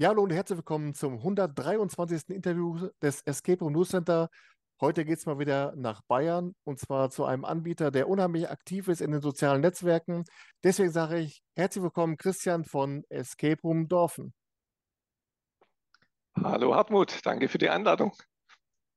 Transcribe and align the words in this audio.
Ja, 0.00 0.10
hallo 0.10 0.22
und 0.22 0.30
herzlich 0.30 0.56
willkommen 0.58 0.94
zum 0.94 1.14
123. 1.14 2.28
Interview 2.28 2.88
des 3.02 3.20
Escape 3.22 3.58
Room 3.58 3.72
News 3.72 3.88
Center. 3.88 4.30
Heute 4.80 5.04
geht 5.04 5.18
es 5.18 5.26
mal 5.26 5.40
wieder 5.40 5.74
nach 5.74 6.02
Bayern 6.02 6.54
und 6.62 6.78
zwar 6.78 7.10
zu 7.10 7.24
einem 7.24 7.44
Anbieter, 7.44 7.90
der 7.90 8.08
unheimlich 8.08 8.48
aktiv 8.48 8.86
ist 8.86 9.00
in 9.00 9.10
den 9.10 9.20
sozialen 9.20 9.60
Netzwerken. 9.60 10.22
Deswegen 10.62 10.92
sage 10.92 11.18
ich 11.18 11.42
herzlich 11.56 11.82
willkommen, 11.82 12.16
Christian 12.16 12.64
von 12.64 13.02
Escape 13.08 13.60
Room 13.64 13.88
Dorfen. 13.88 14.32
Hallo 16.44 16.76
Hartmut, 16.76 17.18
danke 17.26 17.48
für 17.48 17.58
die 17.58 17.68
Einladung. 17.68 18.12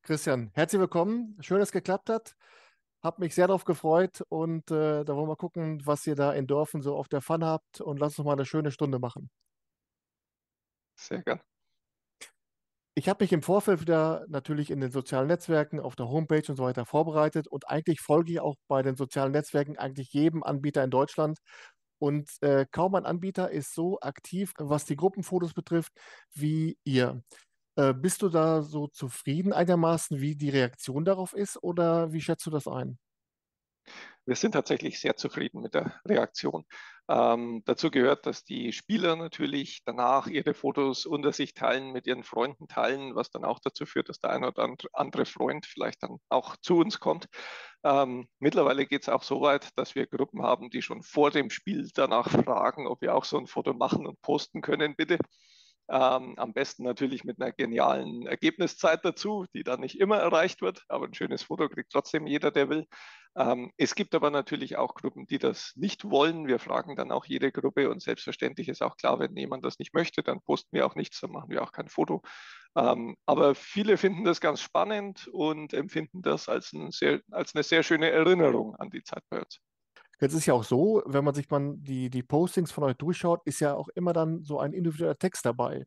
Christian, 0.02 0.52
herzlich 0.54 0.78
willkommen. 0.78 1.36
Schön, 1.40 1.58
dass 1.58 1.70
es 1.70 1.72
geklappt 1.72 2.10
hat. 2.10 2.36
Hab 3.02 3.18
mich 3.18 3.34
sehr 3.34 3.48
darauf 3.48 3.64
gefreut 3.64 4.22
und 4.28 4.70
äh, 4.70 5.02
da 5.02 5.16
wollen 5.16 5.28
wir 5.28 5.34
gucken, 5.34 5.84
was 5.84 6.06
ihr 6.06 6.14
da 6.14 6.32
in 6.32 6.46
Dorfen 6.46 6.80
so 6.80 6.94
auf 6.94 7.08
der 7.08 7.22
Fun 7.22 7.44
habt 7.44 7.80
und 7.80 7.98
lasst 7.98 8.20
uns 8.20 8.26
mal 8.26 8.34
eine 8.34 8.46
schöne 8.46 8.70
Stunde 8.70 9.00
machen. 9.00 9.30
Sehr 11.08 11.22
gern. 11.22 11.40
Ich 12.94 13.08
habe 13.08 13.24
mich 13.24 13.32
im 13.32 13.42
Vorfeld 13.42 13.80
wieder 13.80 14.26
natürlich 14.28 14.70
in 14.70 14.80
den 14.80 14.90
sozialen 14.90 15.26
Netzwerken, 15.28 15.80
auf 15.80 15.96
der 15.96 16.08
Homepage 16.08 16.42
und 16.48 16.56
so 16.56 16.62
weiter 16.64 16.84
vorbereitet 16.84 17.48
und 17.48 17.68
eigentlich 17.68 18.00
folge 18.00 18.32
ich 18.32 18.40
auch 18.40 18.56
bei 18.68 18.82
den 18.82 18.96
sozialen 18.96 19.32
Netzwerken 19.32 19.78
eigentlich 19.78 20.12
jedem 20.12 20.42
Anbieter 20.42 20.84
in 20.84 20.90
Deutschland. 20.90 21.38
Und 21.98 22.30
äh, 22.42 22.66
kaum 22.70 22.94
ein 22.96 23.06
Anbieter 23.06 23.50
ist 23.50 23.74
so 23.74 23.98
aktiv, 24.00 24.52
was 24.58 24.84
die 24.84 24.96
Gruppenfotos 24.96 25.54
betrifft, 25.54 25.92
wie 26.34 26.76
ihr. 26.84 27.22
Äh, 27.76 27.94
bist 27.94 28.22
du 28.22 28.28
da 28.30 28.62
so 28.62 28.88
zufrieden 28.88 29.52
einigermaßen, 29.54 30.20
wie 30.20 30.36
die 30.36 30.50
Reaktion 30.50 31.04
darauf 31.06 31.34
ist, 31.34 31.62
oder 31.62 32.12
wie 32.12 32.20
schätzt 32.22 32.46
du 32.46 32.50
das 32.50 32.68
ein? 32.68 32.98
Wir 34.24 34.36
sind 34.36 34.52
tatsächlich 34.52 35.00
sehr 35.00 35.16
zufrieden 35.16 35.62
mit 35.62 35.74
der 35.74 36.00
Reaktion. 36.06 36.64
Ähm, 37.08 37.62
dazu 37.66 37.90
gehört, 37.90 38.26
dass 38.26 38.44
die 38.44 38.72
Spieler 38.72 39.16
natürlich 39.16 39.82
danach 39.84 40.28
ihre 40.28 40.54
Fotos 40.54 41.06
unter 41.06 41.32
sich 41.32 41.54
teilen, 41.54 41.92
mit 41.92 42.06
ihren 42.06 42.22
Freunden 42.22 42.68
teilen, 42.68 43.16
was 43.16 43.30
dann 43.30 43.44
auch 43.44 43.58
dazu 43.58 43.84
führt, 43.84 44.08
dass 44.08 44.20
der 44.20 44.30
ein 44.30 44.44
oder 44.44 44.76
andere 44.92 45.26
Freund 45.26 45.66
vielleicht 45.66 46.02
dann 46.04 46.18
auch 46.28 46.56
zu 46.56 46.76
uns 46.76 47.00
kommt. 47.00 47.26
Ähm, 47.84 48.28
mittlerweile 48.38 48.86
geht 48.86 49.02
es 49.02 49.08
auch 49.08 49.24
so 49.24 49.40
weit, 49.40 49.70
dass 49.76 49.96
wir 49.96 50.06
Gruppen 50.06 50.42
haben, 50.42 50.70
die 50.70 50.82
schon 50.82 51.02
vor 51.02 51.32
dem 51.32 51.50
Spiel 51.50 51.90
danach 51.92 52.30
fragen, 52.30 52.86
ob 52.86 53.02
wir 53.02 53.16
auch 53.16 53.24
so 53.24 53.38
ein 53.38 53.48
Foto 53.48 53.74
machen 53.74 54.06
und 54.06 54.22
posten 54.22 54.60
können, 54.62 54.94
bitte. 54.94 55.18
Ähm, 55.88 56.34
am 56.38 56.52
besten 56.52 56.84
natürlich 56.84 57.24
mit 57.24 57.40
einer 57.40 57.52
genialen 57.52 58.26
Ergebniszeit 58.26 59.04
dazu, 59.04 59.46
die 59.54 59.64
dann 59.64 59.80
nicht 59.80 59.98
immer 59.98 60.18
erreicht 60.18 60.62
wird, 60.62 60.82
aber 60.88 61.06
ein 61.06 61.14
schönes 61.14 61.42
Foto 61.42 61.68
kriegt 61.68 61.92
trotzdem 61.92 62.26
jeder, 62.26 62.50
der 62.50 62.68
will. 62.68 62.86
Ähm, 63.34 63.72
es 63.78 63.94
gibt 63.94 64.14
aber 64.14 64.30
natürlich 64.30 64.76
auch 64.76 64.94
Gruppen, 64.94 65.26
die 65.26 65.38
das 65.38 65.72
nicht 65.74 66.08
wollen. 66.10 66.46
Wir 66.46 66.58
fragen 66.58 66.96
dann 66.96 67.10
auch 67.10 67.24
jede 67.24 67.50
Gruppe 67.50 67.90
und 67.90 68.02
selbstverständlich 68.02 68.68
ist 68.68 68.82
auch 68.82 68.96
klar, 68.96 69.18
wenn 69.18 69.36
jemand 69.36 69.64
das 69.64 69.78
nicht 69.78 69.94
möchte, 69.94 70.22
dann 70.22 70.40
posten 70.42 70.76
wir 70.76 70.86
auch 70.86 70.94
nichts, 70.94 71.20
dann 71.20 71.32
machen 71.32 71.50
wir 71.50 71.62
auch 71.62 71.72
kein 71.72 71.88
Foto. 71.88 72.22
Ähm, 72.76 73.16
aber 73.26 73.54
viele 73.54 73.96
finden 73.96 74.24
das 74.24 74.40
ganz 74.40 74.60
spannend 74.60 75.28
und 75.28 75.74
empfinden 75.74 76.22
das 76.22 76.48
als, 76.48 76.72
ein 76.72 76.90
sehr, 76.90 77.20
als 77.30 77.54
eine 77.54 77.62
sehr 77.62 77.82
schöne 77.82 78.10
Erinnerung 78.10 78.76
an 78.76 78.90
die 78.90 79.02
Zeit 79.02 79.22
bei 79.30 79.40
uns. 79.40 79.60
Jetzt 80.22 80.34
ist 80.34 80.46
ja 80.46 80.54
auch 80.54 80.62
so, 80.62 81.02
wenn 81.04 81.24
man 81.24 81.34
sich 81.34 81.50
mal 81.50 81.74
die, 81.78 82.08
die 82.08 82.22
Postings 82.22 82.70
von 82.70 82.84
euch 82.84 82.94
durchschaut, 82.94 83.40
ist 83.44 83.58
ja 83.58 83.74
auch 83.74 83.88
immer 83.88 84.12
dann 84.12 84.44
so 84.44 84.60
ein 84.60 84.72
individueller 84.72 85.18
Text 85.18 85.44
dabei. 85.44 85.84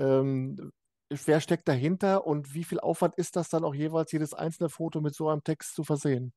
Ähm, 0.00 0.72
wer 1.08 1.40
steckt 1.40 1.68
dahinter 1.68 2.26
und 2.26 2.52
wie 2.52 2.64
viel 2.64 2.80
Aufwand 2.80 3.14
ist 3.14 3.36
das 3.36 3.48
dann 3.48 3.62
auch 3.62 3.74
jeweils, 3.74 4.10
jedes 4.10 4.34
einzelne 4.34 4.70
Foto 4.70 5.00
mit 5.00 5.14
so 5.14 5.28
einem 5.28 5.44
Text 5.44 5.76
zu 5.76 5.84
versehen? 5.84 6.32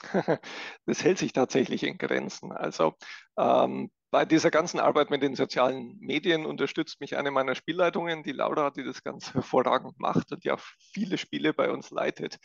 Das 0.86 1.02
hält 1.02 1.18
sich 1.18 1.32
tatsächlich 1.32 1.82
in 1.82 1.98
Grenzen. 1.98 2.52
Also 2.52 2.94
ähm, 3.36 3.90
bei 4.12 4.24
dieser 4.24 4.50
ganzen 4.52 4.78
Arbeit 4.78 5.10
mit 5.10 5.22
den 5.22 5.34
sozialen 5.34 5.98
Medien 5.98 6.46
unterstützt 6.46 7.00
mich 7.00 7.16
eine 7.16 7.32
meiner 7.32 7.56
Spielleitungen, 7.56 8.22
die 8.22 8.32
Laura, 8.32 8.70
die 8.70 8.84
das 8.84 9.02
ganz 9.02 9.34
hervorragend 9.34 9.98
macht 9.98 10.30
und 10.30 10.44
ja 10.44 10.56
viele 10.92 11.18
Spiele 11.18 11.52
bei 11.52 11.72
uns 11.72 11.90
leitet. 11.90 12.38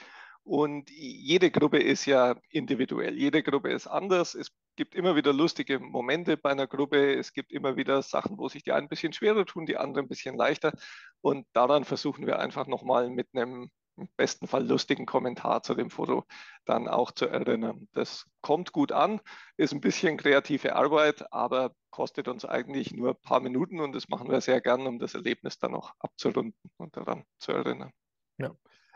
Und 0.43 0.89
jede 0.89 1.51
Gruppe 1.51 1.79
ist 1.79 2.05
ja 2.05 2.35
individuell, 2.49 3.17
jede 3.17 3.43
Gruppe 3.43 3.71
ist 3.71 3.87
anders. 3.87 4.35
Es 4.35 4.49
gibt 4.75 4.93
immer 4.93 5.15
wieder 5.15 5.31
lustige 5.31 5.79
Momente 5.79 6.35
bei 6.35 6.51
einer 6.51 6.67
Gruppe. 6.67 7.13
Es 7.13 7.31
gibt 7.33 7.51
immer 7.53 7.77
wieder 7.77 8.01
Sachen, 8.01 8.37
wo 8.37 8.49
sich 8.49 8.63
die 8.63 8.73
einen 8.73 8.87
ein 8.87 8.89
bisschen 8.89 9.13
schwerer 9.13 9.45
tun, 9.45 9.65
die 9.65 9.77
anderen 9.77 10.05
ein 10.05 10.09
bisschen 10.09 10.35
leichter. 10.35 10.73
Und 11.21 11.47
daran 11.53 11.85
versuchen 11.85 12.27
wir 12.27 12.39
einfach 12.39 12.67
nochmal 12.67 13.09
mit 13.09 13.29
einem 13.33 13.71
im 13.97 14.09
besten 14.17 14.47
Fall 14.47 14.67
lustigen 14.67 15.05
Kommentar 15.05 15.61
zu 15.63 15.75
dem 15.75 15.89
Foto 15.89 16.25
dann 16.65 16.87
auch 16.87 17.11
zu 17.11 17.27
erinnern. 17.27 17.87
Das 17.93 18.25
kommt 18.41 18.71
gut 18.71 18.91
an, 18.91 19.21
ist 19.57 19.73
ein 19.73 19.81
bisschen 19.81 20.17
kreative 20.17 20.75
Arbeit, 20.75 21.31
aber 21.31 21.75
kostet 21.91 22.27
uns 22.27 22.43
eigentlich 22.43 22.91
nur 22.91 23.11
ein 23.11 23.21
paar 23.21 23.39
Minuten 23.39 23.79
und 23.79 23.93
das 23.93 24.09
machen 24.09 24.29
wir 24.29 24.41
sehr 24.41 24.61
gern, 24.61 24.87
um 24.87 24.99
das 24.99 25.13
Erlebnis 25.13 25.59
dann 25.59 25.71
noch 25.71 25.93
abzurunden 25.99 26.55
und 26.77 26.97
daran 26.97 27.23
zu 27.37 27.51
erinnern. 27.51 27.91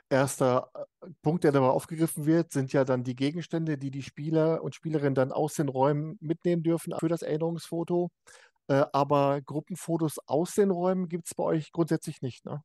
Erster 0.09 0.69
äh, 0.73 1.09
Punkt, 1.21 1.43
der 1.43 1.51
dabei 1.51 1.67
aufgegriffen 1.67 2.25
wird, 2.25 2.51
sind 2.51 2.71
ja 2.73 2.85
dann 2.85 3.03
die 3.03 3.15
Gegenstände, 3.15 3.77
die 3.77 3.91
die 3.91 4.03
Spieler 4.03 4.63
und 4.63 4.75
Spielerinnen 4.75 5.15
dann 5.15 5.31
aus 5.31 5.55
den 5.55 5.67
Räumen 5.69 6.17
mitnehmen 6.21 6.63
dürfen 6.63 6.93
für 6.99 7.09
das 7.09 7.21
Erinnerungsfoto. 7.21 8.09
Äh, 8.69 8.85
aber 8.93 9.41
Gruppenfotos 9.41 10.19
aus 10.27 10.55
den 10.55 10.71
Räumen 10.71 11.09
gibt 11.09 11.27
es 11.27 11.35
bei 11.35 11.43
euch 11.43 11.71
grundsätzlich 11.73 12.21
nicht, 12.21 12.45
ne? 12.45 12.63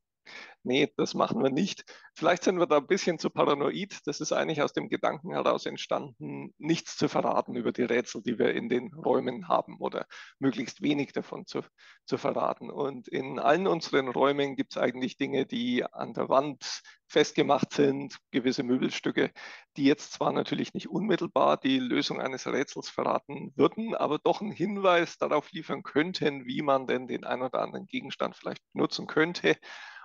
Nee, 0.64 0.92
das 0.96 1.14
machen 1.14 1.42
wir 1.42 1.50
nicht. 1.50 1.84
Vielleicht 2.14 2.44
sind 2.44 2.58
wir 2.58 2.66
da 2.66 2.76
ein 2.76 2.86
bisschen 2.86 3.18
zu 3.18 3.30
paranoid. 3.30 3.98
Das 4.06 4.20
ist 4.20 4.32
eigentlich 4.32 4.62
aus 4.62 4.72
dem 4.72 4.88
Gedanken 4.88 5.32
heraus 5.32 5.66
entstanden, 5.66 6.54
nichts 6.58 6.96
zu 6.96 7.08
verraten 7.08 7.56
über 7.56 7.72
die 7.72 7.82
Rätsel, 7.82 8.22
die 8.22 8.38
wir 8.38 8.54
in 8.54 8.68
den 8.68 8.94
Räumen 8.94 9.48
haben 9.48 9.78
oder 9.80 10.06
möglichst 10.38 10.80
wenig 10.82 11.12
davon 11.12 11.46
zu, 11.46 11.62
zu 12.06 12.16
verraten. 12.16 12.70
Und 12.70 13.08
in 13.08 13.40
allen 13.40 13.66
unseren 13.66 14.08
Räumen 14.08 14.54
gibt 14.54 14.76
es 14.76 14.82
eigentlich 14.82 15.16
Dinge, 15.16 15.46
die 15.46 15.84
an 15.84 16.14
der 16.14 16.28
Wand 16.28 16.82
festgemacht 17.08 17.72
sind, 17.74 18.16
gewisse 18.30 18.62
Möbelstücke, 18.62 19.32
die 19.76 19.84
jetzt 19.84 20.12
zwar 20.14 20.32
natürlich 20.32 20.74
nicht 20.74 20.88
unmittelbar 20.88 21.58
die 21.58 21.78
Lösung 21.78 22.20
eines 22.20 22.46
Rätsels 22.46 22.88
verraten 22.88 23.52
würden, 23.54 23.94
aber 23.94 24.18
doch 24.18 24.40
einen 24.40 24.52
Hinweis 24.52 25.18
darauf 25.18 25.50
liefern 25.52 25.82
könnten, 25.82 26.46
wie 26.46 26.62
man 26.62 26.86
denn 26.86 27.08
den 27.08 27.24
ein 27.24 27.42
oder 27.42 27.60
anderen 27.60 27.86
Gegenstand 27.86 28.36
vielleicht 28.36 28.62
benutzen 28.72 29.06
könnte. 29.06 29.56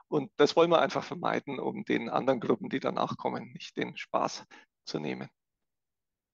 Und 0.09 0.31
das 0.37 0.55
wollen 0.55 0.71
wir 0.71 0.81
einfach 0.81 1.03
vermeiden, 1.03 1.59
um 1.59 1.83
den 1.83 2.09
anderen 2.09 2.39
Gruppen, 2.39 2.69
die 2.69 2.79
danach 2.79 3.17
kommen, 3.17 3.51
nicht 3.53 3.75
den 3.77 3.97
Spaß 3.97 4.45
zu 4.85 4.99
nehmen. 4.99 5.29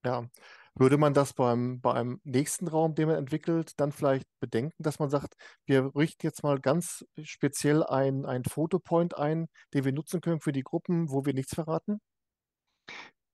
Ja, 0.05 0.27
würde 0.75 0.97
man 0.97 1.13
das 1.13 1.33
beim, 1.33 1.81
beim 1.81 2.19
nächsten 2.23 2.67
Raum, 2.67 2.95
den 2.95 3.07
man 3.07 3.17
entwickelt, 3.17 3.79
dann 3.79 3.91
vielleicht 3.91 4.27
bedenken, 4.39 4.83
dass 4.83 4.99
man 4.99 5.09
sagt, 5.09 5.35
wir 5.65 5.95
richten 5.95 6.25
jetzt 6.25 6.43
mal 6.43 6.59
ganz 6.59 7.05
speziell 7.21 7.83
einen 7.83 8.43
Fotopoint 8.43 9.17
ein, 9.17 9.47
den 9.73 9.85
wir 9.85 9.91
nutzen 9.91 10.19
können 10.19 10.41
für 10.41 10.51
die 10.51 10.63
Gruppen, 10.63 11.09
wo 11.09 11.25
wir 11.25 11.33
nichts 11.33 11.55
verraten? 11.55 11.99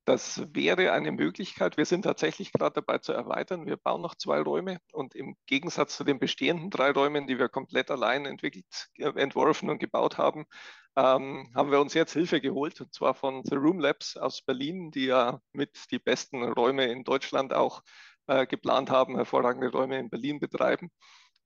Das 0.09 0.41
wäre 0.55 0.91
eine 0.91 1.11
Möglichkeit. 1.11 1.77
Wir 1.77 1.85
sind 1.85 2.01
tatsächlich 2.01 2.51
gerade 2.51 2.73
dabei 2.81 2.97
zu 2.97 3.13
erweitern. 3.13 3.67
Wir 3.67 3.77
bauen 3.77 4.01
noch 4.01 4.15
zwei 4.15 4.41
Räume 4.41 4.79
und 4.91 5.13
im 5.13 5.35
Gegensatz 5.45 5.95
zu 5.97 6.03
den 6.03 6.17
bestehenden 6.17 6.71
drei 6.71 6.89
Räumen, 6.89 7.27
die 7.27 7.37
wir 7.37 7.47
komplett 7.47 7.91
allein 7.91 8.25
entwickelt, 8.25 8.89
äh, 8.97 9.09
entworfen 9.09 9.69
und 9.69 9.77
gebaut 9.77 10.17
haben, 10.17 10.47
ähm, 10.95 11.51
haben 11.53 11.69
wir 11.69 11.79
uns 11.79 11.93
jetzt 11.93 12.13
Hilfe 12.13 12.41
geholt 12.41 12.81
und 12.81 12.91
zwar 12.91 13.13
von 13.13 13.43
The 13.45 13.53
Room 13.53 13.79
Labs 13.79 14.17
aus 14.17 14.41
Berlin, 14.41 14.89
die 14.89 15.05
ja 15.05 15.41
mit 15.53 15.77
die 15.91 15.99
besten 15.99 16.43
Räume 16.43 16.85
in 16.85 17.03
Deutschland 17.03 17.53
auch 17.53 17.83
äh, 18.25 18.47
geplant 18.47 18.89
haben, 18.89 19.15
hervorragende 19.15 19.69
Räume 19.71 19.99
in 19.99 20.09
Berlin 20.09 20.39
betreiben. 20.39 20.89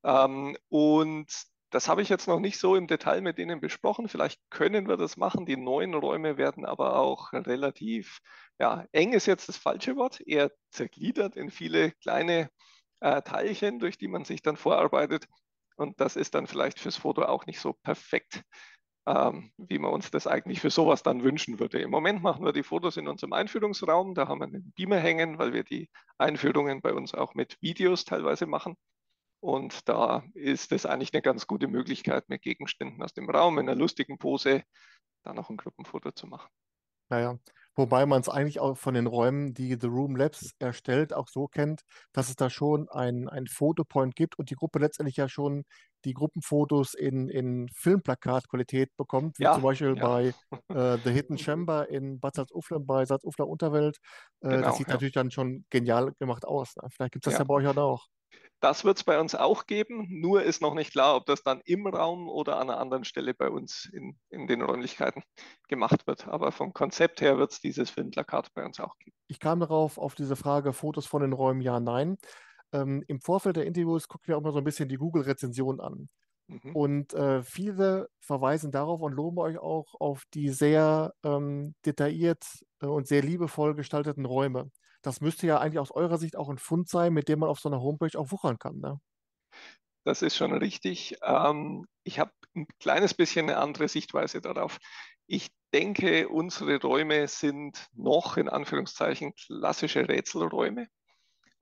Ähm, 0.06 0.56
und 0.70 1.30
das 1.74 1.88
habe 1.90 2.04
ich 2.04 2.10
jetzt 2.10 2.28
noch 2.28 2.40
nicht 2.40 2.60
so 2.60 2.76
im 2.76 2.86
Detail 2.86 3.22
mit 3.22 3.40
denen 3.40 3.60
besprochen. 3.60 4.08
Vielleicht 4.08 4.40
können 4.52 4.88
wir 4.88 4.96
das 4.96 5.18
machen. 5.18 5.48
Die 5.48 5.58
neuen 5.58 5.96
Räume 5.96 6.38
werden 6.38 6.66
aber 6.66 6.98
auch 6.98 7.34
relativ, 7.34 8.20
ja, 8.60 8.86
eng 8.92 9.14
ist 9.14 9.26
jetzt 9.26 9.50
das 9.50 9.58
falsche 9.58 9.96
Wort, 9.96 10.22
eher 10.22 10.52
zergliedert 10.72 11.36
in 11.36 11.52
viele 11.52 11.92
kleine 11.92 12.50
äh, 13.00 13.22
Teilchen, 13.22 13.80
durch 13.80 13.98
die 13.98 14.08
man 14.08 14.26
sich 14.26 14.42
dann 14.42 14.58
vorarbeitet. 14.58 15.28
Und 15.76 16.00
das 16.00 16.16
ist 16.16 16.36
dann 16.36 16.48
vielleicht 16.48 16.80
fürs 16.80 16.98
Foto 16.98 17.24
auch 17.24 17.46
nicht 17.46 17.60
so 17.60 17.74
perfekt, 17.74 18.44
ähm, 19.08 19.52
wie 19.58 19.80
man 19.80 19.92
uns 19.92 20.12
das 20.12 20.28
eigentlich 20.28 20.62
für 20.62 20.70
sowas 20.70 21.04
dann 21.04 21.24
wünschen 21.24 21.60
würde. 21.60 21.82
Im 21.82 21.90
Moment 21.90 22.22
machen 22.22 22.46
wir 22.46 22.54
die 22.54 22.64
Fotos 22.64 22.98
in 22.98 23.08
unserem 23.08 23.34
Einführungsraum. 23.34 24.14
Da 24.14 24.28
haben 24.28 24.40
wir 24.40 24.46
einen 24.46 24.72
Beamer 24.76 25.00
hängen, 25.00 25.40
weil 25.40 25.52
wir 25.54 25.64
die 25.64 25.90
Einführungen 26.18 26.82
bei 26.82 26.94
uns 26.94 27.14
auch 27.14 27.34
mit 27.34 27.58
Videos 27.62 28.06
teilweise 28.06 28.46
machen. 28.46 28.76
Und 29.42 29.90
da 29.90 30.24
ist 30.36 30.72
es 30.72 30.86
eigentlich 30.86 31.14
eine 31.14 31.22
ganz 31.22 31.48
gute 31.48 31.68
Möglichkeit, 31.68 32.30
mit 32.30 32.44
Gegenständen 32.44 33.04
aus 33.04 33.14
dem 33.14 33.30
Raum 33.30 33.60
in 33.60 33.68
einer 33.68 33.78
lustigen 33.78 34.18
Pose 34.18 34.64
da 35.24 35.34
noch 35.34 35.50
ein 35.50 35.58
Gruppenfoto 35.58 36.12
zu 36.12 36.28
machen. 36.28 36.50
Naja, 37.10 37.38
wobei 37.76 38.06
man 38.06 38.22
es 38.22 38.30
eigentlich 38.30 38.60
auch 38.60 38.78
von 38.78 38.94
den 38.94 39.08
Räumen, 39.08 39.54
die 39.54 39.78
The 39.80 39.88
Room 39.88 40.16
Labs 40.16 40.52
erstellt, 40.60 41.14
auch 41.14 41.28
so 41.28 41.48
kennt, 41.48 41.82
dass 42.12 42.30
es 42.30 42.36
da 42.36 42.50
schon 42.50 42.90
ein, 42.90 43.28
ein 43.30 43.48
Fotopoint 43.48 44.16
gibt 44.16 44.38
und 44.38 44.50
die 44.50 44.56
Gruppe 44.56 44.80
letztendlich 44.80 45.18
ja 45.18 45.30
schon 45.30 45.64
die 46.06 46.14
Gruppenfotos 46.14 46.94
in, 46.94 47.30
in 47.30 47.70
Filmplakatqualität 47.70 48.96
bekommt, 48.98 49.40
wie 49.40 49.44
ja, 49.44 49.54
zum 49.54 49.64
Beispiel 49.64 49.96
ja. 49.98 50.08
bei 50.08 50.34
äh, 50.70 50.98
The 51.04 51.12
Hidden 51.12 51.38
Chamber 51.38 51.90
in 51.90 52.20
Bad 52.20 52.36
Salzuflen 52.36 52.86
bei 52.86 53.06
Salzufler 53.06 53.48
Unterwelt. 53.48 53.98
Äh, 54.42 54.50
genau, 54.50 54.68
das 54.68 54.78
sieht 54.78 54.88
ja. 54.88 54.94
natürlich 54.94 55.14
dann 55.14 55.32
schon 55.32 55.66
genial 55.70 56.14
gemacht 56.20 56.46
aus. 56.46 56.76
Ne? 56.76 56.90
Vielleicht 56.92 57.14
gibt 57.14 57.26
es 57.26 57.32
das 57.32 57.40
ja. 57.40 57.46
bei 57.46 57.54
euch 57.54 57.68
auch. 57.68 58.08
Das 58.64 58.86
wird 58.86 58.96
es 58.96 59.04
bei 59.04 59.20
uns 59.20 59.36
auch 59.36 59.66
geben, 59.66 60.08
nur 60.10 60.42
ist 60.42 60.62
noch 60.62 60.74
nicht 60.74 60.94
klar, 60.94 61.18
ob 61.18 61.26
das 61.26 61.44
dann 61.44 61.60
im 61.66 61.86
Raum 61.86 62.30
oder 62.30 62.56
an 62.56 62.70
einer 62.70 62.80
anderen 62.80 63.04
Stelle 63.04 63.34
bei 63.34 63.50
uns 63.50 63.90
in, 63.92 64.18
in 64.30 64.48
den 64.48 64.62
Räumlichkeiten 64.62 65.22
gemacht 65.68 66.08
wird. 66.08 66.30
Aber 66.30 66.54
vom 66.54 66.72
Konzept 66.72 67.20
her 67.20 67.38
wird 67.38 67.52
es 67.52 67.60
dieses 67.60 67.90
Filmplakat 67.90 68.54
bei 68.54 68.64
uns 68.64 68.80
auch 68.80 68.98
geben. 69.00 69.18
Ich 69.28 69.42
kam 69.42 69.60
darauf, 69.60 69.98
auf 69.98 70.16
diese 70.16 70.38
Frage, 70.38 70.72
Fotos 70.72 71.06
von 71.06 71.24
den 71.24 71.34
Räumen, 71.34 71.60
ja, 71.60 71.82
nein. 71.82 72.16
Ähm, 72.72 73.04
Im 73.10 73.20
Vorfeld 73.20 73.58
der 73.58 73.66
Interviews 73.66 74.08
gucken 74.08 74.30
wir 74.30 74.38
auch 74.38 74.42
mal 74.42 74.54
so 74.54 74.60
ein 74.60 74.64
bisschen 74.64 74.88
die 74.88 74.96
Google-Rezension 74.96 75.82
an. 75.82 76.08
Mhm. 76.48 76.74
Und 76.74 77.14
äh, 77.16 77.44
viele 77.44 78.08
verweisen 78.22 78.72
darauf 78.72 79.02
und 79.02 79.12
loben 79.12 79.40
euch 79.40 79.58
auch 79.58 79.94
auf 80.00 80.24
die 80.34 80.48
sehr 80.48 81.14
ähm, 81.26 81.76
detailliert 81.86 82.46
äh, 82.80 82.86
und 82.86 83.08
sehr 83.08 83.24
liebevoll 83.24 83.76
gestalteten 83.76 84.24
Räume 84.24 84.72
das 85.04 85.22
müsste 85.22 85.46
ja 85.46 85.60
eigentlich 85.60 85.80
aus 85.80 85.92
eurer 85.92 86.18
Sicht 86.18 86.36
auch 86.36 86.50
ein 86.50 86.58
Fund 86.58 86.90
sein, 86.90 87.14
mit 87.14 87.28
dem 87.28 87.40
man 87.40 87.50
auf 87.50 87.60
so 87.60 87.70
einer 87.70 87.82
Homepage 87.82 88.18
auch 88.18 88.32
wuchern 88.32 88.58
kann. 88.58 88.80
Ne? 88.80 89.00
Das 90.06 90.22
ist 90.22 90.36
schon 90.36 90.54
richtig. 90.54 91.18
Ähm, 91.22 91.86
ich 92.04 92.20
habe 92.20 92.32
ein 92.56 92.68
kleines 92.80 93.14
bisschen 93.14 93.50
eine 93.50 93.60
andere 93.60 93.88
Sichtweise 93.88 94.42
darauf. 94.42 94.80
Ich 95.28 95.52
denke, 95.74 96.28
unsere 96.30 96.82
Räume 96.82 97.28
sind 97.28 97.88
noch 97.94 98.38
in 98.38 98.50
Anführungszeichen 98.50 99.34
klassische 99.36 100.08
Rätselräume 100.08 100.88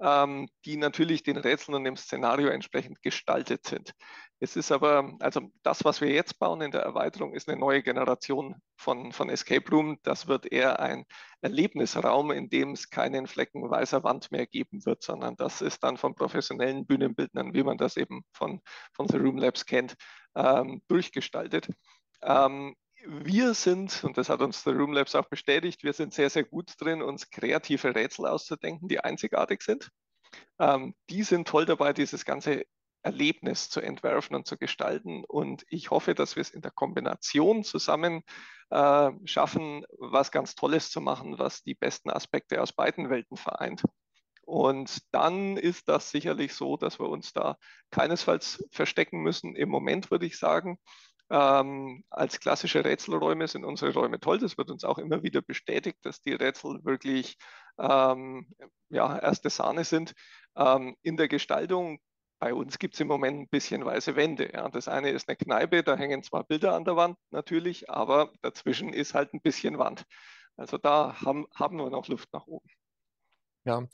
ähm, 0.02 0.50
die 0.66 0.78
natürlich 0.78 1.24
den 1.24 1.38
Rätseln 1.38 1.76
und 1.76 1.84
dem 1.84 1.96
Szenario 1.96 2.50
entsprechend 2.50 3.02
gestaltet 3.02 3.66
sind. 3.66 3.94
Es 4.40 4.56
ist 4.56 4.72
aber, 4.72 5.14
also 5.20 5.52
das, 5.62 5.86
was 5.86 6.02
wir 6.02 6.10
jetzt 6.10 6.40
bauen 6.40 6.62
in 6.62 6.72
der 6.72 6.82
Erweiterung, 6.82 7.36
ist 7.36 7.48
eine 7.48 7.60
neue 7.60 7.84
Generation 7.84 8.56
von, 8.76 9.12
von 9.12 9.30
Escape 9.30 9.70
Room. 9.70 10.00
Das 10.02 10.28
wird 10.28 10.52
eher 10.52 10.80
ein 10.80 11.06
Erlebnisraum, 11.42 12.32
in 12.32 12.50
dem 12.50 12.72
es 12.72 12.90
keinen 12.90 13.28
Flecken 13.28 13.70
weißer 13.70 14.04
Wand 14.04 14.32
mehr 14.32 14.48
geben 14.48 14.84
wird, 14.84 15.04
sondern 15.04 15.36
das 15.36 15.62
ist 15.62 15.84
dann 15.84 15.98
von 15.98 16.16
professionellen 16.16 16.88
Bühnenbildnern, 16.88 17.54
wie 17.54 17.64
man 17.64 17.78
das 17.78 17.98
eben 17.98 18.24
von, 18.34 18.62
von 18.94 19.08
The 19.08 19.18
Room 19.18 19.38
Labs 19.38 19.68
kennt, 19.68 19.96
ähm, 20.36 20.82
durchgestaltet. 20.88 21.70
Ähm, 22.24 22.76
wir 23.06 23.54
sind, 23.54 24.04
und 24.04 24.18
das 24.18 24.30
hat 24.30 24.42
uns 24.42 24.64
der 24.64 24.74
Room 24.74 24.94
Labs 24.94 25.16
auch 25.16 25.28
bestätigt, 25.28 25.84
wir 25.84 25.94
sind 25.94 26.14
sehr, 26.14 26.30
sehr 26.30 26.44
gut 26.44 26.74
drin, 26.80 27.02
uns 27.02 27.30
kreative 27.30 27.96
Rätsel 27.96 28.26
auszudenken, 28.26 28.88
die 28.88 29.00
einzigartig 29.00 29.62
sind. 29.62 29.90
Ähm, 30.60 30.96
die 31.10 31.24
sind 31.24 31.48
toll 31.48 31.66
dabei, 31.66 31.94
dieses 31.94 32.26
ganze 32.26 32.64
Erlebnis 33.04 33.70
zu 33.70 33.82
entwerfen 33.82 34.36
und 34.36 34.48
zu 34.48 34.58
gestalten. 34.58 35.24
Und 35.26 35.66
ich 35.70 35.92
hoffe, 35.92 36.14
dass 36.14 36.36
wir 36.36 36.42
es 36.42 36.52
in 36.52 36.62
der 36.62 36.72
Kombination 36.72 37.64
zusammen 37.64 38.24
äh, 38.70 39.12
schaffen, 39.26 39.86
was 39.98 40.32
ganz 40.32 40.56
Tolles 40.56 40.92
zu 40.92 41.02
machen, 41.02 41.40
was 41.40 41.64
die 41.64 41.76
besten 41.76 42.10
Aspekte 42.10 42.62
aus 42.62 42.74
beiden 42.74 43.10
Welten 43.10 43.38
vereint. 43.38 43.84
Und 44.44 45.02
dann 45.12 45.58
ist 45.58 45.88
das 45.88 46.12
sicherlich 46.12 46.54
so, 46.54 46.76
dass 46.78 47.00
wir 47.00 47.10
uns 47.10 47.32
da 47.32 47.58
keinesfalls 47.92 48.68
verstecken 48.72 49.22
müssen. 49.22 49.56
Im 49.56 49.70
Moment 49.70 50.12
würde 50.12 50.26
ich 50.26 50.38
sagen, 50.38 50.78
ähm, 51.32 52.04
als 52.10 52.40
klassische 52.40 52.84
Rätselräume 52.84 53.48
sind 53.48 53.64
unsere 53.64 53.94
Räume 53.94 54.20
toll. 54.20 54.38
Das 54.38 54.58
wird 54.58 54.70
uns 54.70 54.84
auch 54.84 54.98
immer 54.98 55.24
wieder 55.24 55.42
bestätigt, 55.42 55.98
dass 56.04 56.22
die 56.22 56.34
Rätsel 56.34 56.84
wirklich 56.84 57.38
ähm, 57.80 58.54
ja, 58.90 59.18
erste 59.18 59.50
Sahne 59.50 59.86
sind. 59.86 60.14
Ähm, 60.58 60.98
in 61.02 61.16
der 61.16 61.30
Gestaltung 61.30 62.00
bei 62.40 62.54
uns 62.54 62.80
gibt 62.80 62.96
es 62.96 63.00
im 63.00 63.08
Moment 63.08 63.40
ein 63.40 63.48
bisschen 63.48 63.86
weiße 63.86 64.16
Wände. 64.16 64.52
Ja. 64.52 64.68
Das 64.68 64.88
eine 64.88 65.12
ist 65.12 65.30
eine 65.30 65.38
Kneipe, 65.38 65.84
da 65.84 65.96
hängen 65.96 66.22
zwar 66.22 66.44
Bilder 66.44 66.74
an 66.74 66.84
der 66.84 66.98
Wand 66.98 67.18
natürlich, 67.30 67.90
aber 67.90 68.34
dazwischen 68.42 68.92
ist 68.92 69.14
halt 69.14 69.34
ein 69.34 69.42
bisschen 69.42 69.78
Wand. 69.78 70.04
Also 70.58 70.78
da 70.78 71.22
haben, 71.22 71.46
haben 71.56 71.78
wir 71.78 71.90
noch 71.90 72.08
Luft 72.08 72.34
nach 72.34 72.46
oben. 72.46 72.68
Ja, 73.64 73.88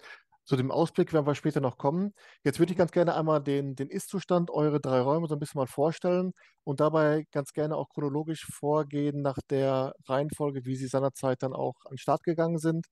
zu 0.48 0.56
dem 0.56 0.72
Ausblick 0.72 1.14
werden 1.14 1.28
wir 1.28 1.36
später 1.36 1.62
noch 1.62 1.78
kommen. 1.78 2.14
Jetzt 2.44 2.60
würde 2.60 2.72
ich 2.72 2.78
ganz 2.78 2.92
gerne 2.92 3.16
einmal 3.16 3.44
den, 3.44 3.76
den 3.76 3.90
Ist-Zustand, 3.90 4.50
eure 4.52 4.80
drei 4.80 5.02
Räume 5.02 5.28
so 5.28 5.36
ein 5.36 5.40
bisschen 5.40 5.60
mal 5.60 5.68
vorstellen 5.68 6.32
und 6.64 6.80
dabei 6.80 7.26
ganz 7.32 7.54
gerne 7.54 7.76
auch 7.78 7.90
chronologisch 7.90 8.46
vorgehen 8.52 9.22
nach 9.22 9.38
der 9.50 9.94
Reihenfolge, 10.08 10.66
wie 10.66 10.76
sie 10.78 10.88
seinerzeit 10.88 11.44
dann 11.44 11.54
auch 11.54 11.76
an 11.86 11.92
den 11.94 11.98
Start 12.00 12.24
gegangen 12.24 12.60
sind. 12.60 12.88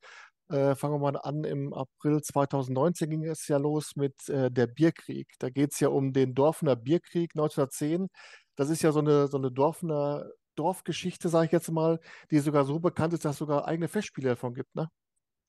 Äh, 0.49 0.75
fangen 0.75 0.93
wir 0.95 0.99
mal 0.99 1.17
an, 1.17 1.43
im 1.43 1.73
April 1.73 2.21
2019 2.21 3.09
ging 3.09 3.25
es 3.25 3.47
ja 3.47 3.57
los 3.57 3.93
mit 3.95 4.29
äh, 4.29 4.51
der 4.51 4.67
Bierkrieg. 4.67 5.27
Da 5.39 5.49
geht 5.49 5.73
es 5.73 5.79
ja 5.79 5.87
um 5.89 6.13
den 6.13 6.35
Dorfener 6.35 6.75
Bierkrieg 6.75 7.35
1910. 7.35 8.09
Das 8.55 8.69
ist 8.69 8.83
ja 8.83 8.91
so 8.91 8.99
eine, 8.99 9.27
so 9.27 9.37
eine 9.37 9.51
Dorfener 9.51 10.29
Dorfgeschichte, 10.55 11.29
sage 11.29 11.47
ich 11.47 11.51
jetzt 11.51 11.71
mal, 11.71 11.99
die 12.31 12.39
sogar 12.39 12.63
so 12.65 12.79
bekannt 12.79 13.13
ist, 13.13 13.25
dass 13.25 13.33
es 13.33 13.39
sogar 13.39 13.67
eigene 13.67 13.87
Festspiele 13.89 14.29
davon 14.29 14.53
gibt, 14.53 14.73
ne? 14.75 14.89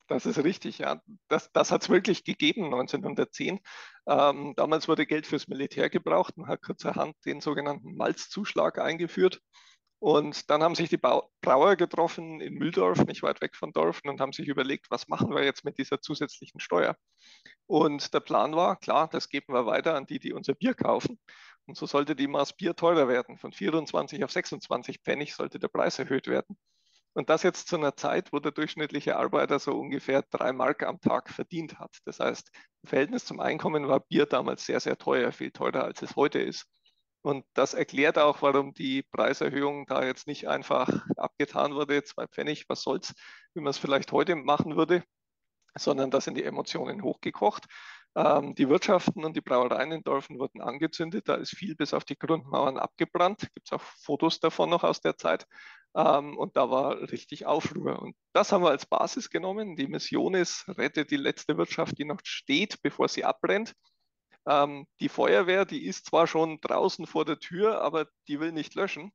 Das 0.09 0.25
ist 0.25 0.39
richtig, 0.39 0.79
ja. 0.79 1.03
Das, 1.29 1.51
das 1.53 1.73
hat 1.73 1.83
es 1.83 1.89
wirklich 1.89 2.23
gegeben 2.25 2.67
1910. 2.67 3.61
Ähm, 4.07 4.55
damals 4.57 4.87
wurde 4.87 5.05
Geld 5.07 5.27
fürs 5.27 5.49
Militär 5.49 5.91
gebraucht. 5.91 6.37
Man 6.37 6.49
hat 6.49 6.63
kurzerhand 6.63 7.17
den 7.25 7.41
sogenannten 7.41 7.97
Malzzuschlag 7.97 8.79
eingeführt. 8.79 9.41
Und 9.99 10.51
dann 10.51 10.63
haben 10.63 10.75
sich 10.75 10.91
die 10.91 10.99
Brauer 10.99 11.77
getroffen 11.77 12.41
in 12.41 12.55
Mühldorf, 12.55 13.05
nicht 13.07 13.23
weit 13.23 13.41
weg 13.41 13.57
von 13.57 13.73
Dorfen, 13.73 14.11
und 14.11 14.21
haben 14.21 14.33
sich 14.33 14.47
überlegt, 14.47 14.91
was 14.91 15.09
machen 15.09 15.31
wir 15.31 15.43
jetzt 15.43 15.65
mit 15.65 15.79
dieser 15.79 16.01
zusätzlichen 16.01 16.61
Steuer? 16.61 16.97
Und 17.67 18.13
der 18.15 18.21
Plan 18.21 18.55
war, 18.55 18.77
klar, 18.77 19.09
das 19.09 19.29
geben 19.29 19.55
wir 19.55 19.67
weiter 19.67 19.97
an 19.97 20.07
die, 20.07 20.19
die 20.19 20.33
unser 20.33 20.55
Bier 20.55 20.75
kaufen. 20.75 21.19
Und 21.67 21.77
so 21.77 21.87
sollte 21.87 22.15
die 22.15 22.29
Maß 22.29 22.53
Bier 22.53 22.77
teurer 22.77 23.09
werden. 23.09 23.39
Von 23.39 23.53
24 23.53 24.23
auf 24.23 24.31
26 24.31 25.01
Pfennig 25.01 25.35
sollte 25.35 25.59
der 25.59 25.69
Preis 25.69 25.99
erhöht 25.99 26.29
werden. 26.29 26.57
Und 27.17 27.31
das 27.31 27.43
jetzt 27.43 27.69
zu 27.69 27.77
einer 27.77 27.97
Zeit, 27.97 28.31
wo 28.35 28.41
der 28.41 28.53
durchschnittliche 28.53 29.17
Arbeiter 29.17 29.59
so 29.59 29.73
ungefähr 29.73 30.21
drei 30.31 30.53
Mark 30.53 30.83
am 30.83 31.01
Tag 31.01 31.31
verdient 31.31 31.79
hat. 31.79 31.97
Das 32.05 32.21
heißt, 32.21 32.51
im 32.83 32.89
Verhältnis 32.91 33.25
zum 33.25 33.41
Einkommen 33.41 33.89
war 33.89 34.01
Bier 34.01 34.27
damals 34.27 34.67
sehr, 34.67 34.81
sehr 34.81 34.99
teuer, 34.99 35.33
viel 35.33 35.51
teurer 35.51 35.85
als 35.85 36.03
es 36.03 36.15
heute 36.15 36.41
ist. 36.41 36.67
Und 37.23 37.47
das 37.55 37.73
erklärt 37.73 38.19
auch, 38.19 38.43
warum 38.43 38.75
die 38.75 39.03
Preiserhöhung 39.03 39.87
da 39.87 40.05
jetzt 40.05 40.27
nicht 40.27 40.47
einfach 40.47 41.07
abgetan 41.17 41.75
wurde, 41.75 42.05
zwei 42.05 42.27
Pfennig, 42.27 42.67
was 42.69 42.83
soll's, 42.83 43.15
wie 43.55 43.63
man 43.63 43.71
es 43.71 43.79
vielleicht 43.79 44.13
heute 44.13 44.37
machen 44.37 44.77
würde, 44.77 45.03
sondern 45.75 46.11
da 46.11 46.21
sind 46.21 46.37
die 46.37 46.45
Emotionen 46.45 47.03
hochgekocht. 47.03 47.65
Ähm, 48.17 48.55
die 48.55 48.71
Wirtschaften 48.71 49.25
und 49.27 49.37
die 49.37 49.43
Brauereien 49.43 49.93
in 49.93 50.03
Dorfen 50.03 50.39
wurden 50.39 50.63
angezündet. 50.63 51.29
Da 51.29 51.35
ist 51.35 51.55
viel 51.55 51.77
bis 51.77 51.93
auf 51.93 52.05
die 52.05 52.19
Grundmauern 52.19 52.79
abgebrannt. 52.79 53.41
Gibt 53.55 53.67
es 53.67 53.73
auch 53.73 53.83
Fotos 53.83 54.41
davon 54.41 54.71
noch 54.71 54.85
aus 54.85 55.03
der 55.03 55.19
Zeit. 55.19 55.47
Ähm, 55.95 56.39
und 56.39 56.57
da 56.57 56.71
war 56.71 57.11
richtig 57.13 57.45
Aufruhr. 57.45 58.01
Und 58.01 58.17
das 58.33 58.53
haben 58.53 58.65
wir 58.65 58.71
als 58.71 58.87
Basis 58.87 59.29
genommen. 59.29 59.77
Die 59.77 59.87
Mission 59.87 60.35
ist, 60.35 60.67
rette 60.79 61.05
die 61.05 61.19
letzte 61.19 61.59
Wirtschaft, 61.59 61.99
die 61.99 62.07
noch 62.07 62.21
steht, 62.25 62.81
bevor 62.83 63.09
sie 63.09 63.25
abbrennt. 63.25 63.75
Ähm, 64.49 64.87
die 65.01 65.11
Feuerwehr, 65.11 65.67
die 65.67 65.85
ist 65.85 66.07
zwar 66.07 66.27
schon 66.27 66.59
draußen 66.63 67.07
vor 67.07 67.27
der 67.27 67.39
Tür, 67.39 67.83
aber 67.83 68.07
die 68.29 68.41
will 68.41 68.53
nicht 68.53 68.75
löschen. 68.75 69.13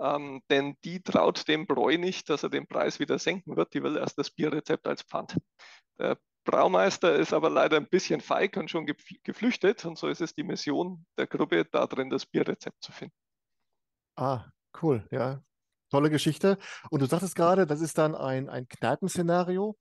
Ähm, 0.00 0.42
denn 0.48 0.76
die 0.84 1.02
traut 1.02 1.46
dem 1.48 1.66
Bräu 1.66 1.98
nicht, 1.98 2.30
dass 2.30 2.44
er 2.44 2.50
den 2.50 2.66
Preis 2.66 2.98
wieder 2.98 3.18
senken 3.18 3.56
wird. 3.56 3.74
Die 3.74 3.82
will 3.82 3.98
erst 3.98 4.16
das 4.16 4.30
Bierrezept 4.30 4.86
als 4.86 5.02
Pfand. 5.02 5.36
Der 5.98 6.16
Braumeister 6.48 7.14
ist 7.14 7.34
aber 7.34 7.50
leider 7.50 7.76
ein 7.76 7.88
bisschen 7.88 8.22
feig 8.22 8.56
und 8.56 8.70
schon 8.70 8.86
geflüchtet. 9.22 9.84
Und 9.84 9.98
so 9.98 10.08
ist 10.08 10.22
es 10.22 10.34
die 10.34 10.44
Mission 10.44 11.04
der 11.18 11.26
Gruppe, 11.26 11.66
da 11.66 11.86
drin 11.86 12.08
das 12.08 12.24
Bierrezept 12.24 12.82
zu 12.82 12.90
finden. 12.90 13.14
Ah, 14.16 14.46
cool. 14.80 15.06
Ja, 15.10 15.42
Tolle 15.90 16.10
Geschichte. 16.10 16.58
Und 16.90 17.00
du 17.00 17.06
sagtest 17.06 17.34
gerade, 17.34 17.66
das 17.66 17.80
ist 17.80 17.98
dann 17.98 18.14
ein, 18.14 18.48
ein 18.48 18.66
Kneipenszenario. 18.66 19.76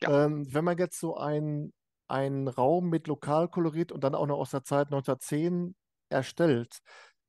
Ja. 0.00 0.24
Ähm, 0.24 0.46
wenn 0.52 0.64
man 0.64 0.78
jetzt 0.78 0.98
so 0.98 1.16
einen 1.16 1.72
Raum 2.08 2.88
mit 2.88 3.08
Lokalkolorit 3.08 3.90
und 3.90 4.04
dann 4.04 4.14
auch 4.14 4.26
noch 4.26 4.38
aus 4.38 4.50
der 4.50 4.64
Zeit 4.64 4.88
1910 4.88 5.74
erstellt, 6.08 6.78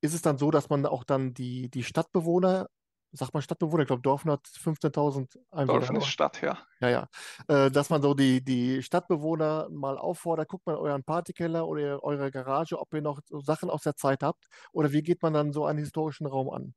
ist 0.01 0.13
es 0.13 0.21
dann 0.21 0.37
so, 0.37 0.51
dass 0.51 0.69
man 0.69 0.85
auch 0.85 1.03
dann 1.03 1.33
die, 1.33 1.69
die 1.69 1.83
Stadtbewohner, 1.83 2.67
sagt 3.13 3.33
man 3.33 3.41
Stadtbewohner, 3.43 3.83
ich 3.83 3.87
glaube, 3.87 4.01
Dorfen 4.01 4.31
hat 4.31 4.45
15.000 4.47 5.37
Einwohner. 5.51 5.79
Dorfen 5.79 5.95
ist 5.97 6.07
Stadt, 6.07 6.41
ja. 6.41 6.57
Ja, 6.79 6.89
ja. 6.89 7.07
Äh, 7.47 7.71
dass 7.71 7.89
man 7.89 8.01
so 8.01 8.13
die, 8.13 8.43
die 8.43 8.81
Stadtbewohner 8.81 9.69
mal 9.69 9.97
auffordert, 9.97 10.49
guckt 10.49 10.65
mal 10.65 10.75
euren 10.75 11.03
Partykeller 11.03 11.67
oder 11.67 12.03
eure 12.03 12.31
Garage, 12.31 12.79
ob 12.79 12.93
ihr 12.93 13.01
noch 13.01 13.19
so 13.25 13.39
Sachen 13.39 13.69
aus 13.69 13.83
der 13.83 13.95
Zeit 13.95 14.23
habt. 14.23 14.47
Oder 14.71 14.91
wie 14.91 15.03
geht 15.03 15.21
man 15.21 15.33
dann 15.33 15.53
so 15.53 15.65
einen 15.65 15.79
historischen 15.79 16.25
Raum 16.25 16.49
an? 16.49 16.73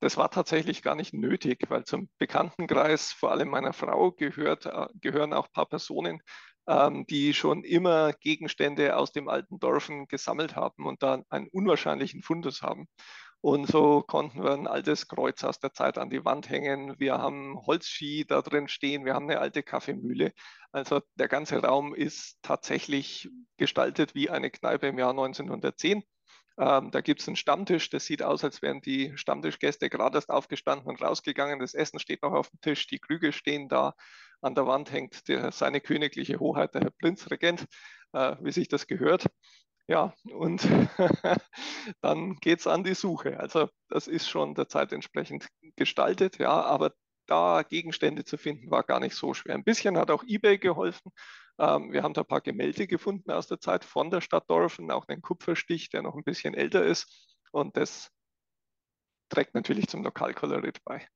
Das 0.00 0.16
war 0.16 0.30
tatsächlich 0.30 0.82
gar 0.82 0.94
nicht 0.94 1.12
nötig, 1.12 1.64
weil 1.68 1.84
zum 1.84 2.08
Bekanntenkreis, 2.18 3.12
vor 3.12 3.32
allem 3.32 3.48
meiner 3.48 3.72
Frau, 3.72 4.12
gehört, 4.12 4.66
äh, 4.66 4.86
gehören 5.00 5.32
auch 5.32 5.46
ein 5.46 5.52
paar 5.52 5.66
Personen, 5.66 6.22
ähm, 6.68 7.06
die 7.06 7.34
schon 7.34 7.64
immer 7.64 8.12
Gegenstände 8.12 8.96
aus 8.96 9.10
dem 9.10 9.28
alten 9.28 9.58
Dorfen 9.58 10.06
gesammelt 10.06 10.54
haben 10.54 10.86
und 10.86 11.02
da 11.02 11.22
einen 11.30 11.48
unwahrscheinlichen 11.48 12.22
Fundus 12.22 12.62
haben. 12.62 12.86
Und 13.40 13.66
so 13.68 14.02
konnten 14.02 14.42
wir 14.42 14.52
ein 14.52 14.66
altes 14.66 15.06
Kreuz 15.06 15.44
aus 15.44 15.60
der 15.60 15.72
Zeit 15.72 15.96
an 15.96 16.10
die 16.10 16.24
Wand 16.24 16.50
hängen. 16.50 16.98
Wir 16.98 17.18
haben 17.18 17.56
Holzski 17.66 18.24
da 18.26 18.42
drin 18.42 18.66
stehen. 18.66 19.04
Wir 19.04 19.14
haben 19.14 19.30
eine 19.30 19.38
alte 19.38 19.62
Kaffeemühle. 19.62 20.32
Also 20.72 21.00
der 21.14 21.28
ganze 21.28 21.62
Raum 21.62 21.94
ist 21.94 22.38
tatsächlich 22.42 23.28
gestaltet 23.56 24.14
wie 24.14 24.28
eine 24.28 24.50
Kneipe 24.50 24.88
im 24.88 24.98
Jahr 24.98 25.10
1910. 25.10 26.02
Ähm, 26.58 26.90
da 26.90 27.00
gibt 27.00 27.20
es 27.20 27.28
einen 27.28 27.36
Stammtisch, 27.36 27.88
das 27.88 28.04
sieht 28.04 28.24
aus, 28.24 28.42
als 28.42 28.62
wären 28.62 28.80
die 28.80 29.16
Stammtischgäste 29.16 29.88
gerade 29.88 30.18
erst 30.18 30.30
aufgestanden 30.30 30.88
und 30.88 31.00
rausgegangen. 31.00 31.60
Das 31.60 31.74
Essen 31.74 32.00
steht 32.00 32.22
noch 32.24 32.32
auf 32.32 32.50
dem 32.50 32.60
Tisch, 32.60 32.88
die 32.88 32.98
Krüge 32.98 33.32
stehen 33.32 33.68
da. 33.68 33.94
An 34.40 34.56
der 34.56 34.66
Wand 34.66 34.90
hängt 34.90 35.28
der, 35.28 35.52
seine 35.52 35.80
königliche 35.80 36.40
Hoheit, 36.40 36.74
der 36.74 36.82
Herr 36.82 36.90
Prinzregent, 36.90 37.66
äh, 38.12 38.34
wie 38.40 38.50
sich 38.50 38.66
das 38.66 38.88
gehört. 38.88 39.26
Ja, 39.88 40.12
und 40.34 40.62
dann 42.02 42.36
geht 42.36 42.60
es 42.60 42.66
an 42.66 42.84
die 42.84 42.94
Suche. 42.94 43.40
Also 43.40 43.70
das 43.88 44.06
ist 44.06 44.28
schon 44.28 44.54
der 44.54 44.68
Zeit 44.68 44.92
entsprechend 44.92 45.48
gestaltet, 45.76 46.38
ja, 46.38 46.50
aber 46.50 46.92
da 47.26 47.62
Gegenstände 47.62 48.24
zu 48.24 48.36
finden, 48.36 48.70
war 48.70 48.82
gar 48.82 49.00
nicht 49.00 49.14
so 49.14 49.32
schwer. 49.34 49.54
Ein 49.54 49.64
bisschen 49.64 49.96
hat 49.96 50.10
auch 50.10 50.24
eBay 50.26 50.58
geholfen. 50.58 51.10
Ähm, 51.58 51.92
wir 51.92 52.02
haben 52.02 52.12
da 52.14 52.20
ein 52.22 52.26
paar 52.26 52.42
Gemälde 52.42 52.86
gefunden 52.86 53.30
aus 53.30 53.46
der 53.46 53.60
Zeit 53.60 53.84
von 53.84 54.10
der 54.10 54.20
Stadt 54.20 54.48
Dorfen, 54.48 54.90
auch 54.90 55.08
einen 55.08 55.22
Kupferstich, 55.22 55.88
der 55.88 56.02
noch 56.02 56.14
ein 56.14 56.24
bisschen 56.24 56.54
älter 56.54 56.84
ist. 56.84 57.36
Und 57.50 57.76
das 57.76 58.10
trägt 59.30 59.54
natürlich 59.54 59.88
zum 59.88 60.02
Lokalkolorit 60.04 60.82
bei. 60.84 61.06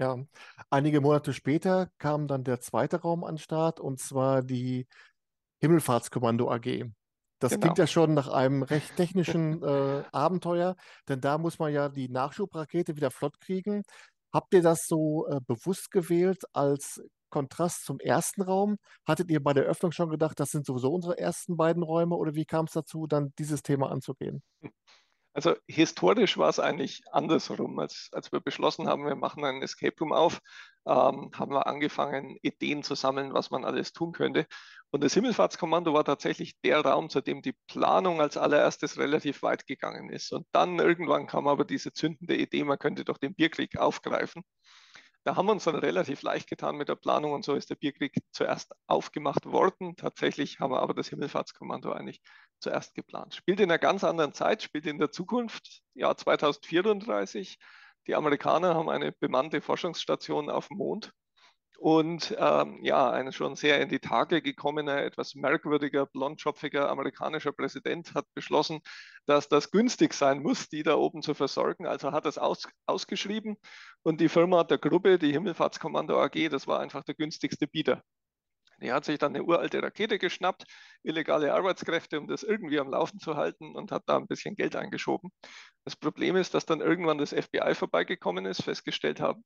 Ja, 0.00 0.18
einige 0.70 1.00
Monate 1.00 1.32
später 1.32 1.90
kam 1.98 2.26
dann 2.26 2.42
der 2.42 2.60
zweite 2.60 3.00
Raum 3.00 3.22
an 3.22 3.34
den 3.34 3.40
Start, 3.40 3.80
und 3.80 4.00
zwar 4.00 4.42
die 4.42 4.88
Himmelfahrtskommando 5.60 6.50
AG. 6.50 6.90
Das 7.40 7.52
Genau. 7.52 7.60
klingt 7.62 7.78
ja 7.78 7.86
schon 7.86 8.14
nach 8.14 8.28
einem 8.28 8.62
recht 8.62 8.96
technischen 8.96 9.62
äh, 9.62 10.04
Abenteuer, 10.12 10.76
denn 11.08 11.20
da 11.20 11.38
muss 11.38 11.58
man 11.58 11.72
ja 11.72 11.88
die 11.88 12.08
Nachschubrakete 12.08 12.96
wieder 12.96 13.10
flott 13.10 13.40
kriegen. 13.40 13.82
Habt 14.32 14.54
ihr 14.54 14.62
das 14.62 14.86
so 14.86 15.26
äh, 15.28 15.40
bewusst 15.46 15.90
gewählt 15.90 16.44
als 16.52 17.02
Kontrast 17.30 17.84
zum 17.86 17.98
ersten 18.00 18.42
Raum? 18.42 18.76
Hattet 19.06 19.30
ihr 19.30 19.42
bei 19.42 19.54
der 19.54 19.64
Öffnung 19.64 19.92
schon 19.92 20.10
gedacht, 20.10 20.38
das 20.40 20.50
sind 20.50 20.66
sowieso 20.66 20.92
unsere 20.92 21.18
ersten 21.18 21.56
beiden 21.56 21.82
Räume 21.82 22.16
oder 22.16 22.34
wie 22.34 22.44
kam 22.44 22.66
es 22.66 22.72
dazu, 22.72 23.06
dann 23.06 23.32
dieses 23.38 23.62
Thema 23.62 23.90
anzugehen? 23.90 24.42
Also 25.32 25.54
historisch 25.68 26.38
war 26.38 26.48
es 26.48 26.58
eigentlich 26.58 27.02
andersrum. 27.12 27.78
Als, 27.78 28.08
als 28.12 28.32
wir 28.32 28.40
beschlossen 28.40 28.88
haben, 28.88 29.06
wir 29.06 29.14
machen 29.14 29.44
einen 29.44 29.62
Escape 29.62 29.94
Room 30.00 30.12
auf, 30.12 30.40
ähm, 30.86 31.30
haben 31.34 31.52
wir 31.52 31.66
angefangen, 31.68 32.36
Ideen 32.42 32.82
zu 32.82 32.94
sammeln, 32.96 33.32
was 33.32 33.50
man 33.50 33.64
alles 33.64 33.92
tun 33.92 34.12
könnte. 34.12 34.46
Und 34.92 35.04
das 35.04 35.14
Himmelfahrtskommando 35.14 35.94
war 35.94 36.04
tatsächlich 36.04 36.60
der 36.62 36.80
Raum, 36.80 37.10
zu 37.10 37.20
dem 37.20 37.42
die 37.42 37.54
Planung 37.68 38.20
als 38.20 38.36
allererstes 38.36 38.98
relativ 38.98 39.42
weit 39.42 39.66
gegangen 39.66 40.10
ist. 40.10 40.32
Und 40.32 40.46
dann 40.52 40.78
irgendwann 40.80 41.28
kam 41.28 41.46
aber 41.46 41.64
diese 41.64 41.92
zündende 41.92 42.36
Idee, 42.36 42.64
man 42.64 42.78
könnte 42.78 43.04
doch 43.04 43.18
den 43.18 43.34
Bierkrieg 43.34 43.78
aufgreifen. 43.78 44.42
Da 45.24 45.36
haben 45.36 45.46
wir 45.46 45.52
uns 45.52 45.64
dann 45.64 45.76
relativ 45.76 46.22
leicht 46.22 46.48
getan 46.48 46.76
mit 46.76 46.88
der 46.88 46.96
Planung 46.96 47.32
und 47.32 47.44
so 47.44 47.54
ist 47.54 47.70
der 47.70 47.76
Bierkrieg 47.76 48.14
zuerst 48.32 48.72
aufgemacht 48.86 49.46
worden. 49.46 49.94
Tatsächlich 49.94 50.60
haben 50.60 50.72
wir 50.72 50.80
aber 50.80 50.94
das 50.94 51.08
Himmelfahrtskommando 51.08 51.92
eigentlich 51.92 52.20
zuerst 52.58 52.94
geplant. 52.94 53.34
Spielt 53.34 53.60
in 53.60 53.70
einer 53.70 53.78
ganz 53.78 54.02
anderen 54.02 54.32
Zeit, 54.32 54.62
spielt 54.62 54.86
in 54.86 54.98
der 54.98 55.12
Zukunft, 55.12 55.82
Jahr 55.94 56.16
2034. 56.16 57.58
Die 58.06 58.14
Amerikaner 58.14 58.74
haben 58.74 58.88
eine 58.88 59.12
bemannte 59.12 59.60
Forschungsstation 59.60 60.50
auf 60.50 60.68
dem 60.68 60.78
Mond 60.78 61.12
und 61.80 62.36
ähm, 62.38 62.78
ja, 62.82 63.10
ein 63.10 63.32
schon 63.32 63.56
sehr 63.56 63.80
in 63.80 63.88
die 63.88 64.00
Tage 64.00 64.42
gekommener, 64.42 64.98
etwas 65.02 65.34
merkwürdiger, 65.34 66.04
blondschopfiger 66.04 66.90
amerikanischer 66.90 67.52
Präsident 67.52 68.14
hat 68.14 68.26
beschlossen, 68.34 68.80
dass 69.24 69.48
das 69.48 69.70
günstig 69.70 70.12
sein 70.12 70.42
muss, 70.42 70.68
die 70.68 70.82
da 70.82 70.96
oben 70.96 71.22
zu 71.22 71.32
versorgen. 71.32 71.86
Also 71.86 72.12
hat 72.12 72.26
es 72.26 72.36
aus, 72.36 72.68
ausgeschrieben 72.84 73.56
und 74.02 74.20
die 74.20 74.28
Firma 74.28 74.62
der 74.64 74.76
Gruppe, 74.76 75.18
die 75.18 75.32
Himmelfahrtskommando 75.32 76.20
AG, 76.22 76.50
das 76.50 76.66
war 76.66 76.80
einfach 76.80 77.02
der 77.02 77.14
günstigste 77.14 77.66
Bieter. 77.66 78.02
Die 78.82 78.92
hat 78.92 79.04
sich 79.04 79.18
dann 79.18 79.34
eine 79.34 79.44
uralte 79.44 79.82
Rakete 79.82 80.18
geschnappt, 80.18 80.64
illegale 81.02 81.54
Arbeitskräfte, 81.54 82.18
um 82.18 82.26
das 82.26 82.42
irgendwie 82.42 82.78
am 82.78 82.90
Laufen 82.90 83.18
zu 83.18 83.36
halten 83.36 83.74
und 83.76 83.92
hat 83.92 84.04
da 84.06 84.16
ein 84.16 84.26
bisschen 84.26 84.54
Geld 84.54 84.76
eingeschoben. 84.76 85.30
Das 85.84 85.96
Problem 85.96 86.36
ist, 86.36 86.54
dass 86.54 86.66
dann 86.66 86.80
irgendwann 86.80 87.18
das 87.18 87.30
FBI 87.30 87.74
vorbeigekommen 87.74 88.46
ist, 88.46 88.62
festgestellt 88.62 89.20
hat, 89.20 89.38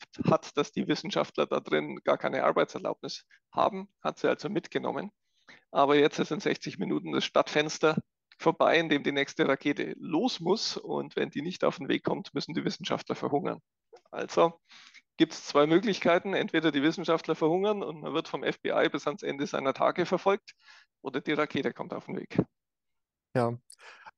dass 0.57 0.73
die 0.73 0.87
Wissenschaftler 0.87 1.47
da 1.47 1.61
drin 1.61 2.01
gar 2.05 2.19
keine 2.19 2.45
Arbeitserlaubnis 2.45 3.25
haben, 3.53 3.89
hat 4.03 4.19
sie 4.19 4.29
also 4.29 4.49
mitgenommen. 4.49 5.11
Aber 5.71 5.97
jetzt 5.97 6.19
ist 6.19 6.31
in 6.31 6.41
60 6.41 6.79
Minuten 6.79 7.13
das 7.13 7.25
Stadtfenster 7.25 7.97
vorbei, 8.39 8.79
in 8.79 8.89
dem 8.89 9.03
die 9.03 9.13
nächste 9.13 9.49
Rakete 9.49 9.95
los 9.99 10.41
muss. 10.41 10.77
Und 10.77 11.17
wenn 11.17 11.31
die 11.31 11.43
nicht 11.43 11.65
auf 11.65 11.79
den 11.79 11.89
Weg 11.89 12.05
kommt, 12.05 12.33
müssen 12.35 12.55
die 12.55 12.65
Wissenschaftler 12.65 13.15
verhungern. 13.17 13.61
Also 14.11 14.61
gibt 15.17 15.33
es 15.33 15.45
zwei 15.47 15.67
Möglichkeiten. 15.67 16.35
Entweder 16.35 16.73
die 16.73 16.83
Wissenschaftler 16.83 17.35
verhungern 17.35 17.83
und 17.83 18.01
man 18.01 18.15
wird 18.15 18.29
vom 18.29 18.43
FBI 18.43 18.89
bis 18.91 19.07
ans 19.07 19.23
Ende 19.23 19.47
seiner 19.47 19.75
Tage 19.75 20.07
verfolgt 20.07 20.53
oder 21.03 21.21
die 21.21 21.33
Rakete 21.33 21.73
kommt 21.73 21.93
auf 21.93 22.07
den 22.07 22.17
Weg. 22.17 22.43
Ja, 23.37 23.57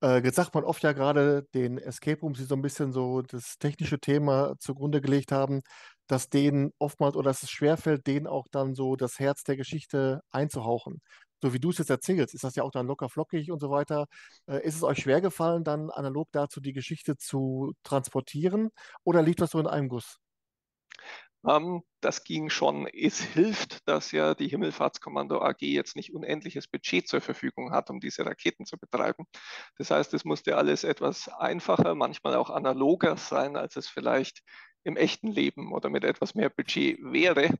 äh, 0.02 0.22
jetzt 0.22 0.36
sagt 0.36 0.54
man 0.54 0.64
oft 0.64 0.82
ja 0.82 0.92
gerade 0.92 1.46
den 1.54 1.78
Escape 1.78 2.20
Rooms, 2.20 2.38
die 2.38 2.44
so 2.44 2.54
ein 2.54 2.62
bisschen 2.62 2.92
so 2.92 3.22
das 3.22 3.58
technische 3.58 3.98
Thema 3.98 4.54
zugrunde 4.58 5.00
gelegt 5.00 5.32
haben, 5.32 5.62
dass 6.06 6.28
denen 6.28 6.72
oftmals 6.78 7.16
oder 7.16 7.30
dass 7.30 7.42
es 7.42 7.50
schwerfällt, 7.50 8.06
denen 8.06 8.26
auch 8.26 8.46
dann 8.50 8.74
so 8.74 8.96
das 8.96 9.18
Herz 9.18 9.42
der 9.44 9.56
Geschichte 9.56 10.20
einzuhauchen. 10.30 11.00
So 11.42 11.52
wie 11.52 11.60
du 11.60 11.70
es 11.70 11.78
jetzt 11.78 11.90
erzählst, 11.90 12.34
ist 12.34 12.44
das 12.44 12.56
ja 12.56 12.62
auch 12.62 12.70
dann 12.70 12.86
locker 12.86 13.08
flockig 13.08 13.50
und 13.50 13.60
so 13.60 13.70
weiter. 13.70 14.06
Äh, 14.46 14.64
ist 14.66 14.76
es 14.76 14.82
euch 14.82 14.98
schwer 14.98 15.20
gefallen, 15.20 15.64
dann 15.64 15.90
analog 15.90 16.28
dazu 16.32 16.60
die 16.60 16.72
Geschichte 16.72 17.16
zu 17.16 17.72
transportieren 17.82 18.70
oder 19.04 19.22
liegt 19.22 19.40
das 19.40 19.50
so 19.50 19.60
in 19.60 19.66
einem 19.66 19.88
Guss? 19.88 20.18
Ähm, 21.48 21.82
das 22.00 22.24
ging 22.24 22.50
schon. 22.50 22.86
Es 22.88 23.20
hilft, 23.20 23.86
dass 23.88 24.12
ja 24.12 24.34
die 24.34 24.48
Himmelfahrtskommando 24.48 25.40
AG 25.42 25.60
jetzt 25.62 25.96
nicht 25.96 26.12
unendliches 26.12 26.66
Budget 26.68 27.08
zur 27.08 27.20
Verfügung 27.20 27.72
hat, 27.72 27.90
um 27.90 28.00
diese 28.00 28.26
Raketen 28.26 28.66
zu 28.66 28.78
betreiben. 28.78 29.26
Das 29.78 29.90
heißt, 29.90 30.12
es 30.14 30.24
musste 30.24 30.56
alles 30.56 30.84
etwas 30.84 31.28
einfacher, 31.28 31.94
manchmal 31.94 32.34
auch 32.36 32.50
analoger 32.50 33.16
sein, 33.16 33.56
als 33.56 33.76
es 33.76 33.88
vielleicht 33.88 34.42
im 34.84 34.96
echten 34.96 35.28
Leben 35.28 35.72
oder 35.72 35.88
mit 35.90 36.04
etwas 36.04 36.34
mehr 36.34 36.50
Budget 36.50 36.98
wäre. 37.02 37.50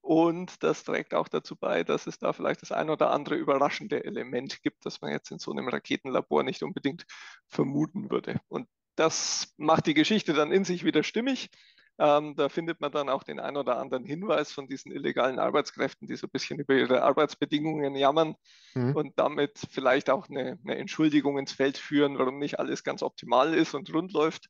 Und 0.00 0.62
das 0.64 0.84
trägt 0.84 1.14
auch 1.14 1.28
dazu 1.28 1.56
bei, 1.56 1.84
dass 1.84 2.06
es 2.06 2.18
da 2.18 2.32
vielleicht 2.32 2.62
das 2.62 2.72
ein 2.72 2.90
oder 2.90 3.10
andere 3.12 3.36
überraschende 3.36 4.04
Element 4.04 4.60
gibt, 4.62 4.84
das 4.84 5.00
man 5.00 5.12
jetzt 5.12 5.30
in 5.30 5.38
so 5.38 5.52
einem 5.52 5.68
Raketenlabor 5.68 6.42
nicht 6.42 6.62
unbedingt 6.64 7.04
vermuten 7.48 8.10
würde. 8.10 8.40
Und 8.48 8.68
das 8.96 9.54
macht 9.56 9.86
die 9.86 9.94
Geschichte 9.94 10.32
dann 10.34 10.52
in 10.52 10.64
sich 10.64 10.84
wieder 10.84 11.02
stimmig. 11.02 11.50
Ähm, 11.98 12.34
da 12.36 12.48
findet 12.48 12.80
man 12.80 12.92
dann 12.92 13.08
auch 13.08 13.22
den 13.22 13.38
ein 13.40 13.56
oder 13.56 13.78
anderen 13.78 14.04
Hinweis 14.04 14.52
von 14.52 14.66
diesen 14.68 14.92
illegalen 14.92 15.38
Arbeitskräften, 15.38 16.08
die 16.08 16.16
so 16.16 16.26
ein 16.26 16.30
bisschen 16.30 16.58
über 16.58 16.74
ihre 16.74 17.02
Arbeitsbedingungen 17.02 17.94
jammern 17.96 18.34
Mhm. 18.74 18.92
und 18.92 19.18
damit 19.18 19.58
vielleicht 19.70 20.10
auch 20.10 20.28
eine, 20.28 20.58
eine 20.64 20.76
Entschuldigung 20.78 21.38
ins 21.38 21.52
Feld 21.52 21.78
führen, 21.78 22.18
warum 22.18 22.38
nicht 22.38 22.58
alles 22.60 22.84
ganz 22.84 23.02
optimal 23.02 23.54
ist 23.54 23.74
und 23.74 23.92
rund 23.94 24.12
läuft. 24.12 24.48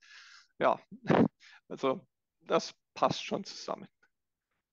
Ja, 0.58 0.80
also 1.68 2.06
das 2.42 2.74
passt 2.94 3.24
schon 3.24 3.44
zusammen. 3.44 3.88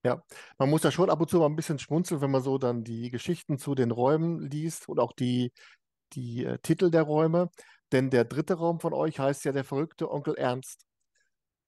Ja, 0.06 0.24
man 0.58 0.70
muss 0.70 0.84
ja 0.84 0.92
schon 0.92 1.10
ab 1.10 1.20
und 1.20 1.30
zu 1.30 1.40
mal 1.40 1.48
ein 1.48 1.56
bisschen 1.58 1.78
schmunzeln, 1.80 2.22
wenn 2.22 2.32
man 2.32 2.42
so 2.42 2.58
dann 2.58 2.84
die 2.86 3.10
Geschichten 3.10 3.58
zu 3.60 3.76
den 3.76 3.92
Räumen 3.92 4.40
liest 4.50 4.88
und 4.88 4.98
auch 5.00 5.12
die, 5.12 5.52
die 6.14 6.46
äh, 6.46 6.60
Titel 6.60 6.92
der 6.92 7.04
Räume. 7.04 7.50
Denn 7.92 8.10
der 8.12 8.26
dritte 8.26 8.56
Raum 8.56 8.80
von 8.80 8.94
euch 8.94 9.20
heißt 9.20 9.46
ja 9.46 9.52
der 9.54 9.66
verrückte 9.66 10.12
Onkel 10.12 10.36
Ernst. 10.36 10.86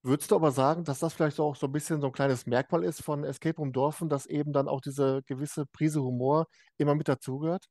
Würdest 0.04 0.30
du 0.30 0.36
aber 0.36 0.50
sagen, 0.52 0.84
dass 0.84 0.98
das 1.00 1.14
vielleicht 1.14 1.38
auch 1.40 1.54
so 1.56 1.66
ein 1.66 1.72
bisschen 1.72 2.00
so 2.00 2.08
ein 2.08 2.12
kleines 2.12 2.46
Merkmal 2.46 2.82
ist 2.84 3.02
von 3.02 3.24
Escape 3.24 3.56
Room 3.56 3.72
Dorfen, 3.72 4.08
dass 4.08 4.26
eben 4.26 4.52
dann 4.52 4.68
auch 4.68 4.80
diese 4.80 5.22
gewisse 5.26 5.66
Prise 5.66 6.02
Humor 6.02 6.46
immer 6.76 6.94
mit 6.94 7.08
dazugehört? 7.08 7.66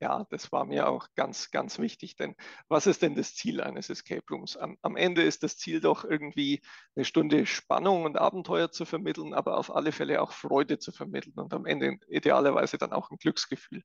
Ja, 0.00 0.24
das 0.30 0.50
war 0.50 0.64
mir 0.64 0.88
auch 0.88 1.08
ganz, 1.14 1.50
ganz 1.52 1.78
wichtig, 1.78 2.16
denn 2.16 2.34
was 2.68 2.88
ist 2.88 3.02
denn 3.02 3.14
das 3.14 3.36
Ziel 3.36 3.60
eines 3.60 3.88
Escape 3.88 4.24
Rooms? 4.30 4.56
Am, 4.56 4.76
am, 4.82 4.96
Ende 4.96 5.22
ist 5.22 5.44
das 5.44 5.56
Ziel 5.56 5.80
doch 5.80 6.04
irgendwie 6.04 6.60
eine 6.96 7.04
Stunde 7.04 7.46
Spannung 7.46 8.04
und 8.04 8.18
Abenteuer 8.18 8.72
zu 8.72 8.84
vermitteln, 8.84 9.32
aber 9.32 9.56
auf 9.58 9.72
alle 9.74 9.92
Fälle 9.92 10.20
auch 10.20 10.32
Freude 10.32 10.78
zu 10.80 10.90
vermitteln 10.90 11.34
und 11.36 11.54
am 11.54 11.66
Ende 11.66 11.98
idealerweise 12.08 12.78
dann 12.78 12.92
auch 12.92 13.10
ein 13.12 13.18
Glücksgefühl. 13.18 13.84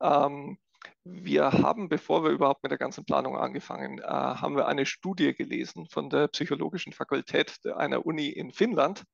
Ähm, 0.00 0.58
wir 1.04 1.52
haben, 1.52 1.88
bevor 1.88 2.24
wir 2.24 2.30
überhaupt 2.30 2.62
mit 2.62 2.70
der 2.70 2.78
ganzen 2.78 3.04
Planung 3.04 3.36
angefangen, 3.36 3.98
äh, 3.98 4.04
haben 4.04 4.56
wir 4.56 4.66
eine 4.66 4.86
Studie 4.86 5.34
gelesen 5.34 5.86
von 5.90 6.10
der 6.10 6.28
Psychologischen 6.28 6.92
Fakultät 6.92 7.58
einer 7.76 8.04
Uni 8.04 8.28
in 8.28 8.52
Finnland 8.52 9.04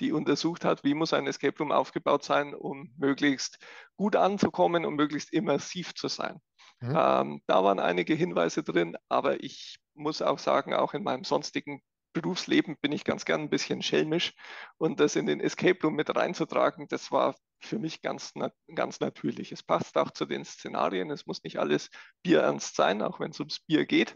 die 0.00 0.12
untersucht 0.12 0.64
hat, 0.64 0.84
wie 0.84 0.94
muss 0.94 1.12
ein 1.12 1.26
Escape 1.26 1.58
Room 1.58 1.72
aufgebaut 1.72 2.24
sein, 2.24 2.54
um 2.54 2.92
möglichst 2.96 3.58
gut 3.96 4.16
anzukommen 4.16 4.84
und 4.84 4.96
möglichst 4.96 5.32
immersiv 5.32 5.94
zu 5.94 6.08
sein. 6.08 6.38
Mhm. 6.80 6.96
Ähm, 6.96 7.42
da 7.46 7.64
waren 7.64 7.78
einige 7.78 8.14
Hinweise 8.14 8.62
drin, 8.62 8.96
aber 9.08 9.42
ich 9.42 9.78
muss 9.94 10.20
auch 10.20 10.38
sagen, 10.38 10.74
auch 10.74 10.92
in 10.94 11.02
meinem 11.02 11.24
sonstigen 11.24 11.80
Berufsleben 12.12 12.76
bin 12.80 12.92
ich 12.92 13.04
ganz 13.04 13.24
gern 13.24 13.42
ein 13.42 13.50
bisschen 13.50 13.82
schelmisch 13.82 14.34
und 14.78 15.00
das 15.00 15.16
in 15.16 15.26
den 15.26 15.40
Escape 15.40 15.78
Room 15.82 15.94
mit 15.94 16.14
reinzutragen, 16.14 16.86
das 16.88 17.10
war 17.12 17.34
für 17.60 17.78
mich 17.78 18.02
ganz, 18.02 18.32
ganz 18.74 19.00
natürlich. 19.00 19.52
Es 19.52 19.62
passt 19.62 19.96
auch 19.96 20.10
zu 20.10 20.26
den 20.26 20.44
Szenarien, 20.44 21.10
es 21.10 21.26
muss 21.26 21.42
nicht 21.42 21.58
alles 21.58 21.90
bierernst 22.22 22.76
sein, 22.76 23.02
auch 23.02 23.20
wenn 23.20 23.30
es 23.30 23.40
ums 23.40 23.60
Bier 23.60 23.86
geht. 23.86 24.14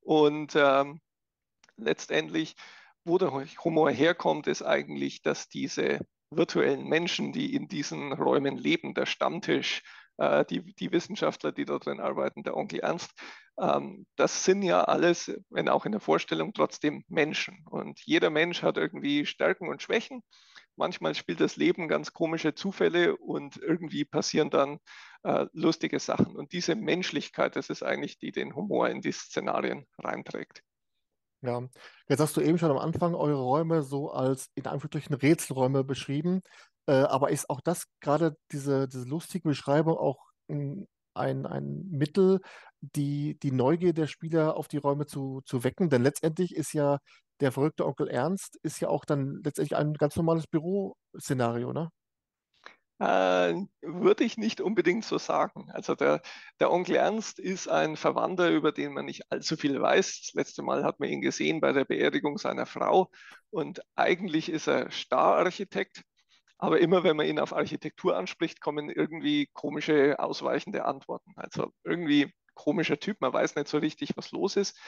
Und 0.00 0.54
ähm, 0.56 1.00
letztendlich 1.76 2.56
wo 3.04 3.18
der 3.18 3.30
Humor 3.64 3.90
herkommt, 3.90 4.46
ist 4.46 4.62
eigentlich, 4.62 5.22
dass 5.22 5.48
diese 5.48 6.00
virtuellen 6.30 6.86
Menschen, 6.88 7.32
die 7.32 7.54
in 7.54 7.68
diesen 7.68 8.12
Räumen 8.12 8.56
leben, 8.56 8.94
der 8.94 9.06
Stammtisch, 9.06 9.82
äh, 10.16 10.44
die, 10.46 10.74
die, 10.74 10.90
Wissenschaftler, 10.90 11.52
die 11.52 11.64
da 11.64 11.78
drin 11.78 12.00
arbeiten, 12.00 12.42
der 12.42 12.56
Onkel 12.56 12.80
Ernst, 12.80 13.12
ähm, 13.58 14.06
das 14.16 14.44
sind 14.44 14.62
ja 14.62 14.82
alles, 14.84 15.32
wenn 15.50 15.68
auch 15.68 15.84
in 15.84 15.92
der 15.92 16.00
Vorstellung, 16.00 16.54
trotzdem 16.54 17.04
Menschen. 17.08 17.64
Und 17.68 18.00
jeder 18.00 18.30
Mensch 18.30 18.62
hat 18.62 18.78
irgendwie 18.78 19.26
Stärken 19.26 19.68
und 19.68 19.82
Schwächen. 19.82 20.22
Manchmal 20.76 21.14
spielt 21.14 21.40
das 21.40 21.56
Leben 21.56 21.88
ganz 21.88 22.12
komische 22.12 22.54
Zufälle 22.54 23.16
und 23.16 23.56
irgendwie 23.56 24.04
passieren 24.04 24.50
dann 24.50 24.78
äh, 25.22 25.46
lustige 25.52 25.98
Sachen. 26.00 26.36
Und 26.36 26.52
diese 26.52 26.74
Menschlichkeit, 26.74 27.56
das 27.56 27.70
ist 27.70 27.82
eigentlich 27.82 28.18
die, 28.18 28.32
den 28.32 28.54
Humor 28.54 28.88
in 28.88 29.00
die 29.00 29.12
Szenarien 29.12 29.86
reinträgt. 29.98 30.62
Ja, 31.42 31.62
jetzt 32.08 32.20
hast 32.20 32.36
du 32.36 32.40
eben 32.40 32.56
schon 32.56 32.70
am 32.70 32.78
Anfang 32.78 33.14
eure 33.14 33.42
Räume 33.42 33.82
so 33.82 34.10
als 34.10 34.48
in 34.54 34.66
Anführungsstrichen 34.66 35.14
Rätselräume 35.14 35.84
beschrieben. 35.84 36.40
Äh, 36.86 36.92
aber 36.92 37.30
ist 37.30 37.50
auch 37.50 37.60
das 37.60 37.84
gerade 38.00 38.36
diese, 38.50 38.88
diese 38.88 39.04
lustige 39.04 39.48
Beschreibung 39.48 39.96
auch 39.96 40.18
ein, 40.48 40.86
ein, 41.14 41.46
ein 41.46 41.86
Mittel, 41.90 42.40
die, 42.80 43.38
die 43.38 43.52
Neugier 43.52 43.92
der 43.92 44.06
Spieler 44.06 44.56
auf 44.56 44.68
die 44.68 44.78
Räume 44.78 45.06
zu, 45.06 45.42
zu 45.44 45.64
wecken? 45.64 45.90
Denn 45.90 46.02
letztendlich 46.02 46.54
ist 46.54 46.72
ja 46.72 46.98
der 47.40 47.52
verrückte 47.52 47.86
Onkel 47.86 48.08
Ernst 48.08 48.58
ist 48.62 48.80
ja 48.80 48.88
auch 48.88 49.04
dann 49.04 49.40
letztendlich 49.44 49.76
ein 49.76 49.94
ganz 49.94 50.16
normales 50.16 50.46
Büroszenario, 50.46 51.72
ne? 51.72 51.90
Äh, 53.00 53.54
würde 53.82 54.22
ich 54.22 54.38
nicht 54.38 54.60
unbedingt 54.60 55.04
so 55.04 55.18
sagen. 55.18 55.68
Also 55.72 55.96
der, 55.96 56.22
der 56.60 56.70
Onkel 56.70 56.94
Ernst 56.96 57.40
ist 57.40 57.68
ein 57.68 57.96
Verwandter, 57.96 58.50
über 58.50 58.70
den 58.70 58.92
man 58.94 59.06
nicht 59.06 59.30
allzu 59.32 59.56
viel 59.56 59.80
weiß. 59.80 60.20
Das 60.22 60.32
letzte 60.34 60.62
Mal 60.62 60.84
hat 60.84 61.00
man 61.00 61.08
ihn 61.08 61.20
gesehen 61.20 61.60
bei 61.60 61.72
der 61.72 61.84
Beerdigung 61.84 62.38
seiner 62.38 62.66
Frau 62.66 63.10
und 63.50 63.80
eigentlich 63.96 64.48
ist 64.48 64.68
er 64.68 64.90
Stararchitekt. 64.92 66.02
Aber 66.56 66.78
immer 66.80 67.02
wenn 67.02 67.16
man 67.16 67.26
ihn 67.26 67.40
auf 67.40 67.52
Architektur 67.52 68.16
anspricht, 68.16 68.60
kommen 68.60 68.88
irgendwie 68.88 69.48
komische, 69.52 70.18
ausweichende 70.20 70.84
Antworten. 70.84 71.32
Also 71.36 71.72
irgendwie 71.82 72.32
komischer 72.54 72.98
Typ, 72.98 73.20
man 73.20 73.32
weiß 73.32 73.56
nicht 73.56 73.68
so 73.68 73.78
richtig, 73.78 74.16
was 74.16 74.30
los 74.32 74.56
ist. 74.56 74.78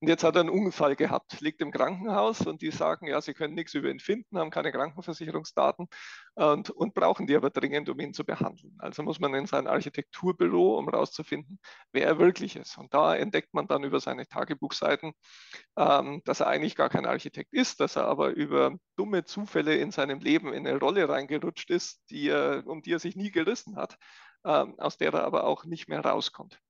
Und 0.00 0.08
jetzt 0.08 0.24
hat 0.24 0.36
er 0.36 0.40
einen 0.40 0.50
Unfall 0.50 0.96
gehabt, 0.96 1.40
liegt 1.40 1.60
im 1.60 1.70
Krankenhaus 1.70 2.42
und 2.42 2.62
die 2.62 2.70
sagen, 2.70 3.06
ja, 3.06 3.20
sie 3.20 3.34
können 3.34 3.54
nichts 3.54 3.74
über 3.74 3.88
ihn 3.88 4.00
finden, 4.00 4.38
haben 4.38 4.50
keine 4.50 4.72
Krankenversicherungsdaten 4.72 5.88
und, 6.34 6.70
und 6.70 6.94
brauchen 6.94 7.26
die 7.26 7.36
aber 7.36 7.50
dringend, 7.50 7.88
um 7.88 7.98
ihn 8.00 8.12
zu 8.12 8.24
behandeln. 8.24 8.74
Also 8.78 9.02
muss 9.02 9.20
man 9.20 9.34
in 9.34 9.46
sein 9.46 9.66
Architekturbüro, 9.66 10.78
um 10.78 10.88
herauszufinden, 10.88 11.58
wer 11.92 12.06
er 12.06 12.18
wirklich 12.18 12.56
ist. 12.56 12.78
Und 12.78 12.92
da 12.92 13.14
entdeckt 13.16 13.54
man 13.54 13.66
dann 13.66 13.84
über 13.84 14.00
seine 14.00 14.26
Tagebuchseiten, 14.26 15.12
ähm, 15.76 16.22
dass 16.24 16.40
er 16.40 16.48
eigentlich 16.48 16.76
gar 16.76 16.88
kein 16.88 17.06
Architekt 17.06 17.52
ist, 17.52 17.80
dass 17.80 17.96
er 17.96 18.06
aber 18.06 18.30
über 18.30 18.76
dumme 18.96 19.24
Zufälle 19.24 19.76
in 19.76 19.90
seinem 19.90 20.20
Leben 20.20 20.52
in 20.52 20.66
eine 20.66 20.78
Rolle 20.78 21.08
reingerutscht 21.08 21.70
ist, 21.70 22.02
die 22.10 22.28
er, 22.28 22.64
um 22.66 22.82
die 22.82 22.92
er 22.92 22.98
sich 22.98 23.16
nie 23.16 23.30
gerissen 23.30 23.76
hat, 23.76 23.98
ähm, 24.44 24.78
aus 24.78 24.98
der 24.98 25.12
er 25.12 25.24
aber 25.24 25.44
auch 25.44 25.64
nicht 25.64 25.88
mehr 25.88 26.00
rauskommt. 26.00 26.60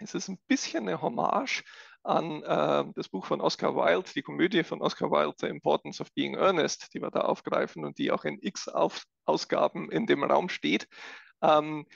Es 0.00 0.14
ist 0.14 0.28
ein 0.28 0.38
bisschen 0.48 0.88
eine 0.88 1.02
Hommage 1.02 1.62
an 2.02 2.42
äh, 2.42 2.84
das 2.94 3.08
Buch 3.08 3.26
von 3.26 3.40
Oscar 3.40 3.76
Wilde, 3.76 4.10
die 4.14 4.22
Komödie 4.22 4.64
von 4.64 4.80
Oscar 4.80 5.10
Wilde, 5.10 5.34
The 5.38 5.46
Importance 5.46 6.00
of 6.00 6.12
Being 6.14 6.36
Earnest, 6.36 6.94
die 6.94 7.02
wir 7.02 7.10
da 7.10 7.20
aufgreifen 7.20 7.84
und 7.84 7.98
die 7.98 8.10
auch 8.10 8.24
in 8.24 8.38
x 8.40 8.68
Auf 8.68 9.04
Ausgaben 9.26 9.90
in 9.90 10.06
dem 10.06 10.24
Raum 10.24 10.48
steht. 10.48 10.88
Ähm, 11.42 11.86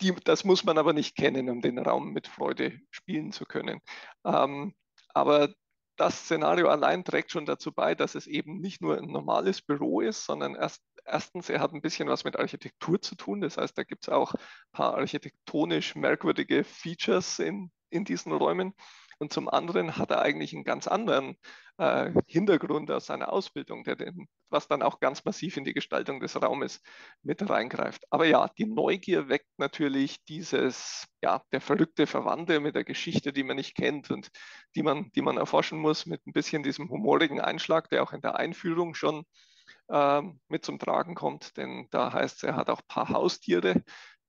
die, 0.00 0.14
das 0.24 0.44
muss 0.44 0.64
man 0.64 0.78
aber 0.78 0.92
nicht 0.92 1.16
kennen, 1.16 1.50
um 1.50 1.60
den 1.60 1.78
Raum 1.78 2.12
mit 2.12 2.26
Freude 2.26 2.78
spielen 2.90 3.32
zu 3.32 3.44
können. 3.44 3.80
Ähm, 4.24 4.74
aber 5.08 5.52
das 5.96 6.24
Szenario 6.24 6.68
allein 6.68 7.04
trägt 7.04 7.32
schon 7.32 7.44
dazu 7.44 7.72
bei, 7.72 7.94
dass 7.94 8.14
es 8.14 8.26
eben 8.26 8.60
nicht 8.60 8.80
nur 8.80 8.96
ein 8.96 9.06
normales 9.06 9.60
Büro 9.60 10.00
ist, 10.00 10.24
sondern 10.24 10.54
erst, 10.54 10.82
erstens, 11.10 11.48
er 11.48 11.60
hat 11.60 11.72
ein 11.72 11.82
bisschen 11.82 12.08
was 12.08 12.24
mit 12.24 12.38
Architektur 12.38 13.00
zu 13.00 13.14
tun. 13.14 13.40
Das 13.40 13.56
heißt, 13.56 13.76
da 13.76 13.84
gibt 13.84 14.04
es 14.04 14.08
auch 14.08 14.34
ein 14.34 14.40
paar 14.72 14.94
architektonisch 14.96 15.94
merkwürdige 15.94 16.64
Features 16.64 17.38
in, 17.38 17.70
in 17.90 18.04
diesen 18.04 18.32
Räumen. 18.32 18.74
Und 19.18 19.34
zum 19.34 19.50
anderen 19.50 19.98
hat 19.98 20.10
er 20.10 20.22
eigentlich 20.22 20.54
einen 20.54 20.64
ganz 20.64 20.88
anderen 20.88 21.36
äh, 21.76 22.10
Hintergrund 22.26 22.90
aus 22.90 23.04
seiner 23.04 23.30
Ausbildung, 23.30 23.84
den, 23.84 24.28
was 24.48 24.66
dann 24.66 24.82
auch 24.82 24.98
ganz 24.98 25.26
massiv 25.26 25.58
in 25.58 25.64
die 25.64 25.74
Gestaltung 25.74 26.20
des 26.20 26.40
Raumes 26.40 26.80
mit 27.22 27.46
reingreift. 27.48 28.02
Aber 28.08 28.24
ja, 28.24 28.48
die 28.56 28.64
Neugier 28.64 29.28
weckt 29.28 29.50
natürlich 29.58 30.24
dieses, 30.24 31.06
ja, 31.22 31.42
der 31.52 31.60
verrückte 31.60 32.06
Verwandte 32.06 32.60
mit 32.60 32.74
der 32.74 32.84
Geschichte, 32.84 33.30
die 33.34 33.44
man 33.44 33.56
nicht 33.56 33.76
kennt 33.76 34.10
und 34.10 34.30
die 34.74 34.82
man, 34.82 35.10
die 35.14 35.22
man 35.22 35.36
erforschen 35.36 35.78
muss, 35.78 36.06
mit 36.06 36.26
ein 36.26 36.32
bisschen 36.32 36.62
diesem 36.62 36.88
humorigen 36.88 37.42
Einschlag, 37.42 37.90
der 37.90 38.02
auch 38.02 38.14
in 38.14 38.22
der 38.22 38.36
Einführung 38.36 38.94
schon 38.94 39.24
äh, 39.90 40.22
mit 40.48 40.64
zum 40.64 40.78
Tragen 40.78 41.14
kommt. 41.14 41.56
Denn 41.56 41.88
da 41.90 42.12
heißt 42.12 42.38
es, 42.38 42.42
er 42.44 42.56
hat 42.56 42.70
auch 42.70 42.80
ein 42.80 42.88
paar 42.88 43.08
Haustiere, 43.08 43.82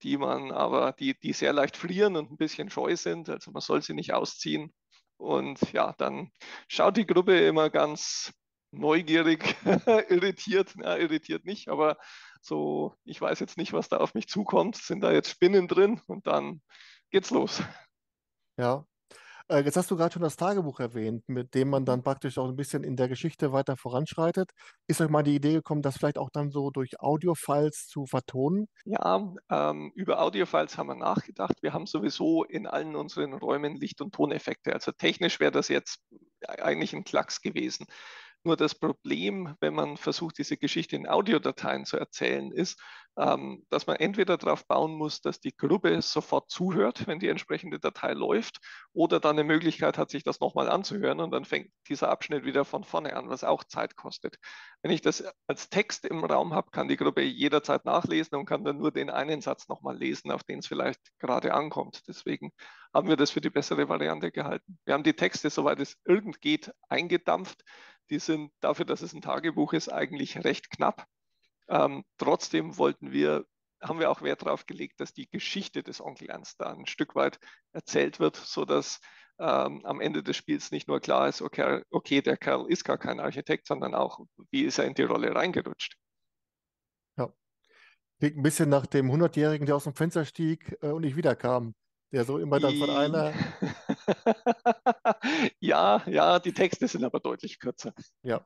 die 0.03 0.17
man 0.17 0.51
aber, 0.51 0.93
die, 0.93 1.17
die 1.19 1.33
sehr 1.33 1.53
leicht 1.53 1.77
frieren 1.77 2.15
und 2.15 2.31
ein 2.31 2.37
bisschen 2.37 2.69
scheu 2.69 2.95
sind. 2.95 3.29
Also 3.29 3.51
man 3.51 3.61
soll 3.61 3.81
sie 3.81 3.93
nicht 3.93 4.13
ausziehen. 4.13 4.73
Und 5.17 5.59
ja, 5.71 5.93
dann 5.97 6.31
schaut 6.67 6.97
die 6.97 7.05
Gruppe 7.05 7.39
immer 7.39 7.69
ganz 7.69 8.33
neugierig, 8.71 9.55
irritiert, 10.09 10.73
ja, 10.81 10.95
irritiert 10.95 11.45
nicht, 11.45 11.67
aber 11.67 11.97
so, 12.41 12.95
ich 13.03 13.21
weiß 13.21 13.39
jetzt 13.39 13.57
nicht, 13.57 13.73
was 13.73 13.89
da 13.89 13.97
auf 13.97 14.15
mich 14.15 14.27
zukommt. 14.27 14.75
Sind 14.75 15.01
da 15.01 15.11
jetzt 15.11 15.29
Spinnen 15.29 15.67
drin? 15.67 16.01
Und 16.07 16.25
dann 16.25 16.61
geht's 17.11 17.29
los. 17.29 17.61
Ja, 18.57 18.85
äh, 19.51 19.63
jetzt 19.63 19.75
hast 19.77 19.91
du 19.91 19.97
gerade 19.97 20.13
schon 20.13 20.21
das 20.21 20.37
Tagebuch 20.37 20.79
erwähnt, 20.79 21.27
mit 21.27 21.53
dem 21.53 21.69
man 21.69 21.85
dann 21.85 22.03
praktisch 22.03 22.37
auch 22.37 22.47
ein 22.47 22.55
bisschen 22.55 22.83
in 22.83 22.95
der 22.95 23.09
Geschichte 23.09 23.51
weiter 23.51 23.75
voranschreitet. 23.77 24.51
Ist 24.87 25.01
euch 25.01 25.09
mal 25.09 25.23
die 25.23 25.35
Idee 25.35 25.53
gekommen, 25.53 25.81
das 25.81 25.97
vielleicht 25.97 26.17
auch 26.17 26.29
dann 26.31 26.51
so 26.51 26.71
durch 26.71 26.99
Audiofiles 26.99 27.87
zu 27.87 28.05
vertonen? 28.05 28.67
Ja, 28.85 29.33
ähm, 29.49 29.91
über 29.95 30.21
Audiofiles 30.21 30.77
haben 30.77 30.87
wir 30.87 30.95
nachgedacht. 30.95 31.61
Wir 31.61 31.73
haben 31.73 31.85
sowieso 31.85 32.43
in 32.43 32.65
allen 32.65 32.95
unseren 32.95 33.33
Räumen 33.33 33.75
Licht- 33.75 34.01
und 34.01 34.15
Toneffekte. 34.15 34.73
Also 34.73 34.91
technisch 34.93 35.39
wäre 35.39 35.51
das 35.51 35.67
jetzt 35.67 35.99
eigentlich 36.47 36.93
ein 36.93 37.03
Klacks 37.03 37.41
gewesen. 37.41 37.85
Nur 38.43 38.57
das 38.57 38.73
Problem, 38.73 39.55
wenn 39.59 39.75
man 39.75 39.97
versucht, 39.97 40.39
diese 40.39 40.57
Geschichte 40.57 40.95
in 40.95 41.07
Audiodateien 41.07 41.85
zu 41.85 41.97
erzählen, 41.97 42.51
ist, 42.51 42.81
ähm, 43.17 43.65
dass 43.69 43.87
man 43.87 43.97
entweder 43.97 44.37
darauf 44.37 44.65
bauen 44.65 44.93
muss, 44.93 45.21
dass 45.21 45.39
die 45.39 45.55
Gruppe 45.55 46.01
sofort 46.01 46.49
zuhört, 46.49 47.05
wenn 47.07 47.19
die 47.19 47.27
entsprechende 47.27 47.77
Datei 47.79 48.13
läuft, 48.13 48.59
oder 48.93 49.19
dann 49.19 49.37
eine 49.37 49.43
Möglichkeit 49.43 49.97
hat, 49.97 50.09
sich 50.09 50.23
das 50.23 50.39
nochmal 50.39 50.69
anzuhören 50.69 51.19
und 51.19 51.31
dann 51.31 51.45
fängt 51.45 51.71
dieser 51.87 52.09
Abschnitt 52.09 52.45
wieder 52.45 52.65
von 52.65 52.83
vorne 52.83 53.15
an, 53.15 53.29
was 53.29 53.43
auch 53.43 53.63
Zeit 53.63 53.95
kostet. 53.95 54.37
Wenn 54.81 54.91
ich 54.91 55.01
das 55.01 55.23
als 55.47 55.69
Text 55.69 56.05
im 56.05 56.23
Raum 56.23 56.53
habe, 56.53 56.71
kann 56.71 56.87
die 56.87 56.97
Gruppe 56.97 57.21
jederzeit 57.21 57.85
nachlesen 57.85 58.37
und 58.37 58.45
kann 58.45 58.63
dann 58.63 58.77
nur 58.77 58.91
den 58.91 59.09
einen 59.09 59.41
Satz 59.41 59.67
nochmal 59.67 59.97
lesen, 59.97 60.31
auf 60.31 60.43
den 60.43 60.59
es 60.59 60.67
vielleicht 60.67 60.99
gerade 61.19 61.53
ankommt. 61.53 62.03
Deswegen 62.07 62.51
haben 62.93 63.07
wir 63.07 63.17
das 63.17 63.31
für 63.31 63.41
die 63.41 63.49
bessere 63.49 63.87
Variante 63.87 64.31
gehalten. 64.31 64.79
Wir 64.85 64.93
haben 64.93 65.03
die 65.03 65.13
Texte, 65.13 65.49
soweit 65.49 65.79
es 65.79 65.97
irgend 66.05 66.41
geht, 66.41 66.71
eingedampft 66.89 67.63
die 68.11 68.19
sind 68.19 68.51
dafür, 68.59 68.85
dass 68.85 69.01
es 69.01 69.13
ein 69.13 69.21
Tagebuch 69.21 69.73
ist, 69.73 69.89
eigentlich 69.89 70.43
recht 70.43 70.69
knapp. 70.69 71.07
Ähm, 71.69 72.03
trotzdem 72.17 72.77
wollten 72.77 73.11
wir, 73.11 73.45
haben 73.81 73.99
wir 73.99 74.11
auch 74.11 74.21
Wert 74.21 74.43
darauf 74.43 74.65
gelegt, 74.65 74.99
dass 74.99 75.13
die 75.13 75.29
Geschichte 75.29 75.81
des 75.81 76.01
Onkel 76.01 76.29
Ernst 76.29 76.59
da 76.59 76.71
ein 76.71 76.85
Stück 76.85 77.15
weit 77.15 77.39
erzählt 77.71 78.19
wird, 78.19 78.35
sodass 78.35 78.99
ähm, 79.39 79.83
am 79.85 80.01
Ende 80.01 80.21
des 80.21 80.35
Spiels 80.35 80.71
nicht 80.71 80.89
nur 80.89 80.99
klar 80.99 81.29
ist, 81.29 81.41
okay, 81.41 81.83
okay, 81.89 82.21
der 82.21 82.37
Kerl 82.37 82.69
ist 82.69 82.83
gar 82.83 82.97
kein 82.97 83.21
Architekt, 83.21 83.65
sondern 83.65 83.95
auch, 83.95 84.19
wie 84.51 84.63
ist 84.63 84.77
er 84.77 84.85
in 84.85 84.93
die 84.93 85.03
Rolle 85.03 85.33
reingerutscht. 85.33 85.95
Ja. 87.17 87.33
Klingt 88.19 88.37
ein 88.37 88.43
bisschen 88.43 88.69
nach 88.69 88.85
dem 88.85 89.09
100-Jährigen, 89.09 89.65
der 89.65 89.77
aus 89.77 89.85
dem 89.85 89.95
Fenster 89.95 90.25
stieg 90.25 90.77
äh, 90.81 90.87
und 90.87 91.01
nicht 91.01 91.15
wiederkam 91.15 91.73
der 92.11 92.25
so 92.25 92.37
immer 92.37 92.59
dann 92.59 92.77
von 92.77 92.89
einer. 92.89 93.33
ja, 95.59 96.03
ja, 96.07 96.39
die 96.39 96.53
Texte 96.53 96.87
sind 96.87 97.03
aber 97.03 97.19
deutlich 97.19 97.59
kürzer. 97.59 97.93
Ja. 98.23 98.45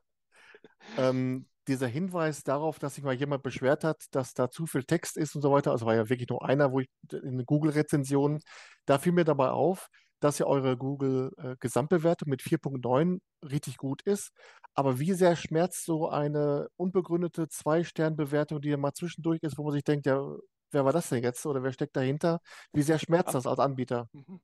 Ähm, 0.97 1.47
dieser 1.67 1.87
Hinweis 1.87 2.43
darauf, 2.43 2.79
dass 2.79 2.95
sich 2.95 3.03
mal 3.03 3.13
jemand 3.13 3.43
beschwert 3.43 3.83
hat, 3.83 4.03
dass 4.11 4.33
da 4.33 4.49
zu 4.49 4.65
viel 4.67 4.83
Text 4.83 5.17
ist 5.17 5.35
und 5.35 5.41
so 5.41 5.51
weiter, 5.51 5.71
also 5.71 5.85
war 5.85 5.95
ja 5.95 6.09
wirklich 6.09 6.29
nur 6.29 6.45
einer, 6.45 6.71
wo 6.71 6.79
ich 6.79 6.89
in 7.11 7.43
Google-Rezensionen, 7.45 8.41
da 8.85 8.99
fiel 8.99 9.13
mir 9.13 9.23
dabei 9.25 9.49
auf, 9.49 9.89
dass 10.19 10.39
ja 10.39 10.45
eure 10.45 10.77
Google-Gesamtbewertung 10.77 12.29
mit 12.29 12.41
4.9 12.41 13.19
richtig 13.43 13.77
gut 13.77 14.01
ist. 14.03 14.31
Aber 14.73 14.99
wie 14.99 15.13
sehr 15.13 15.35
schmerzt 15.35 15.85
so 15.85 16.09
eine 16.09 16.67
unbegründete 16.77 17.47
Zwei-Stern-Bewertung, 17.47 18.61
die 18.61 18.69
ja 18.69 18.77
mal 18.77 18.93
zwischendurch 18.93 19.39
ist, 19.41 19.57
wo 19.57 19.63
man 19.63 19.73
sich 19.73 19.83
denkt, 19.83 20.05
ja, 20.05 20.21
wer 20.71 20.85
war 20.85 20.93
das 20.93 21.09
denn 21.09 21.23
jetzt 21.23 21.45
oder 21.45 21.63
wer 21.63 21.73
steckt 21.73 21.95
dahinter? 21.95 22.41
Wie 22.73 22.81
sehr 22.83 22.99
schmerzt 22.99 23.33
das 23.35 23.47
als 23.47 23.59
Anbieter? 23.59 24.09
Mhm. 24.13 24.41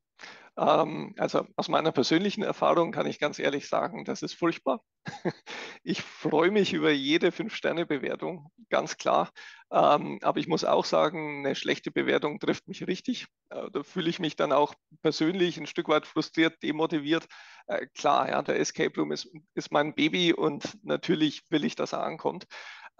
Ähm, 0.58 1.16
also 1.18 1.48
aus 1.56 1.70
meiner 1.70 1.92
persönlichen 1.92 2.44
Erfahrung 2.44 2.92
kann 2.92 3.06
ich 3.08 3.20
ganz 3.20 3.40
ehrlich 3.40 3.68
sagen, 3.70 4.06
das 4.06 4.22
ist 4.22 4.34
furchtbar. 4.36 4.84
Ich 5.84 6.02
freue 6.04 6.52
mich 6.52 6.74
über 6.74 6.92
jede 6.92 7.32
Fünf-Sterne-Bewertung, 7.32 8.52
ganz 8.70 8.98
klar. 8.98 9.32
Ähm, 9.72 10.20
aber 10.22 10.40
ich 10.40 10.48
muss 10.48 10.64
auch 10.64 10.86
sagen, 10.86 11.46
eine 11.46 11.56
schlechte 11.56 11.90
Bewertung 11.92 12.40
trifft 12.40 12.68
mich 12.68 12.86
richtig. 12.88 13.26
Äh, 13.50 13.72
da 13.72 13.82
fühle 13.84 14.10
ich 14.10 14.20
mich 14.20 14.36
dann 14.36 14.52
auch 14.52 14.76
persönlich 15.02 15.58
ein 15.58 15.66
Stück 15.66 15.88
weit 15.88 16.06
frustriert, 16.06 16.62
demotiviert. 16.62 17.26
Äh, 17.68 17.88
klar, 17.98 18.30
ja, 18.30 18.42
der 18.44 18.60
Escape 18.60 18.94
Room 19.00 19.12
ist, 19.12 19.28
ist 19.56 19.72
mein 19.72 19.96
Baby 19.96 20.34
und 20.34 20.78
natürlich 20.84 21.42
will 21.50 21.66
ich, 21.66 21.76
dass 21.76 21.94
er 21.94 22.04
ankommt. 22.04 22.46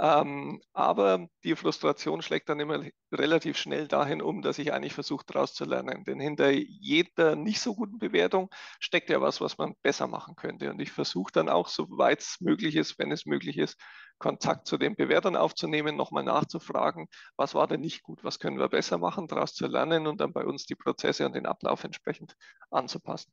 Ähm, 0.02 0.62
aber 0.74 1.28
die 1.44 1.56
Frustration 1.56 2.24
schlägt 2.24 2.50
dann 2.50 2.60
immer 2.60 2.84
relativ 3.12 3.56
schnell 3.58 3.88
dahin 3.88 4.22
um, 4.24 4.42
dass 4.42 4.58
ich 4.58 4.74
eigentlich 4.74 4.94
versuche, 4.96 5.24
daraus 5.28 5.54
zu 5.54 5.64
lernen. 5.64 6.04
Denn 6.06 6.20
hinter 6.20 6.50
jeder 6.50 7.36
nicht 7.36 7.62
so 7.62 7.76
guten 7.76 8.00
Bewertung 8.00 8.50
steckt 8.80 9.12
ja 9.12 9.22
was, 9.22 9.42
was 9.42 9.60
man 9.60 9.76
besser 9.84 10.08
machen 10.08 10.36
könnte. 10.36 10.72
Und 10.72 10.82
ich 10.82 10.92
versuche 10.92 11.32
dann 11.32 11.50
auch, 11.50 11.68
soweit 11.68 12.22
es 12.22 12.42
möglich 12.42 12.76
ist, 12.78 12.98
wenn 12.98 13.12
es 13.12 13.28
möglich 13.28 13.58
ist, 13.60 13.78
Kontakt 14.18 14.66
zu 14.68 14.78
den 14.80 14.96
Bewertern 14.96 15.36
aufzunehmen, 15.36 15.96
nochmal 15.98 16.24
nachzufragen, 16.24 17.08
was 17.38 17.54
war 17.54 17.68
denn 17.68 17.82
nicht 17.82 18.02
gut, 18.04 18.24
was 18.24 18.40
können 18.40 18.58
wir 18.60 18.70
besser 18.70 18.98
machen, 18.98 19.28
daraus 19.28 19.54
zu 19.54 19.68
lernen 19.68 20.08
und 20.08 20.20
dann 20.20 20.34
bei 20.34 20.46
uns 20.46 20.66
die 20.66 20.76
Prozesse 20.76 21.26
und 21.28 21.34
den 21.34 21.46
Ablauf 21.46 21.84
entsprechend 21.84 22.36
anzupassen. 22.72 23.32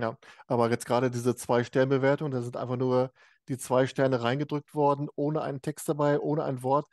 Ja, 0.00 0.16
aber 0.46 0.70
jetzt 0.70 0.86
gerade 0.86 1.10
diese 1.10 1.34
Zwei-Sterne-Bewertung, 1.34 2.30
da 2.30 2.42
sind 2.42 2.56
einfach 2.56 2.76
nur 2.76 3.12
die 3.48 3.58
zwei 3.58 3.86
Sterne 3.86 4.22
reingedrückt 4.22 4.74
worden, 4.74 5.08
ohne 5.16 5.42
einen 5.42 5.60
Text 5.60 5.88
dabei, 5.88 6.20
ohne 6.20 6.44
ein 6.44 6.62
Wort. 6.62 6.86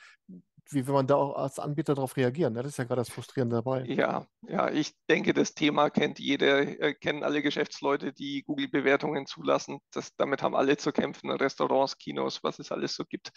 Wie 0.69 0.85
will 0.85 0.93
man 0.93 1.07
da 1.07 1.15
auch 1.15 1.37
als 1.37 1.59
Anbieter 1.59 1.95
darauf 1.95 2.17
reagieren? 2.17 2.53
Das 2.53 2.65
ist 2.65 2.77
ja 2.77 2.83
gerade 2.83 2.99
das 2.99 3.09
Frustrierende 3.09 3.55
dabei. 3.55 3.85
Ja, 3.85 4.25
ja, 4.41 4.69
ich 4.69 4.93
denke, 5.09 5.33
das 5.33 5.53
Thema 5.53 5.89
kennt 5.89 6.19
jeder, 6.19 6.59
äh, 6.59 6.93
kennen 6.93 7.23
alle 7.23 7.41
Geschäftsleute, 7.41 8.11
die 8.11 8.43
Google-Bewertungen 8.43 9.27
zulassen. 9.27 9.79
Das, 9.91 10.13
damit 10.17 10.41
haben 10.41 10.55
alle 10.55 10.75
zu 10.75 10.91
kämpfen, 10.91 11.31
Restaurants, 11.31 11.97
Kinos, 11.97 12.43
was 12.43 12.59
es 12.59 12.71
alles 12.71 12.95
so 12.95 13.05
gibt. 13.05 13.31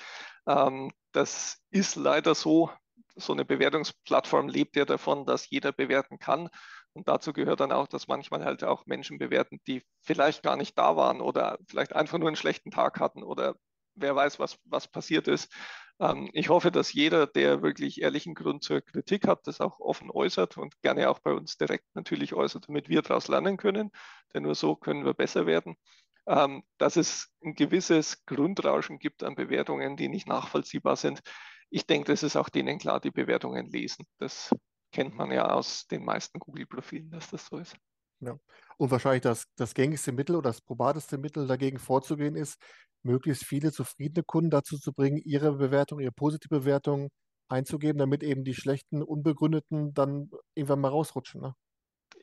Ähm, 0.48 0.90
das 1.12 1.58
ist 1.70 1.94
leider 1.94 2.34
so. 2.34 2.70
So 3.16 3.32
eine 3.32 3.44
Bewertungsplattform 3.44 4.48
lebt 4.48 4.76
ja 4.76 4.84
davon, 4.84 5.26
dass 5.26 5.50
jeder 5.50 5.72
bewerten 5.72 6.18
kann. 6.18 6.48
Und 6.92 7.08
dazu 7.08 7.32
gehört 7.32 7.60
dann 7.60 7.72
auch, 7.72 7.86
dass 7.86 8.08
manchmal 8.08 8.44
halt 8.44 8.64
auch 8.64 8.86
Menschen 8.86 9.18
bewerten, 9.18 9.60
die 9.66 9.82
vielleicht 10.02 10.42
gar 10.42 10.56
nicht 10.56 10.76
da 10.76 10.96
waren 10.96 11.20
oder 11.20 11.58
vielleicht 11.68 11.94
einfach 11.94 12.18
nur 12.18 12.28
einen 12.28 12.36
schlechten 12.36 12.70
Tag 12.70 12.98
hatten 13.00 13.22
oder 13.22 13.54
wer 13.94 14.16
weiß, 14.16 14.38
was, 14.38 14.58
was 14.64 14.88
passiert 14.88 15.28
ist. 15.28 15.52
Ähm, 16.00 16.30
ich 16.32 16.48
hoffe, 16.48 16.70
dass 16.70 16.92
jeder, 16.92 17.26
der 17.26 17.62
wirklich 17.62 18.00
ehrlichen 18.00 18.34
Grund 18.34 18.64
zur 18.64 18.80
Kritik 18.80 19.28
hat, 19.28 19.46
das 19.46 19.60
auch 19.60 19.78
offen 19.80 20.10
äußert 20.10 20.56
und 20.56 20.80
gerne 20.82 21.10
auch 21.10 21.20
bei 21.20 21.32
uns 21.32 21.56
direkt 21.58 21.84
natürlich 21.94 22.34
äußert, 22.34 22.68
damit 22.68 22.88
wir 22.88 23.02
daraus 23.02 23.28
lernen 23.28 23.56
können. 23.56 23.90
Denn 24.34 24.42
nur 24.44 24.54
so 24.54 24.76
können 24.76 25.04
wir 25.04 25.14
besser 25.14 25.46
werden. 25.46 25.76
Ähm, 26.26 26.62
dass 26.78 26.96
es 26.96 27.28
ein 27.44 27.54
gewisses 27.54 28.24
Grundrauschen 28.26 28.98
gibt 28.98 29.22
an 29.22 29.34
Bewertungen, 29.34 29.96
die 29.96 30.08
nicht 30.08 30.28
nachvollziehbar 30.28 30.96
sind. 30.96 31.20
Ich 31.70 31.86
denke, 31.86 32.10
das 32.12 32.22
ist 32.22 32.36
auch 32.36 32.48
denen 32.48 32.78
klar, 32.78 33.00
die 33.00 33.10
Bewertungen 33.10 33.66
lesen. 33.70 34.06
Das 34.18 34.50
kennt 34.92 35.14
man 35.14 35.30
ja 35.30 35.50
aus 35.50 35.86
den 35.86 36.04
meisten 36.04 36.38
Google-Profilen, 36.38 37.10
dass 37.10 37.30
das 37.30 37.46
so 37.46 37.58
ist. 37.58 37.76
Ja. 38.20 38.38
Und 38.76 38.90
wahrscheinlich 38.90 39.22
das, 39.22 39.44
das 39.56 39.74
gängigste 39.74 40.12
Mittel 40.12 40.36
oder 40.36 40.50
das 40.50 40.60
probateste 40.60 41.18
Mittel 41.18 41.46
dagegen 41.46 41.78
vorzugehen 41.78 42.36
ist, 42.36 42.60
möglichst 43.02 43.44
viele 43.44 43.72
zufriedene 43.72 44.24
Kunden 44.24 44.50
dazu 44.50 44.78
zu 44.78 44.92
bringen, 44.92 45.18
ihre 45.18 45.52
Bewertung, 45.56 46.00
ihre 46.00 46.12
positive 46.12 46.60
Bewertung 46.60 47.08
einzugeben, 47.48 47.98
damit 47.98 48.22
eben 48.22 48.44
die 48.44 48.54
schlechten, 48.54 49.02
unbegründeten 49.02 49.94
dann 49.94 50.30
irgendwann 50.54 50.80
mal 50.80 50.88
rausrutschen. 50.88 51.40
Ne? 51.40 51.54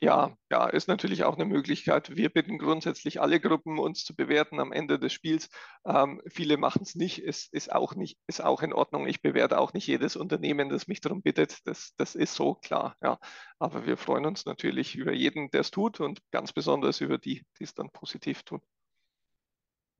Ja, 0.00 0.36
ja, 0.48 0.68
ist 0.68 0.86
natürlich 0.86 1.24
auch 1.24 1.34
eine 1.34 1.44
Möglichkeit. 1.44 2.14
Wir 2.16 2.28
bitten 2.28 2.58
grundsätzlich 2.58 3.20
alle 3.20 3.40
Gruppen, 3.40 3.80
uns 3.80 4.04
zu 4.04 4.14
bewerten 4.14 4.60
am 4.60 4.70
Ende 4.70 5.00
des 5.00 5.12
Spiels. 5.12 5.48
Ähm, 5.84 6.22
viele 6.28 6.56
machen 6.56 6.82
es 6.82 6.94
nicht, 6.94 7.20
ist, 7.20 7.52
ist, 7.52 7.72
auch 7.72 7.96
nicht, 7.96 8.16
ist 8.28 8.40
auch 8.40 8.62
in 8.62 8.72
Ordnung. 8.72 9.08
Ich 9.08 9.22
bewerte 9.22 9.58
auch 9.58 9.72
nicht 9.72 9.88
jedes 9.88 10.14
Unternehmen, 10.14 10.68
das 10.68 10.86
mich 10.86 11.00
darum 11.00 11.20
bittet. 11.22 11.66
Das, 11.66 11.94
das 11.96 12.14
ist 12.14 12.34
so 12.34 12.54
klar, 12.54 12.96
ja. 13.02 13.18
Aber 13.58 13.86
wir 13.86 13.96
freuen 13.96 14.24
uns 14.26 14.46
natürlich 14.46 14.94
über 14.94 15.12
jeden, 15.12 15.50
der 15.50 15.62
es 15.62 15.72
tut 15.72 15.98
und 15.98 16.20
ganz 16.30 16.52
besonders 16.52 17.00
über 17.00 17.18
die, 17.18 17.44
die 17.58 17.64
es 17.64 17.74
dann 17.74 17.90
positiv 17.90 18.44
tun. 18.44 18.60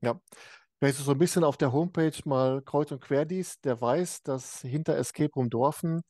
Ja, 0.01 0.17
Wer 0.81 0.93
so 0.93 1.11
ein 1.11 1.17
bisschen 1.17 1.43
auf 1.43 1.57
der 1.57 1.73
Homepage 1.73 2.17
mal 2.23 2.61
kreuz 2.61 2.89
und 2.93 3.01
quer 3.01 3.25
liest, 3.25 3.65
der 3.65 3.81
weiß, 3.81 4.23
dass 4.23 4.61
hinter 4.61 4.95
Escape 4.95 5.33
Room 5.35 5.49
Dorfen 5.49 6.03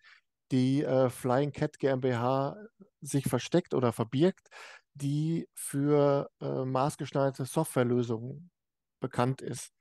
die 0.51 0.83
äh, 0.83 1.09
Flying 1.09 1.51
Cat 1.51 1.79
GmbH 1.79 2.57
sich 3.01 3.25
versteckt 3.27 3.73
oder 3.73 3.93
verbirgt, 3.93 4.49
die 4.93 5.47
für 5.53 6.29
äh, 6.41 6.65
maßgeschneiderte 6.65 7.45
Softwarelösungen 7.45 8.51
bekannt 8.99 9.41
ist. 9.41 9.71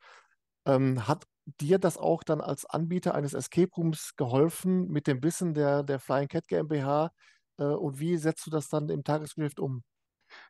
Ähm, 0.66 1.06
hat 1.08 1.24
dir 1.60 1.78
das 1.78 1.96
auch 1.96 2.22
dann 2.22 2.40
als 2.40 2.66
Anbieter 2.66 3.14
eines 3.14 3.34
Escape 3.34 3.70
Rooms 3.76 4.14
geholfen 4.16 4.88
mit 4.88 5.06
dem 5.06 5.22
Wissen 5.22 5.54
der, 5.54 5.82
der 5.82 5.98
Flying 5.98 6.28
Cat 6.28 6.46
GmbH? 6.48 7.10
Äh, 7.58 7.64
und 7.64 7.98
wie 8.00 8.16
setzt 8.16 8.46
du 8.46 8.50
das 8.50 8.68
dann 8.68 8.88
im 8.90 9.04
Tagesgeschäft 9.04 9.60
um? 9.60 9.82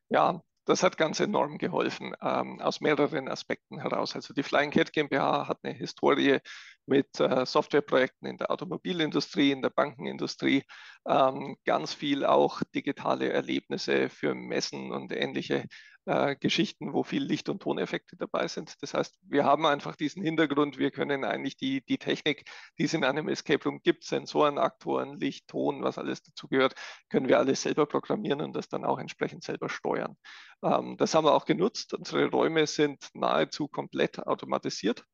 Ja, 0.08 0.42
das 0.64 0.82
hat 0.82 0.98
ganz 0.98 1.20
enorm 1.20 1.58
geholfen, 1.58 2.14
ähm, 2.20 2.60
aus 2.60 2.80
mehreren 2.80 3.28
Aspekten 3.28 3.80
heraus. 3.80 4.14
Also 4.14 4.34
die 4.34 4.42
Flying 4.42 4.70
Cat 4.70 4.92
GmbH 4.92 5.48
hat 5.48 5.60
eine 5.62 5.72
Historie 5.74 6.40
mit 6.88 7.20
äh, 7.20 7.46
Softwareprojekten 7.46 8.28
in 8.28 8.38
der 8.38 8.50
Automobilindustrie, 8.50 9.52
in 9.52 9.62
der 9.62 9.70
Bankenindustrie, 9.70 10.64
ähm, 11.06 11.56
ganz 11.64 11.94
viel 11.94 12.24
auch 12.24 12.62
digitale 12.74 13.30
Erlebnisse 13.32 14.08
für 14.08 14.34
Messen 14.34 14.90
und 14.92 15.12
ähnliche 15.12 15.66
äh, 16.08 16.36
Geschichten, 16.36 16.94
wo 16.94 17.02
viel 17.02 17.22
Licht- 17.22 17.50
und 17.50 17.60
Toneffekte 17.62 18.16
dabei 18.16 18.48
sind. 18.48 18.74
Das 18.80 18.94
heißt, 18.94 19.18
wir 19.22 19.44
haben 19.44 19.66
einfach 19.66 19.94
diesen 19.94 20.22
Hintergrund, 20.22 20.78
wir 20.78 20.90
können 20.90 21.22
eigentlich 21.22 21.56
die, 21.58 21.84
die 21.84 21.98
Technik, 21.98 22.44
die 22.78 22.84
es 22.84 22.94
in 22.94 23.04
einem 23.04 23.28
Escape 23.28 23.62
Room 23.64 23.80
gibt, 23.82 24.04
Sensoren, 24.04 24.56
Aktoren, 24.58 25.18
Licht, 25.20 25.48
Ton, 25.48 25.82
was 25.82 25.98
alles 25.98 26.22
dazugehört, 26.22 26.74
können 27.10 27.28
wir 27.28 27.38
alles 27.38 27.60
selber 27.60 27.84
programmieren 27.84 28.40
und 28.40 28.56
das 28.56 28.68
dann 28.68 28.86
auch 28.86 28.98
entsprechend 28.98 29.44
selber 29.44 29.68
steuern. 29.68 30.16
Ähm, 30.62 30.96
das 30.96 31.14
haben 31.14 31.26
wir 31.26 31.34
auch 31.34 31.44
genutzt. 31.44 31.92
Unsere 31.92 32.30
Räume 32.30 32.66
sind 32.66 33.06
nahezu 33.12 33.68
komplett 33.68 34.18
automatisiert. 34.26 35.04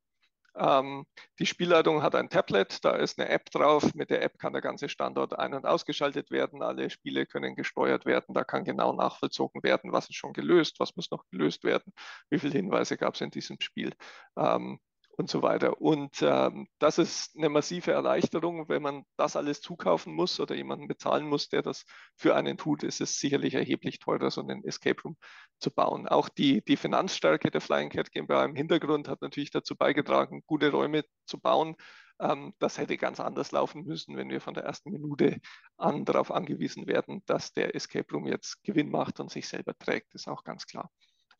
Ähm, 0.56 1.04
die 1.38 1.46
Spielleitung 1.46 2.02
hat 2.02 2.14
ein 2.14 2.30
Tablet, 2.30 2.84
da 2.84 2.92
ist 2.96 3.18
eine 3.18 3.28
App 3.28 3.50
drauf. 3.50 3.94
Mit 3.94 4.10
der 4.10 4.22
App 4.22 4.38
kann 4.38 4.52
der 4.52 4.62
ganze 4.62 4.88
Standort 4.88 5.38
ein- 5.38 5.54
und 5.54 5.66
ausgeschaltet 5.66 6.30
werden. 6.30 6.62
Alle 6.62 6.90
Spiele 6.90 7.26
können 7.26 7.56
gesteuert 7.56 8.06
werden. 8.06 8.34
Da 8.34 8.44
kann 8.44 8.64
genau 8.64 8.92
nachvollzogen 8.92 9.62
werden, 9.62 9.92
was 9.92 10.08
ist 10.08 10.16
schon 10.16 10.32
gelöst, 10.32 10.76
was 10.78 10.96
muss 10.96 11.10
noch 11.10 11.24
gelöst 11.30 11.64
werden, 11.64 11.92
wie 12.30 12.38
viele 12.38 12.52
Hinweise 12.52 12.96
gab 12.96 13.14
es 13.14 13.20
in 13.20 13.30
diesem 13.30 13.60
Spiel. 13.60 13.92
Ähm, 14.36 14.78
und 15.16 15.30
so 15.30 15.42
weiter. 15.42 15.80
Und 15.80 16.22
ähm, 16.22 16.68
das 16.78 16.98
ist 16.98 17.36
eine 17.36 17.48
massive 17.48 17.92
Erleichterung, 17.92 18.68
wenn 18.68 18.82
man 18.82 19.04
das 19.16 19.36
alles 19.36 19.60
zukaufen 19.60 20.14
muss 20.14 20.40
oder 20.40 20.54
jemanden 20.54 20.88
bezahlen 20.88 21.28
muss, 21.28 21.48
der 21.48 21.62
das 21.62 21.84
für 22.16 22.34
einen 22.34 22.56
tut, 22.56 22.82
ist 22.82 23.00
es 23.00 23.18
sicherlich 23.18 23.54
erheblich 23.54 23.98
teurer, 23.98 24.30
so 24.30 24.40
einen 24.40 24.64
Escape 24.64 25.00
Room 25.02 25.16
zu 25.58 25.70
bauen. 25.70 26.08
Auch 26.08 26.28
die, 26.28 26.62
die 26.64 26.76
Finanzstärke 26.76 27.50
der 27.50 27.60
Flying 27.60 27.90
Cat 27.90 28.10
GmbH 28.10 28.44
im 28.44 28.56
Hintergrund 28.56 29.08
hat 29.08 29.22
natürlich 29.22 29.50
dazu 29.50 29.76
beigetragen, 29.76 30.42
gute 30.46 30.70
Räume 30.70 31.04
zu 31.26 31.38
bauen. 31.40 31.76
Ähm, 32.20 32.54
das 32.58 32.78
hätte 32.78 32.96
ganz 32.96 33.20
anders 33.20 33.52
laufen 33.52 33.84
müssen, 33.84 34.16
wenn 34.16 34.28
wir 34.30 34.40
von 34.40 34.54
der 34.54 34.64
ersten 34.64 34.90
Minute 34.90 35.40
an 35.76 36.04
darauf 36.04 36.30
angewiesen 36.30 36.86
werden, 36.86 37.22
dass 37.26 37.52
der 37.52 37.74
Escape 37.74 38.12
Room 38.12 38.26
jetzt 38.26 38.62
Gewinn 38.64 38.90
macht 38.90 39.20
und 39.20 39.30
sich 39.30 39.48
selber 39.48 39.76
trägt, 39.78 40.14
ist 40.14 40.28
auch 40.28 40.44
ganz 40.44 40.66
klar. 40.66 40.90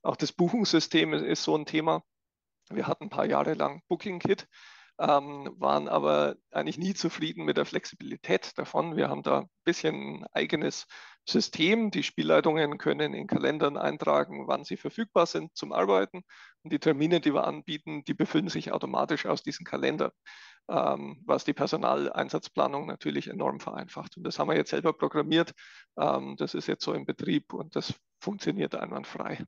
Auch 0.02 0.16
das 0.16 0.32
Buchungssystem 0.32 1.14
ist, 1.14 1.22
ist 1.22 1.42
so 1.44 1.56
ein 1.56 1.66
Thema. 1.66 2.02
Wir 2.70 2.86
hatten 2.86 3.04
ein 3.04 3.10
paar 3.10 3.26
Jahre 3.26 3.54
lang 3.54 3.82
Booking 3.88 4.18
Kit, 4.18 4.48
ähm, 4.98 5.54
waren 5.58 5.88
aber 5.88 6.36
eigentlich 6.50 6.78
nie 6.78 6.94
zufrieden 6.94 7.44
mit 7.44 7.56
der 7.56 7.64
Flexibilität 7.64 8.56
davon. 8.56 8.96
Wir 8.96 9.08
haben 9.08 9.22
da 9.22 9.40
ein 9.40 9.48
bisschen 9.64 10.20
ein 10.22 10.26
eigenes 10.32 10.86
System. 11.26 11.90
Die 11.90 12.02
Spielleitungen 12.02 12.78
können 12.78 13.14
in 13.14 13.26
Kalendern 13.26 13.76
eintragen, 13.76 14.46
wann 14.46 14.64
sie 14.64 14.76
verfügbar 14.76 15.26
sind 15.26 15.56
zum 15.56 15.72
Arbeiten. 15.72 16.22
Und 16.62 16.72
die 16.72 16.78
Termine, 16.78 17.20
die 17.20 17.34
wir 17.34 17.46
anbieten, 17.46 18.04
die 18.04 18.14
befüllen 18.14 18.48
sich 18.48 18.72
automatisch 18.72 19.26
aus 19.26 19.42
diesen 19.42 19.66
Kalendern, 19.66 20.12
ähm, 20.68 21.22
was 21.26 21.44
die 21.44 21.54
Personaleinsatzplanung 21.54 22.86
natürlich 22.86 23.28
enorm 23.28 23.60
vereinfacht. 23.60 24.16
Und 24.16 24.24
das 24.24 24.38
haben 24.38 24.48
wir 24.48 24.56
jetzt 24.56 24.70
selber 24.70 24.92
programmiert. 24.92 25.52
Ähm, 25.98 26.36
das 26.36 26.54
ist 26.54 26.68
jetzt 26.68 26.84
so 26.84 26.92
im 26.92 27.04
Betrieb 27.04 27.52
und 27.52 27.74
das 27.74 27.94
funktioniert 28.20 28.74
einwandfrei. 28.76 29.44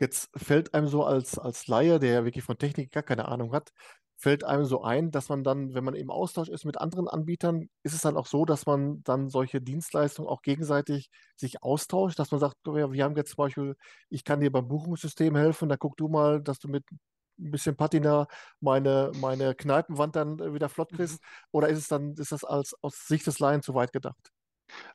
Jetzt 0.00 0.30
fällt 0.36 0.74
einem 0.74 0.88
so 0.88 1.04
als, 1.04 1.38
als 1.38 1.66
Laie, 1.68 1.98
der 2.00 2.12
ja 2.12 2.24
wirklich 2.24 2.44
von 2.44 2.58
Technik 2.58 2.90
gar 2.92 3.02
keine 3.02 3.28
Ahnung 3.28 3.52
hat, 3.52 3.70
fällt 4.16 4.44
einem 4.44 4.64
so 4.66 4.82
ein, 4.82 5.10
dass 5.10 5.28
man 5.30 5.44
dann, 5.44 5.74
wenn 5.74 5.84
man 5.84 5.94
im 5.94 6.10
Austausch 6.10 6.48
ist 6.48 6.64
mit 6.66 6.78
anderen 6.78 7.08
Anbietern, 7.08 7.68
ist 7.82 7.94
es 7.94 8.02
dann 8.02 8.16
auch 8.16 8.26
so, 8.26 8.44
dass 8.44 8.66
man 8.66 9.02
dann 9.04 9.30
solche 9.30 9.60
Dienstleistungen 9.62 10.28
auch 10.28 10.42
gegenseitig 10.42 11.10
sich 11.36 11.62
austauscht, 11.62 12.18
dass 12.18 12.30
man 12.30 12.40
sagt, 12.40 12.56
wir, 12.66 12.92
wir 12.92 13.04
haben 13.04 13.16
jetzt 13.16 13.30
zum 13.30 13.44
Beispiel, 13.44 13.76
ich 14.10 14.24
kann 14.24 14.40
dir 14.40 14.52
beim 14.52 14.68
Buchungssystem 14.68 15.36
helfen, 15.36 15.68
da 15.70 15.76
guck 15.76 15.96
du 15.96 16.08
mal, 16.08 16.42
dass 16.42 16.58
du 16.58 16.68
mit 16.68 16.84
ein 17.38 17.50
bisschen 17.50 17.76
Patina 17.76 18.26
meine, 18.60 19.12
meine 19.16 19.54
Kneipenwand 19.54 20.16
dann 20.16 20.38
wieder 20.54 20.68
flott 20.68 20.92
kriegst? 20.92 21.22
Mhm. 21.22 21.26
Oder 21.52 21.68
ist 21.68 21.78
es 21.78 21.88
dann, 21.88 22.14
ist 22.14 22.32
das 22.32 22.44
als 22.44 22.74
aus 22.82 23.06
Sicht 23.06 23.26
des 23.26 23.38
Laien 23.38 23.62
zu 23.62 23.74
weit 23.74 23.92
gedacht? 23.92 24.30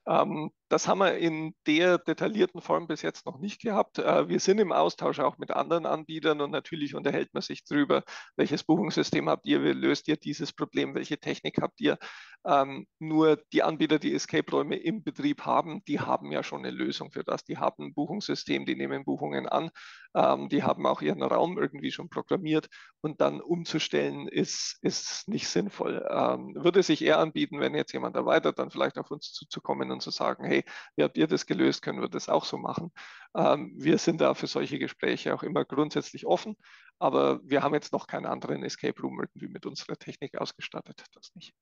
Ähm, 0.06 0.52
das 0.69 0.88
haben 0.88 0.99
wir 0.99 1.17
in 1.17 1.54
der 1.67 1.97
detaillierten 1.97 2.62
Form 2.62 2.88
bis 2.88 3.01
jetzt 3.01 3.25
noch 3.25 3.39
nicht 3.39 3.62
gehabt. 3.62 3.99
Äh, 3.99 4.28
wir 4.30 4.39
sind 4.39 4.60
im 4.60 4.71
Austausch 4.71 5.19
auch 5.19 5.38
mit 5.38 5.51
anderen 5.51 5.86
Anbietern 5.86 6.41
und 6.41 6.51
natürlich 6.51 6.95
unterhält 6.95 7.34
man 7.34 7.41
sich 7.41 7.63
darüber, 7.63 8.04
welches 8.36 8.63
Buchungssystem 8.63 9.30
habt 9.30 9.45
ihr, 9.45 9.63
wie 9.63 9.73
löst 9.73 10.08
ihr 10.08 10.17
dieses 10.17 10.54
Problem, 10.54 10.95
welche 10.95 11.19
Technik 11.19 11.62
habt 11.62 11.80
ihr. 11.82 11.97
Ähm, 12.45 12.86
nur 12.99 13.38
die 13.54 13.63
Anbieter, 13.63 13.97
die 13.99 14.13
Escape-Räume 14.13 14.75
im 14.75 15.04
Betrieb 15.04 15.41
haben, 15.45 15.84
die 15.86 15.99
haben 15.99 16.32
ja 16.32 16.43
schon 16.43 16.60
eine 16.60 16.71
Lösung 16.71 17.12
für 17.12 17.23
das. 17.23 17.43
Die 17.43 17.58
haben 17.58 17.86
ein 17.86 17.93
Buchungssystem, 17.93 18.65
die 18.65 18.75
nehmen 18.75 19.04
Buchungen 19.04 19.47
an, 19.47 19.71
ähm, 20.15 20.47
die 20.49 20.63
haben 20.63 20.86
auch 20.86 21.01
ihren 21.01 21.23
Raum 21.23 21.58
irgendwie 21.58 21.91
schon 21.91 22.10
programmiert 22.10 22.69
und 23.01 23.19
dann 23.19 23.41
umzustellen 23.41 24.28
ist, 24.28 24.78
ist 24.82 25.28
nicht 25.28 25.47
sinnvoll. 25.47 26.06
Ähm, 26.10 26.56
würde 26.56 26.84
sich 26.84 27.04
eher 27.04 27.19
anbieten, 27.19 27.60
wenn 27.60 27.75
jetzt 27.75 27.93
jemand 27.93 28.15
erweitert, 28.15 28.60
dann 28.60 28.69
vielleicht 28.69 28.97
auf 28.97 29.10
uns 29.12 29.32
zuzukommen 29.32 29.91
und 29.91 30.01
zu 30.01 30.12
sagen, 30.12 30.45
hey, 30.45 30.55
wie 30.96 31.04
habt 31.04 31.18
ihr 31.18 31.28
das 31.28 31.46
gelöst, 31.46 31.82
können 31.82 32.00
wir 32.02 32.08
das 32.10 32.30
auch 32.30 32.46
so 32.46 32.58
machen. 32.58 32.91
Ähm, 33.36 33.74
wir 33.76 33.98
sind 33.98 34.22
da 34.22 34.34
für 34.34 34.48
solche 34.48 34.80
Gespräche 34.80 35.34
auch 35.34 35.44
immer 35.44 35.65
grundsätzlich 35.65 36.26
offen. 36.26 36.56
Aber 37.00 37.41
wir 37.44 37.62
haben 37.63 37.74
jetzt 37.74 37.91
noch 37.91 38.08
keinen 38.08 38.26
anderen 38.26 38.63
Escape 38.63 39.02
Room 39.02 39.20
irgendwie 39.20 39.48
mit 39.50 39.65
unserer 39.65 39.98
Technik 39.98 40.38
ausgestattet. 40.38 41.04
Das 41.13 41.34
nicht. 41.36 41.54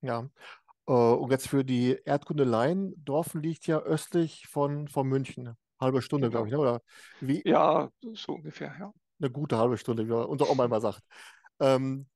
Ja. 0.00 0.28
Äh, 0.86 0.92
und 0.92 1.30
jetzt 1.30 1.48
für 1.48 1.64
die 1.64 1.98
Erdkunde 2.04 2.44
Laien, 2.44 2.94
Dorfen 3.04 3.42
liegt 3.42 3.66
ja 3.66 3.80
östlich 3.80 4.46
von, 4.48 4.88
von 4.88 5.06
München. 5.06 5.54
Halbe 5.80 6.00
Stunde, 6.00 6.28
Genau. 6.30 6.44
glaube 6.44 6.48
ich, 6.48 6.52
ne? 6.54 6.58
oder 6.60 6.82
wie? 7.20 7.42
Ja, 7.44 7.90
so 8.14 8.32
ungefähr, 8.34 8.74
ja. 8.78 8.92
Eine 9.20 9.30
gute 9.30 9.58
halbe 9.58 9.76
Stunde, 9.76 10.06
wie 10.06 10.12
unser 10.12 10.48
Oma 10.50 10.64
immer 10.64 10.80
sagt. 10.80 11.02
Ähm, 11.60 12.06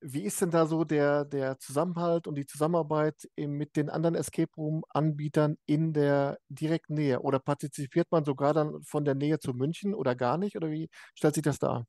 wie 0.00 0.22
ist 0.24 0.40
denn 0.40 0.50
da 0.50 0.66
so 0.66 0.84
der, 0.84 1.24
der 1.24 1.58
Zusammenhalt 1.58 2.26
und 2.26 2.36
die 2.36 2.46
Zusammenarbeit 2.46 3.28
mit 3.36 3.76
den 3.76 3.90
anderen 3.90 4.14
Escape 4.14 4.50
Room-Anbietern 4.56 5.56
in 5.66 5.92
der 5.92 6.38
direkten 6.48 6.94
Nähe? 6.94 7.20
Oder 7.20 7.38
partizipiert 7.38 8.08
man 8.10 8.24
sogar 8.24 8.54
dann 8.54 8.82
von 8.82 9.04
der 9.04 9.14
Nähe 9.14 9.38
zu 9.40 9.52
München 9.54 9.94
oder 9.94 10.14
gar 10.16 10.38
nicht? 10.38 10.56
Oder 10.56 10.70
wie 10.70 10.88
stellt 11.14 11.34
sich 11.34 11.42
das 11.44 11.58
dar? 11.58 11.86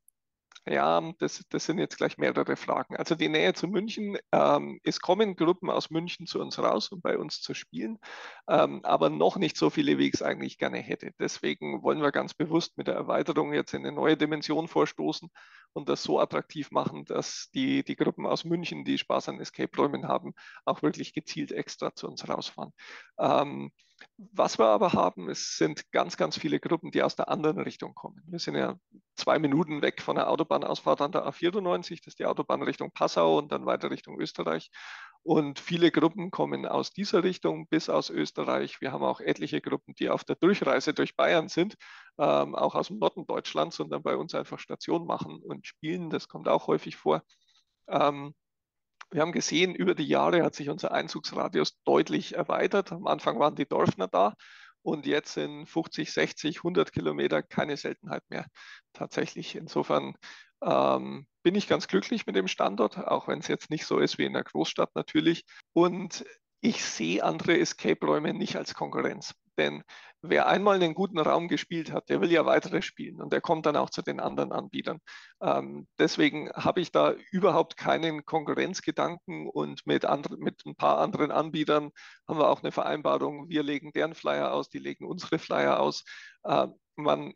Ja, 0.68 1.02
das, 1.18 1.44
das 1.50 1.66
sind 1.66 1.80
jetzt 1.80 1.98
gleich 1.98 2.20
mehrere 2.20 2.56
Fragen. 2.56 2.96
Also 2.96 3.16
die 3.16 3.30
Nähe 3.30 3.54
zu 3.56 3.68
München, 3.68 4.18
ähm, 4.32 4.80
es 4.84 5.00
kommen 5.02 5.36
Gruppen 5.36 5.72
aus 5.72 5.90
München 5.90 6.28
zu 6.28 6.40
uns 6.40 6.60
raus, 6.60 6.90
um 6.92 7.02
bei 7.02 7.18
uns 7.18 7.42
zu 7.42 7.56
spielen, 7.56 7.98
ähm, 8.48 8.82
aber 8.84 9.10
noch 9.10 9.38
nicht 9.38 9.58
so 9.58 9.72
viele, 9.72 9.98
wie 9.98 10.08
ich 10.08 10.14
es 10.14 10.22
eigentlich 10.22 10.60
gerne 10.60 10.78
hätte. 10.78 11.14
Deswegen 11.20 11.82
wollen 11.82 12.02
wir 12.04 12.12
ganz 12.12 12.36
bewusst 12.36 12.78
mit 12.78 12.86
der 12.88 12.94
Erweiterung 12.94 13.54
jetzt 13.54 13.74
in 13.74 13.84
eine 13.86 13.92
neue 13.96 14.18
Dimension 14.18 14.68
vorstoßen 14.68 15.30
und 15.74 15.90
das 15.90 16.04
so 16.04 16.20
attraktiv 16.20 16.70
machen, 16.70 17.06
dass 17.06 17.50
die, 17.56 17.84
die 17.84 17.96
Gruppen 17.96 18.28
aus 18.28 18.44
München, 18.46 18.86
die 18.86 19.00
Spaß 19.00 19.30
an 19.30 19.40
Escape-Räumen 19.40 20.08
haben, 20.08 20.34
auch 20.66 20.84
wirklich 20.84 21.14
gezielt 21.14 21.52
extra 21.52 21.96
zu 21.96 22.08
uns 22.08 22.30
rausfahren. 22.30 22.72
Ähm, 23.18 23.72
was 24.18 24.60
wir 24.60 24.68
aber 24.68 24.94
haben, 24.94 25.30
es 25.30 25.58
sind 25.58 25.92
ganz, 25.92 26.18
ganz 26.18 26.38
viele 26.38 26.60
Gruppen, 26.60 26.92
die 26.92 27.04
aus 27.04 27.16
der 27.16 27.30
anderen 27.30 27.60
Richtung 27.60 27.94
kommen. 27.96 28.22
Wir 28.28 28.40
sind 28.40 28.56
ja 28.56 28.78
zwei 29.16 29.40
Minuten 29.40 29.82
weg 29.82 30.02
von 30.02 30.16
der 30.16 30.30
Autobahnausfahrt 30.30 31.02
an 31.02 31.12
der 31.12 31.26
A94, 31.28 32.00
das 32.00 32.14
ist 32.14 32.20
die 32.20 32.26
Autobahn 32.26 32.64
Richtung 32.64 32.92
Passau 32.92 33.38
und 33.38 33.52
dann 33.52 33.66
weiter 33.66 33.92
Richtung 33.92 34.20
Österreich. 34.20 34.70
Und 35.24 35.60
viele 35.60 35.92
Gruppen 35.92 36.32
kommen 36.32 36.66
aus 36.66 36.94
dieser 36.94 37.24
Richtung 37.24 37.68
bis 37.68 37.90
aus 37.90 38.10
Österreich. 38.10 38.82
Wir 38.82 38.92
haben 38.92 39.04
auch 39.04 39.22
etliche 39.22 39.62
Gruppen, 39.62 39.94
die 39.96 40.10
auf 40.10 40.24
der 40.24 40.36
Durchreise 40.36 40.94
durch 40.94 41.16
Bayern 41.16 41.48
sind, 41.48 41.76
ähm, 42.18 42.56
auch 42.56 42.74
aus 42.74 42.88
dem 42.88 42.98
Norden 42.98 43.28
Deutschlands 43.28 43.80
und 43.80 43.92
dann 43.92 44.02
bei 44.02 44.16
uns 44.18 44.34
einfach 44.34 44.58
Station 44.58 45.06
machen 45.06 45.40
und 45.44 45.68
spielen. 45.68 46.10
Das 46.10 46.28
kommt 46.28 46.48
auch 46.48 46.66
häufig 46.66 46.96
vor. 46.96 47.24
Ähm, 47.88 48.34
wir 49.12 49.22
haben 49.22 49.32
gesehen, 49.34 49.76
über 49.76 49.94
die 49.94 50.08
Jahre 50.08 50.44
hat 50.44 50.56
sich 50.56 50.70
unser 50.70 50.92
Einzugsradius 50.92 51.78
deutlich 51.84 52.36
erweitert. 52.36 52.92
Am 52.92 53.08
Anfang 53.08 53.40
waren 53.40 53.56
die 53.56 53.68
Dorfner 53.68 54.08
da 54.08 54.36
und 54.84 55.06
jetzt 55.06 55.34
sind 55.34 55.68
50, 55.68 56.12
60, 56.12 56.58
100 56.58 56.92
Kilometer 56.92 57.44
keine 57.44 57.78
Seltenheit 57.78 58.24
mehr 58.30 58.46
tatsächlich. 58.94 59.56
Insofern 59.56 60.16
ähm, 60.64 61.28
bin 61.44 61.56
ich 61.56 61.68
ganz 61.68 61.88
glücklich 61.88 62.26
mit 62.26 62.36
dem 62.36 62.48
Standort, 62.48 62.98
auch 62.98 63.28
wenn 63.28 63.40
es 63.40 63.48
jetzt 63.48 63.70
nicht 63.70 63.86
so 63.86 64.00
ist 64.00 64.18
wie 64.18 64.26
in 64.26 64.34
der 64.34 64.44
Großstadt 64.44 64.96
natürlich. 64.96 65.44
Und 65.74 66.26
ich 66.62 66.84
sehe 66.84 67.24
andere 67.24 67.60
Escape-Räume 67.60 68.34
nicht 68.34 68.56
als 68.56 68.74
Konkurrenz. 68.74 69.34
Denn 69.62 69.84
wer 70.24 70.48
einmal 70.48 70.76
einen 70.76 70.96
guten 70.96 71.20
Raum 71.20 71.48
gespielt 71.48 71.92
hat, 71.92 72.10
der 72.10 72.20
will 72.20 72.32
ja 72.32 72.46
weitere 72.48 72.82
spielen 72.82 73.22
und 73.22 73.32
der 73.32 73.42
kommt 73.42 73.68
dann 73.68 73.76
auch 73.76 73.92
zu 73.92 74.02
den 74.02 74.20
anderen 74.20 74.52
Anbietern. 74.52 75.00
Ähm, 75.40 75.88
deswegen 76.00 76.50
habe 76.54 76.82
ich 76.82 76.92
da 76.92 77.14
überhaupt 77.32 77.78
keinen 77.78 78.26
Konkurrenzgedanken 78.26 79.48
und 79.48 79.86
mit, 79.86 80.06
andre, 80.06 80.38
mit 80.38 80.66
ein 80.66 80.76
paar 80.76 80.98
anderen 80.98 81.30
Anbietern 81.32 81.92
haben 82.28 82.40
wir 82.40 82.50
auch 82.50 82.64
eine 82.64 82.72
Vereinbarung. 82.72 83.50
Wir 83.50 83.62
legen 83.62 83.92
deren 83.92 84.16
Flyer 84.16 84.52
aus, 84.52 84.70
die 84.70 84.80
legen 84.80 85.06
unsere 85.06 85.38
Flyer 85.38 85.80
aus. 85.80 86.04
Ähm, 86.44 86.74
man, 86.96 87.34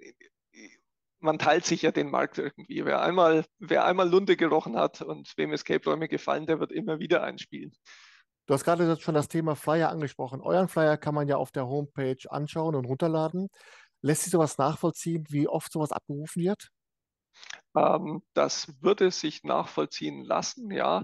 man 1.19 1.37
teilt 1.37 1.65
sich 1.65 1.83
ja 1.83 1.91
den 1.91 2.09
Markt 2.09 2.39
irgendwie. 2.39 2.85
Wer 2.85 3.01
einmal, 3.01 3.45
wer 3.59 3.85
einmal 3.85 4.09
Lunte 4.09 4.35
gerochen 4.35 4.77
hat 4.77 5.01
und 5.01 5.31
wem 5.37 5.53
Escape-Räume 5.53 6.07
gefallen, 6.07 6.47
der 6.47 6.59
wird 6.59 6.71
immer 6.71 6.99
wieder 6.99 7.23
einspielen. 7.23 7.71
Du 8.45 8.53
hast 8.53 8.63
gerade 8.63 8.99
schon 8.99 9.15
das 9.15 9.27
Thema 9.27 9.55
Flyer 9.55 9.89
angesprochen. 9.89 10.41
Euren 10.41 10.67
Flyer 10.67 10.97
kann 10.97 11.15
man 11.15 11.27
ja 11.27 11.37
auf 11.37 11.51
der 11.51 11.67
Homepage 11.67 12.17
anschauen 12.29 12.75
und 12.75 12.85
runterladen. 12.85 13.49
Lässt 14.01 14.23
sich 14.23 14.31
sowas 14.31 14.57
nachvollziehen, 14.59 15.25
wie 15.29 15.47
oft 15.47 15.71
sowas 15.71 15.91
abgerufen 15.91 16.43
wird? 16.43 16.69
Ähm, 17.75 18.21
das 18.33 18.67
würde 18.81 19.11
sich 19.11 19.43
nachvollziehen 19.43 20.23
lassen, 20.23 20.71
ja. 20.71 21.03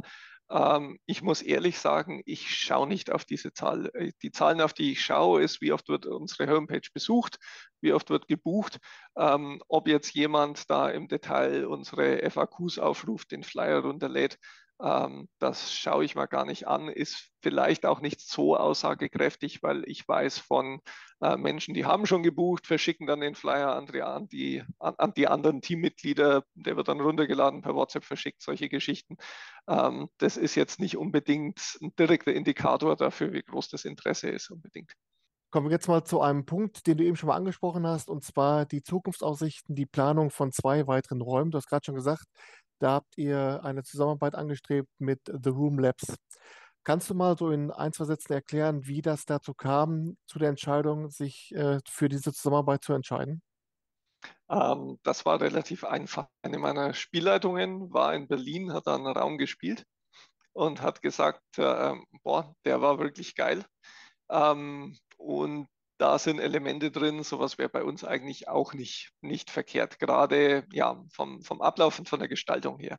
Ähm, 0.50 1.00
ich 1.06 1.22
muss 1.22 1.42
ehrlich 1.42 1.80
sagen, 1.80 2.22
ich 2.26 2.54
schaue 2.56 2.88
nicht 2.88 3.12
auf 3.12 3.26
diese 3.26 3.54
Zahl. 3.54 3.90
Äh, 3.94 4.12
die 4.22 4.32
Zahlen, 4.32 4.62
auf 4.62 4.74
die 4.74 4.92
ich 4.92 5.02
schaue, 5.04 5.42
ist, 5.42 5.62
wie 5.62 5.72
oft 5.72 5.88
wird 5.90 6.06
unsere 6.06 6.52
Homepage 6.52 6.88
besucht, 6.94 7.40
wie 7.82 7.94
oft 7.94 8.10
wird 8.10 8.28
gebucht. 8.28 8.78
Ähm, 9.18 9.62
ob 9.68 9.88
jetzt 9.88 10.14
jemand 10.14 10.70
da 10.70 10.90
im 10.90 11.08
Detail 11.08 11.66
unsere 11.66 12.30
FAQs 12.30 12.80
aufruft, 12.80 13.32
den 13.32 13.44
Flyer 13.44 13.80
runterlädt, 13.80 14.38
ähm, 14.82 15.30
das 15.40 15.74
schaue 15.74 16.04
ich 16.04 16.16
mal 16.16 16.26
gar 16.26 16.46
nicht 16.46 16.68
an, 16.68 16.90
ist 16.90 17.30
vielleicht 17.42 17.86
auch 17.86 18.02
nicht 18.02 18.22
so 18.22 18.56
aussagekräftig, 18.58 19.62
weil 19.64 19.84
ich 19.88 20.08
weiß 20.08 20.40
von 20.40 20.82
äh, 21.22 21.38
Menschen, 21.38 21.74
die 21.74 21.86
haben 21.86 22.06
schon 22.06 22.24
gebucht, 22.24 22.68
verschicken 22.68 23.08
dann 23.08 23.22
den 23.22 23.36
Flyer 23.36 23.76
an 23.76 24.28
die, 24.28 24.64
an 24.80 24.96
an 24.98 25.14
die 25.16 25.28
anderen 25.28 25.62
Teammitglieder, 25.62 26.44
der 26.56 26.78
wird 26.78 26.88
dann 26.88 27.00
runtergeladen, 27.00 27.62
per 27.62 27.76
WhatsApp 27.76 28.06
verschickt, 28.06 28.42
solche 28.42 28.70
Geschichten. 28.70 29.18
Ähm, 29.68 30.10
das 30.18 30.38
ist 30.38 30.56
jetzt 30.56 30.80
nicht 30.80 30.98
unbedingt 30.98 31.78
ein 31.82 31.96
direkter 31.96 32.34
Indikator 32.34 32.96
dafür, 32.96 33.34
wie 33.34 33.44
groß 33.44 33.70
das 33.70 33.86
Interesse 33.86 34.30
ist 34.30 34.50
unbedingt. 34.50 34.94
Kommen 35.52 35.68
wir 35.68 35.74
jetzt 35.74 35.90
mal 35.90 36.06
zu 36.06 36.22
einem 36.22 36.46
Punkt, 36.46 36.88
den 36.88 36.98
du 36.98 37.04
eben 37.04 37.18
schon 37.18 37.28
mal 37.28 37.36
angesprochen 37.36 37.86
hast, 37.86 38.10
und 38.10 38.24
zwar 38.24 38.66
die 38.66 38.84
Zukunftsaussichten, 38.84 39.76
die 39.76 39.86
Planung 39.86 40.30
von 40.32 40.54
zwei 40.54 40.88
weiteren 40.88 41.20
Räumen. 41.22 41.52
Du 41.52 41.58
hast 41.58 41.68
gerade 41.68 41.84
schon 41.84 41.96
gesagt, 41.96 42.26
da 42.82 42.94
habt 42.94 43.18
ihr 43.18 43.62
eine 43.64 43.84
Zusammenarbeit 43.84 44.36
angestrebt 44.36 44.90
mit 44.98 45.20
The 45.26 45.50
Room 45.50 45.80
Labs. 45.80 46.16
Kannst 46.84 47.10
du 47.12 47.14
mal 47.14 47.38
so 47.38 47.52
in 47.52 47.70
ein, 47.70 47.94
zwei 47.94 48.06
Sätzen 48.06 48.34
erklären, 48.34 48.88
wie 48.88 49.04
das 49.04 49.26
dazu 49.26 49.54
kam, 49.54 50.18
zu 50.26 50.40
der 50.40 50.50
Entscheidung, 50.50 51.10
sich 51.10 51.54
äh, 51.54 51.80
für 51.88 52.10
diese 52.10 52.34
Zusammenarbeit 52.34 52.84
zu 52.84 52.94
entscheiden? 52.94 53.44
Ähm, 54.50 54.98
das 55.04 55.26
war 55.26 55.40
relativ 55.40 55.84
einfach. 55.84 56.28
Eine 56.42 56.58
meiner 56.58 56.96
Spielleitungen 56.96 57.94
war 57.94 58.16
in 58.16 58.28
Berlin, 58.28 58.74
hat 58.74 58.88
einen 58.88 59.06
Raum 59.06 59.38
gespielt 59.38 59.86
und 60.54 60.82
hat 60.82 61.04
gesagt, 61.04 61.60
äh, 61.60 61.94
boah, 62.24 62.56
der 62.66 62.82
war 62.82 62.98
wirklich 62.98 63.36
geil. 63.36 63.64
Ähm, 64.32 64.98
und 65.18 65.68
da 66.02 66.18
sind 66.18 66.40
Elemente 66.40 66.90
drin, 66.90 67.22
sowas 67.22 67.60
wäre 67.60 67.70
bei 67.70 67.84
uns 67.84 68.04
eigentlich 68.04 68.48
auch 68.48 68.74
nicht, 68.74 69.12
nicht 69.22 69.52
verkehrt, 69.52 70.00
gerade 70.00 70.66
ja, 70.74 71.04
vom, 71.14 71.44
vom 71.44 71.62
Ablauf 71.62 72.00
und 72.00 72.10
von 72.10 72.18
der 72.18 72.28
Gestaltung 72.28 72.80
her. 72.80 72.98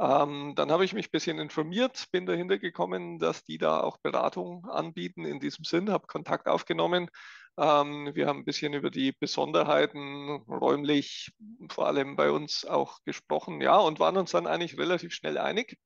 Ähm, 0.00 0.54
dann 0.56 0.72
habe 0.72 0.84
ich 0.84 0.94
mich 0.94 1.06
ein 1.06 1.12
bisschen 1.12 1.38
informiert, 1.38 2.06
bin 2.10 2.26
dahinter 2.26 2.58
gekommen, 2.58 3.20
dass 3.20 3.44
die 3.44 3.58
da 3.58 3.80
auch 3.80 3.98
Beratung 3.98 4.64
anbieten 4.64 5.24
in 5.24 5.38
diesem 5.38 5.64
Sinn, 5.64 5.92
habe 5.92 6.08
Kontakt 6.08 6.48
aufgenommen. 6.48 7.08
Ähm, 7.56 8.10
wir 8.14 8.26
haben 8.26 8.40
ein 8.40 8.44
bisschen 8.44 8.74
über 8.74 8.90
die 8.90 9.12
Besonderheiten 9.12 10.42
räumlich 10.48 11.30
vor 11.70 11.86
allem 11.86 12.16
bei 12.16 12.32
uns 12.32 12.64
auch 12.64 12.98
gesprochen, 13.04 13.60
ja, 13.60 13.76
und 13.76 14.00
waren 14.00 14.16
uns 14.16 14.32
dann 14.32 14.48
eigentlich 14.48 14.76
relativ 14.76 15.14
schnell 15.14 15.38
einig. 15.38 15.78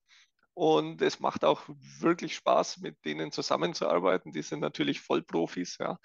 Und 0.58 1.02
es 1.02 1.20
macht 1.20 1.44
auch 1.44 1.62
wirklich 2.00 2.34
Spaß, 2.34 2.78
mit 2.78 2.96
denen 3.04 3.30
zusammenzuarbeiten. 3.30 4.32
Die 4.32 4.42
sind 4.42 4.58
natürlich 4.58 5.00
Vollprofis, 5.00 5.76
ja. 5.78 5.98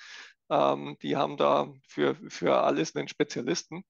Ähm, 0.49 0.97
die 1.01 1.15
haben 1.15 1.38
da 1.38 1.73
für, 1.88 2.15
für 2.29 2.58
alles 2.58 2.95
einen 2.95 3.08
Spezialisten. 3.08 3.84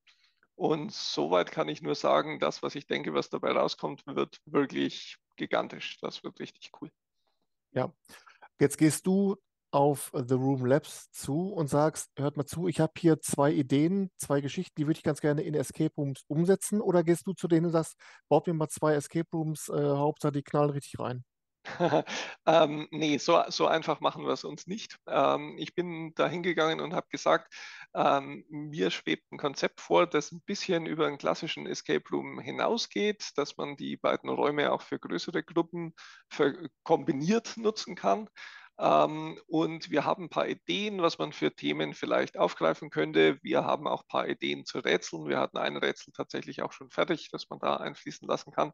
Und 0.55 0.91
soweit 0.93 1.51
kann 1.51 1.67
ich 1.67 1.81
nur 1.81 1.95
sagen, 1.95 2.39
das, 2.39 2.61
was 2.61 2.75
ich 2.75 2.85
denke, 2.85 3.13
was 3.13 3.29
dabei 3.29 3.51
rauskommt, 3.51 4.05
wird 4.05 4.37
wirklich 4.45 5.17
gigantisch. 5.35 5.97
Das 5.99 6.23
wird 6.23 6.39
richtig 6.39 6.71
cool. 6.79 6.91
Ja. 7.71 7.91
Jetzt 8.59 8.77
gehst 8.77 9.07
du 9.07 9.35
auf 9.71 10.11
The 10.13 10.35
Room 10.35 10.65
Labs 10.67 11.09
zu 11.11 11.51
und 11.51 11.67
sagst, 11.67 12.11
hört 12.15 12.37
mal 12.37 12.45
zu, 12.45 12.67
ich 12.67 12.79
habe 12.79 12.93
hier 12.97 13.19
zwei 13.21 13.51
Ideen, 13.51 14.11
zwei 14.17 14.39
Geschichten, 14.39 14.75
die 14.77 14.85
würde 14.85 14.99
ich 14.99 15.03
ganz 15.03 15.19
gerne 15.19 15.41
in 15.41 15.55
Escape 15.55 15.93
Rooms 15.97 16.23
umsetzen. 16.27 16.79
Oder 16.79 17.03
gehst 17.03 17.25
du 17.25 17.33
zu 17.33 17.47
denen 17.47 17.65
und 17.65 17.71
sagst, 17.71 17.95
baut 18.29 18.45
mir 18.45 18.53
mal 18.53 18.69
zwei 18.69 18.93
Escape 18.93 19.27
Rooms, 19.33 19.69
äh, 19.69 19.73
Hauptsache 19.73 20.33
die 20.33 20.43
knallen 20.43 20.69
richtig 20.69 20.99
rein? 20.99 21.25
ähm, 22.45 22.87
nee, 22.91 23.17
so, 23.17 23.41
so 23.47 23.67
einfach 23.67 24.01
machen 24.01 24.25
wir 24.25 24.33
es 24.33 24.43
uns 24.43 24.67
nicht. 24.67 24.97
Ähm, 25.07 25.55
ich 25.57 25.75
bin 25.75 26.13
da 26.15 26.27
hingegangen 26.27 26.81
und 26.81 26.93
habe 26.93 27.07
gesagt, 27.09 27.53
ähm, 27.95 28.43
mir 28.49 28.91
schwebt 28.91 29.31
ein 29.31 29.37
Konzept 29.37 29.79
vor, 29.79 30.05
das 30.05 30.31
ein 30.33 30.41
bisschen 30.41 30.85
über 30.85 31.07
einen 31.07 31.17
klassischen 31.17 31.65
Escape 31.65 32.03
Room 32.11 32.39
hinausgeht, 32.39 33.31
dass 33.37 33.55
man 33.57 33.77
die 33.77 33.95
beiden 33.95 34.29
Räume 34.29 34.71
auch 34.73 34.81
für 34.81 34.99
größere 34.99 35.41
Gruppen 35.43 35.93
für 36.29 36.69
kombiniert 36.83 37.55
nutzen 37.55 37.95
kann. 37.95 38.27
Ähm, 38.79 39.39
und 39.47 39.89
wir 39.91 40.03
haben 40.03 40.25
ein 40.25 40.29
paar 40.29 40.47
Ideen, 40.47 41.01
was 41.01 41.17
man 41.19 41.31
für 41.31 41.55
Themen 41.55 41.93
vielleicht 41.93 42.37
aufgreifen 42.37 42.89
könnte. 42.89 43.37
Wir 43.43 43.63
haben 43.63 43.87
auch 43.87 44.01
ein 44.01 44.07
paar 44.07 44.27
Ideen 44.27 44.65
zu 44.65 44.79
Rätseln. 44.79 45.27
Wir 45.29 45.39
hatten 45.39 45.57
ein 45.57 45.77
Rätsel 45.77 46.11
tatsächlich 46.13 46.61
auch 46.63 46.73
schon 46.73 46.89
fertig, 46.89 47.29
das 47.31 47.49
man 47.49 47.59
da 47.59 47.77
einfließen 47.77 48.27
lassen 48.27 48.51
kann. 48.51 48.73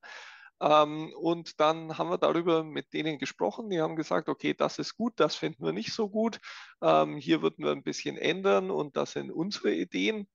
Ähm, 0.61 1.13
und 1.17 1.59
dann 1.59 1.97
haben 1.97 2.09
wir 2.09 2.17
darüber 2.17 2.63
mit 2.63 2.93
denen 2.93 3.17
gesprochen. 3.19 3.69
Die 3.69 3.81
haben 3.81 3.95
gesagt, 3.95 4.29
okay, 4.29 4.53
das 4.53 4.79
ist 4.79 4.95
gut, 4.97 5.13
das 5.17 5.35
finden 5.35 5.65
wir 5.65 5.73
nicht 5.73 5.93
so 5.93 6.09
gut. 6.09 6.39
Ähm, 6.81 7.17
hier 7.17 7.41
würden 7.41 7.63
wir 7.65 7.71
ein 7.71 7.83
bisschen 7.83 8.17
ändern 8.17 8.71
und 8.71 8.97
das 8.97 9.13
sind 9.13 9.31
unsere 9.31 9.73
Ideen. 9.73 10.27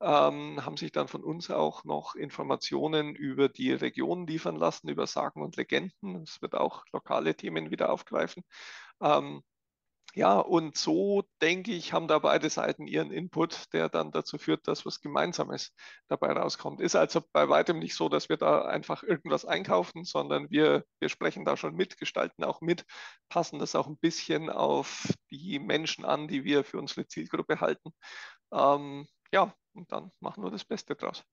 ähm, 0.00 0.64
haben 0.64 0.76
sich 0.76 0.92
dann 0.92 1.08
von 1.08 1.24
uns 1.24 1.50
auch 1.50 1.84
noch 1.84 2.14
Informationen 2.16 3.14
über 3.16 3.48
die 3.48 3.72
Region 3.72 4.26
liefern 4.26 4.56
lassen, 4.56 4.88
über 4.88 5.06
Sagen 5.06 5.42
und 5.42 5.56
Legenden. 5.56 6.22
Es 6.22 6.42
wird 6.42 6.54
auch 6.54 6.84
lokale 6.92 7.34
Themen 7.36 7.70
wieder 7.70 7.90
aufgreifen. 7.92 8.44
Ja, 10.18 10.38
und 10.38 10.78
so 10.78 11.24
denke 11.42 11.72
ich, 11.72 11.92
haben 11.92 12.08
da 12.08 12.18
beide 12.18 12.48
Seiten 12.48 12.86
ihren 12.86 13.10
Input, 13.10 13.70
der 13.74 13.90
dann 13.90 14.12
dazu 14.12 14.38
führt, 14.38 14.66
dass 14.66 14.86
was 14.86 15.02
Gemeinsames 15.02 15.74
dabei 16.08 16.32
rauskommt. 16.32 16.80
Ist 16.80 16.96
also 16.96 17.20
bei 17.34 17.50
weitem 17.50 17.78
nicht 17.78 17.94
so, 17.94 18.08
dass 18.08 18.30
wir 18.30 18.38
da 18.38 18.62
einfach 18.62 19.02
irgendwas 19.02 19.44
einkaufen, 19.44 20.04
sondern 20.04 20.48
wir, 20.50 20.86
wir 21.00 21.10
sprechen 21.10 21.44
da 21.44 21.58
schon 21.58 21.74
mit, 21.74 21.98
gestalten 21.98 22.44
auch 22.44 22.62
mit, 22.62 22.86
passen 23.28 23.58
das 23.58 23.74
auch 23.74 23.88
ein 23.88 23.98
bisschen 23.98 24.48
auf 24.48 25.06
die 25.30 25.58
Menschen 25.58 26.06
an, 26.06 26.28
die 26.28 26.44
wir 26.44 26.64
für 26.64 26.78
unsere 26.78 27.06
Zielgruppe 27.06 27.60
halten. 27.60 27.90
Ähm, 28.54 29.06
ja, 29.32 29.54
und 29.74 29.92
dann 29.92 30.12
machen 30.20 30.42
wir 30.42 30.50
das 30.50 30.64
Beste 30.64 30.96
draus. 30.96 31.24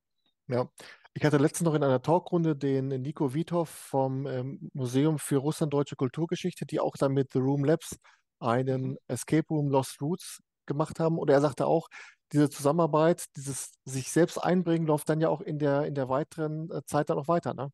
Ja, 0.47 0.67
ich 1.13 1.23
hatte 1.23 1.37
letztens 1.37 1.67
noch 1.67 1.75
in 1.75 1.85
einer 1.85 2.01
Talkrunde 2.01 2.53
den 2.53 2.89
Nico 2.89 3.33
Withoff 3.33 3.69
vom 3.69 4.27
ähm, 4.27 4.69
Museum 4.73 5.19
für 5.19 5.37
Russlanddeutsche 5.37 5.95
Kulturgeschichte, 5.95 6.65
die 6.65 6.81
auch 6.81 6.97
dann 6.97 7.13
mit 7.13 7.31
The 7.31 7.39
Room 7.39 7.63
Labs 7.63 7.97
einen 8.43 8.91
mhm. 8.91 8.97
Escape 9.07 9.47
Room 9.49 9.69
Lost 9.69 10.01
Roots 10.01 10.41
gemacht 10.65 10.99
haben. 10.99 11.17
Und 11.17 11.29
er 11.29 11.41
sagte 11.41 11.65
auch, 11.65 11.89
diese 12.31 12.49
Zusammenarbeit, 12.49 13.25
dieses 13.35 13.73
sich 13.85 14.11
selbst 14.11 14.37
einbringen, 14.37 14.87
läuft 14.87 15.09
dann 15.09 15.21
ja 15.21 15.29
auch 15.29 15.41
in 15.41 15.59
der, 15.59 15.85
in 15.85 15.95
der 15.95 16.09
weiteren 16.09 16.69
äh, 16.71 16.83
Zeit 16.85 17.09
dann 17.09 17.17
auch 17.17 17.27
weiter. 17.27 17.53
Ne? 17.53 17.71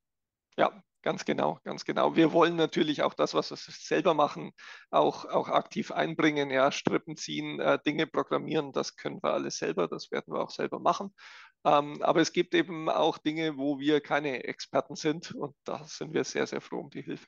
Ja, 0.58 0.84
Ganz 1.02 1.24
genau, 1.24 1.60
ganz 1.64 1.86
genau. 1.86 2.18
Wir 2.18 2.34
wollen 2.34 2.58
natürlich 2.58 3.04
auch 3.04 3.14
das, 3.14 3.34
was 3.34 3.52
wir 3.52 3.58
selber 3.58 4.14
machen, 4.14 4.52
auch, 4.90 5.24
auch 5.24 5.48
aktiv 5.48 5.92
einbringen, 5.92 6.50
ja, 6.50 6.74
Strippen 6.74 7.16
ziehen, 7.16 7.62
äh, 7.62 7.80
Dinge 7.86 8.06
programmieren, 8.06 8.74
das 8.74 8.98
können 8.98 9.24
wir 9.24 9.32
alles 9.32 9.58
selber, 9.58 9.88
das 9.88 10.12
werden 10.12 10.34
wir 10.34 10.42
auch 10.42 10.50
selber 10.50 10.80
machen. 10.80 11.16
Ähm, 11.64 12.02
aber 12.02 12.20
es 12.20 12.34
gibt 12.34 12.54
eben 12.54 12.90
auch 12.90 13.18
Dinge, 13.18 13.58
wo 13.58 13.80
wir 13.80 14.02
keine 14.02 14.44
Experten 14.44 14.96
sind 14.96 15.34
und 15.34 15.56
da 15.64 15.86
sind 15.86 16.14
wir 16.14 16.26
sehr, 16.26 16.48
sehr 16.48 16.60
froh 16.60 16.80
um 16.80 16.90
die 16.90 17.02
Hilfe. 17.02 17.28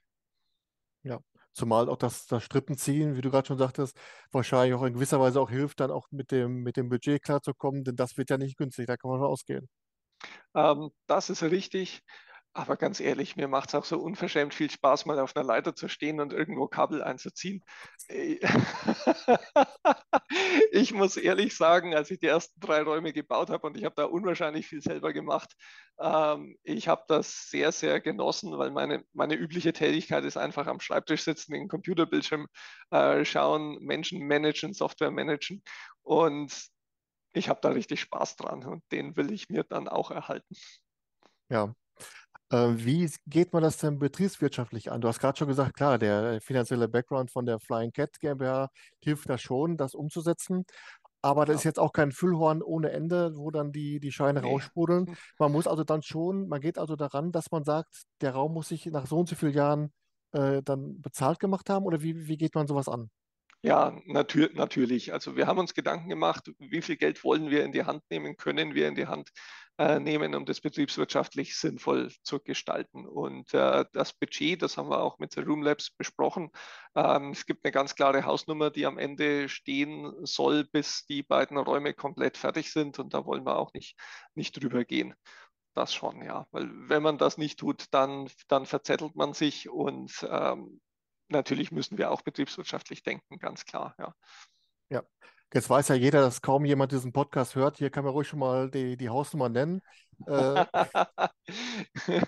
Ja, 1.04 1.20
zumal 1.54 1.90
auch 1.90 1.98
das, 1.98 2.26
das 2.28 2.44
Strippenziehen, 2.44 3.16
wie 3.18 3.22
du 3.22 3.32
gerade 3.32 3.48
schon 3.48 3.58
sagtest, 3.58 3.98
wahrscheinlich 4.32 4.74
auch 4.76 4.84
in 4.84 4.94
gewisser 4.94 5.20
Weise 5.20 5.42
auch 5.42 5.50
hilft, 5.50 5.80
dann 5.80 5.92
auch 5.92 6.08
mit 6.12 6.32
dem, 6.32 6.64
mit 6.64 6.78
dem 6.78 6.90
Budget 6.90 7.22
klarzukommen, 7.24 7.84
denn 7.84 7.96
das 7.96 8.18
wird 8.18 8.30
ja 8.30 8.38
nicht 8.38 8.58
günstig, 8.58 8.88
da 8.88 8.98
kann 8.98 9.10
man 9.12 9.20
schon 9.20 9.28
ausgehen. 9.28 9.70
Ähm, 10.56 10.92
das 11.08 11.30
ist 11.30 11.44
richtig. 11.44 12.04
Aber 12.54 12.76
ganz 12.76 13.00
ehrlich, 13.00 13.38
mir 13.38 13.48
macht 13.48 13.70
es 13.70 13.76
auch 13.76 13.86
so 13.86 13.98
unverschämt 13.98 14.54
viel 14.54 14.70
Spaß, 14.70 15.06
mal 15.06 15.20
auf 15.20 15.38
einer 15.38 15.46
Leiter 15.46 15.74
zu 15.74 15.88
stehen 15.88 16.20
und 16.20 16.34
irgendwo 16.34 16.68
Kabel 16.68 17.02
einzuziehen. 17.02 17.64
Äh, 18.10 18.40
ich 20.72 20.94
muss 20.94 21.16
ehrlich 21.16 21.56
sagen, 21.56 21.96
als 21.96 22.12
ich 22.12 22.20
die 22.20 22.28
ersten 22.28 22.60
drei 22.60 22.82
Räume 22.82 23.14
gebaut 23.14 23.50
habe 23.50 23.66
und 23.68 23.78
ich 23.78 23.86
habe 23.86 23.96
da 23.96 24.04
unwahrscheinlich 24.04 24.68
viel 24.68 24.82
selber 24.82 25.14
gemacht, 25.14 25.56
ähm, 25.98 26.58
ich 26.64 26.90
habe 26.90 27.04
das 27.08 27.50
sehr, 27.50 27.72
sehr 27.72 28.02
genossen, 28.02 28.58
weil 28.58 28.72
meine, 28.72 29.06
meine 29.14 29.36
übliche 29.36 29.72
Tätigkeit 29.72 30.26
ist 30.26 30.36
einfach 30.36 30.68
am 30.68 30.82
Schreibtisch 30.82 31.24
sitzen, 31.24 31.54
den 31.54 31.70
Computerbildschirm 31.70 32.48
äh, 32.90 33.24
schauen, 33.24 33.78
Menschen 33.80 34.28
managen, 34.28 34.74
Software 34.74 35.12
managen 35.12 35.64
und 36.02 36.68
ich 37.32 37.48
habe 37.48 37.62
da 37.62 37.70
richtig 37.70 38.02
Spaß 38.02 38.36
dran 38.36 38.66
und 38.66 38.84
den 38.92 39.16
will 39.16 39.32
ich 39.32 39.48
mir 39.48 39.64
dann 39.64 39.88
auch 39.88 40.12
erhalten. 40.12 40.54
Ja, 41.48 41.74
wie 42.52 43.10
geht 43.28 43.54
man 43.54 43.64
das 43.64 43.78
denn 43.78 44.00
betriebswirtschaftlich 44.00 44.92
an? 44.92 45.02
Du 45.02 45.08
hast 45.08 45.20
gerade 45.20 45.38
schon 45.38 45.48
gesagt, 45.48 45.76
klar, 45.76 45.98
der 45.98 46.42
finanzielle 46.42 46.88
Background 46.88 47.32
von 47.32 47.46
der 47.46 47.60
Flying 47.60 47.92
Cat 47.92 48.20
GmbH 48.20 48.70
hilft 49.00 49.30
da 49.30 49.38
schon, 49.38 49.78
das 49.78 49.96
umzusetzen. 49.96 50.66
Aber 51.22 51.46
das 51.46 51.58
ist 51.58 51.64
jetzt 51.66 51.80
auch 51.80 51.94
kein 51.94 52.12
Füllhorn 52.12 52.62
ohne 52.64 52.92
Ende, 52.92 53.38
wo 53.38 53.52
dann 53.52 53.72
die, 53.72 54.00
die 54.00 54.12
Scheine 54.12 54.42
nee. 54.42 54.50
raussprudeln. 54.50 55.16
Man 55.38 55.52
muss 55.52 55.68
also 55.68 55.84
dann 55.84 56.02
schon, 56.02 56.48
man 56.48 56.62
geht 56.62 56.78
also 56.78 56.96
daran, 56.96 57.32
dass 57.32 57.52
man 57.52 57.64
sagt, 57.64 58.04
der 58.22 58.32
Raum 58.32 58.54
muss 58.54 58.70
sich 58.70 58.86
nach 58.88 59.06
so 59.06 59.20
und 59.20 59.30
so 59.30 59.36
vielen 59.36 59.54
Jahren 59.54 59.94
äh, 60.32 60.62
dann 60.64 61.00
bezahlt 61.02 61.40
gemacht 61.40 61.70
haben? 61.70 61.86
Oder 61.86 62.02
wie, 62.02 62.28
wie 62.28 62.38
geht 62.38 62.56
man 62.56 62.68
sowas 62.68 62.88
an? 62.88 63.10
Ja, 63.64 63.96
natür 64.06 64.50
natürlich. 64.54 65.14
Also 65.14 65.36
wir 65.36 65.46
haben 65.46 65.60
uns 65.60 65.76
Gedanken 65.76 66.10
gemacht, 66.10 66.52
wie 66.58 66.82
viel 66.82 66.98
Geld 66.98 67.24
wollen 67.24 67.52
wir 67.52 67.64
in 67.64 67.72
die 67.72 67.84
Hand 67.84 68.04
nehmen, 68.10 68.36
können 68.36 68.74
wir 68.74 68.88
in 68.88 68.96
die 68.96 69.06
Hand 69.06 69.30
äh, 69.78 70.00
nehmen, 70.00 70.34
um 70.34 70.46
das 70.46 70.62
betriebswirtschaftlich 70.62 71.56
sinnvoll 71.56 72.12
zu 72.24 72.40
gestalten. 72.40 73.06
Und 73.06 73.54
äh, 73.54 73.86
das 73.94 74.14
Budget, 74.14 74.64
das 74.64 74.78
haben 74.78 74.90
wir 74.90 75.00
auch 75.02 75.20
mit 75.20 75.36
der 75.36 75.46
Room 75.46 75.62
Labs 75.62 75.92
besprochen. 75.92 76.50
Ähm, 76.96 77.32
es 77.32 77.46
gibt 77.46 77.64
eine 77.64 77.72
ganz 77.72 77.94
klare 77.94 78.26
Hausnummer, 78.26 78.72
die 78.72 78.88
am 78.88 78.98
Ende 78.98 79.48
stehen 79.48 80.12
soll, 80.26 80.64
bis 80.66 81.06
die 81.06 81.22
beiden 81.22 81.58
Räume 81.58 81.94
komplett 81.94 82.38
fertig 82.38 82.72
sind. 82.72 82.98
Und 82.98 83.14
da 83.14 83.28
wollen 83.28 83.46
wir 83.46 83.58
auch 83.58 83.74
nicht, 83.74 83.96
nicht 84.34 84.54
drüber 84.54 84.86
gehen. 84.86 85.14
Das 85.76 85.94
schon, 85.94 86.24
ja. 86.24 86.48
Weil 86.52 86.70
wenn 86.90 87.04
man 87.04 87.20
das 87.20 87.38
nicht 87.38 87.60
tut, 87.60 87.86
dann, 87.92 88.28
dann 88.48 88.66
verzettelt 88.66 89.16
man 89.16 89.34
sich 89.34 89.70
und 89.70 90.28
ähm, 90.30 90.82
natürlich 91.32 91.72
müssen 91.72 91.98
wir 91.98 92.12
auch 92.12 92.22
betriebswirtschaftlich 92.22 93.04
denken, 93.04 93.40
ganz 93.40 93.66
klar, 93.66 93.96
ja. 93.98 94.14
Ja, 94.90 95.04
jetzt 95.54 95.70
weiß 95.70 95.88
ja 95.90 95.96
jeder, 95.96 96.22
dass 96.22 96.42
kaum 96.42 96.66
jemand 96.66 96.92
diesen 96.92 97.14
Podcast 97.14 97.56
hört. 97.56 97.78
Hier 97.78 97.90
kann 97.90 98.04
man 98.04 98.14
ruhig 98.14 98.28
schon 98.28 98.40
mal 98.40 98.70
die, 98.70 98.98
die 98.98 99.10
Hausnummer 99.10 99.50
nennen. 99.50 99.82
Äh, 100.28 100.66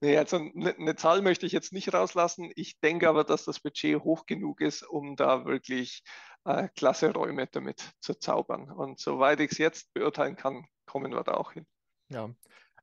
nee, 0.00 0.16
also 0.16 0.36
eine, 0.36 0.76
eine 0.76 0.96
Zahl 0.96 1.22
möchte 1.22 1.46
ich 1.46 1.52
jetzt 1.52 1.72
nicht 1.72 1.92
rauslassen. 1.92 2.52
Ich 2.56 2.78
denke 2.80 3.08
aber, 3.08 3.24
dass 3.24 3.44
das 3.44 3.60
Budget 3.60 4.00
hoch 4.02 4.26
genug 4.26 4.60
ist, 4.60 4.82
um 4.82 5.16
da 5.16 5.46
wirklich 5.46 6.02
äh, 6.44 6.68
klasse 6.76 7.12
Räume 7.12 7.46
damit 7.46 7.92
zu 8.00 8.14
zaubern. 8.14 8.70
Und 8.70 8.98
soweit 8.98 9.40
ich 9.40 9.52
es 9.52 9.58
jetzt 9.58 9.92
beurteilen 9.94 10.36
kann, 10.36 10.66
kommen 10.86 11.12
wir 11.12 11.22
da 11.24 11.32
auch 11.34 11.52
hin. 11.52 11.66
Ja, 12.10 12.30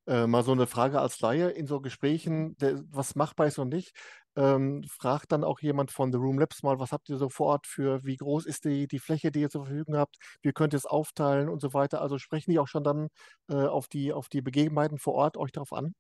äh, 0.08 0.26
mal 0.26 0.44
so 0.44 0.52
eine 0.52 0.68
Frage 0.68 1.00
als 1.00 1.20
Laie 1.20 1.50
in 1.50 1.68
so 1.68 1.80
Gesprächen, 1.80 2.58
der, 2.58 2.84
was 2.90 3.16
machbar 3.16 3.48
ist 3.48 3.60
und 3.60 3.70
nicht. 3.70 3.96
Ähm, 4.36 4.84
fragt 4.90 5.32
dann 5.32 5.44
auch 5.44 5.60
jemand 5.60 5.92
von 5.92 6.12
The 6.12 6.18
Room 6.18 6.40
Labs 6.40 6.64
mal, 6.64 6.80
was 6.80 6.92
habt 6.92 7.10
ihr 7.10 7.18
so 7.18 7.30
vor 7.30 7.48
Ort 7.48 7.68
für, 7.68 8.04
wie 8.06 8.16
groß 8.18 8.46
ist 8.46 8.66
die, 8.66 8.88
die 8.88 9.00
Fläche, 9.00 9.32
die 9.32 9.42
ihr 9.42 9.50
zur 9.50 9.66
Verfügung 9.66 9.96
habt, 9.98 10.18
wie 10.42 10.54
könnt 10.54 10.74
ihr 10.74 10.78
es 10.78 10.86
aufteilen 10.86 11.50
und 11.50 11.62
so 11.62 11.74
weiter. 11.74 12.02
Also 12.02 12.18
sprechen 12.18 12.52
die 12.52 12.60
auch 12.60 12.68
schon 12.68 12.84
dann 12.84 13.10
äh, 13.50 13.56
auf, 13.56 13.88
die, 13.88 14.14
auf 14.14 14.30
die 14.30 14.42
Begebenheiten 14.42 14.98
vor 15.00 15.14
Ort 15.16 15.38
euch 15.38 15.52
darauf 15.52 15.74
an? 15.74 15.94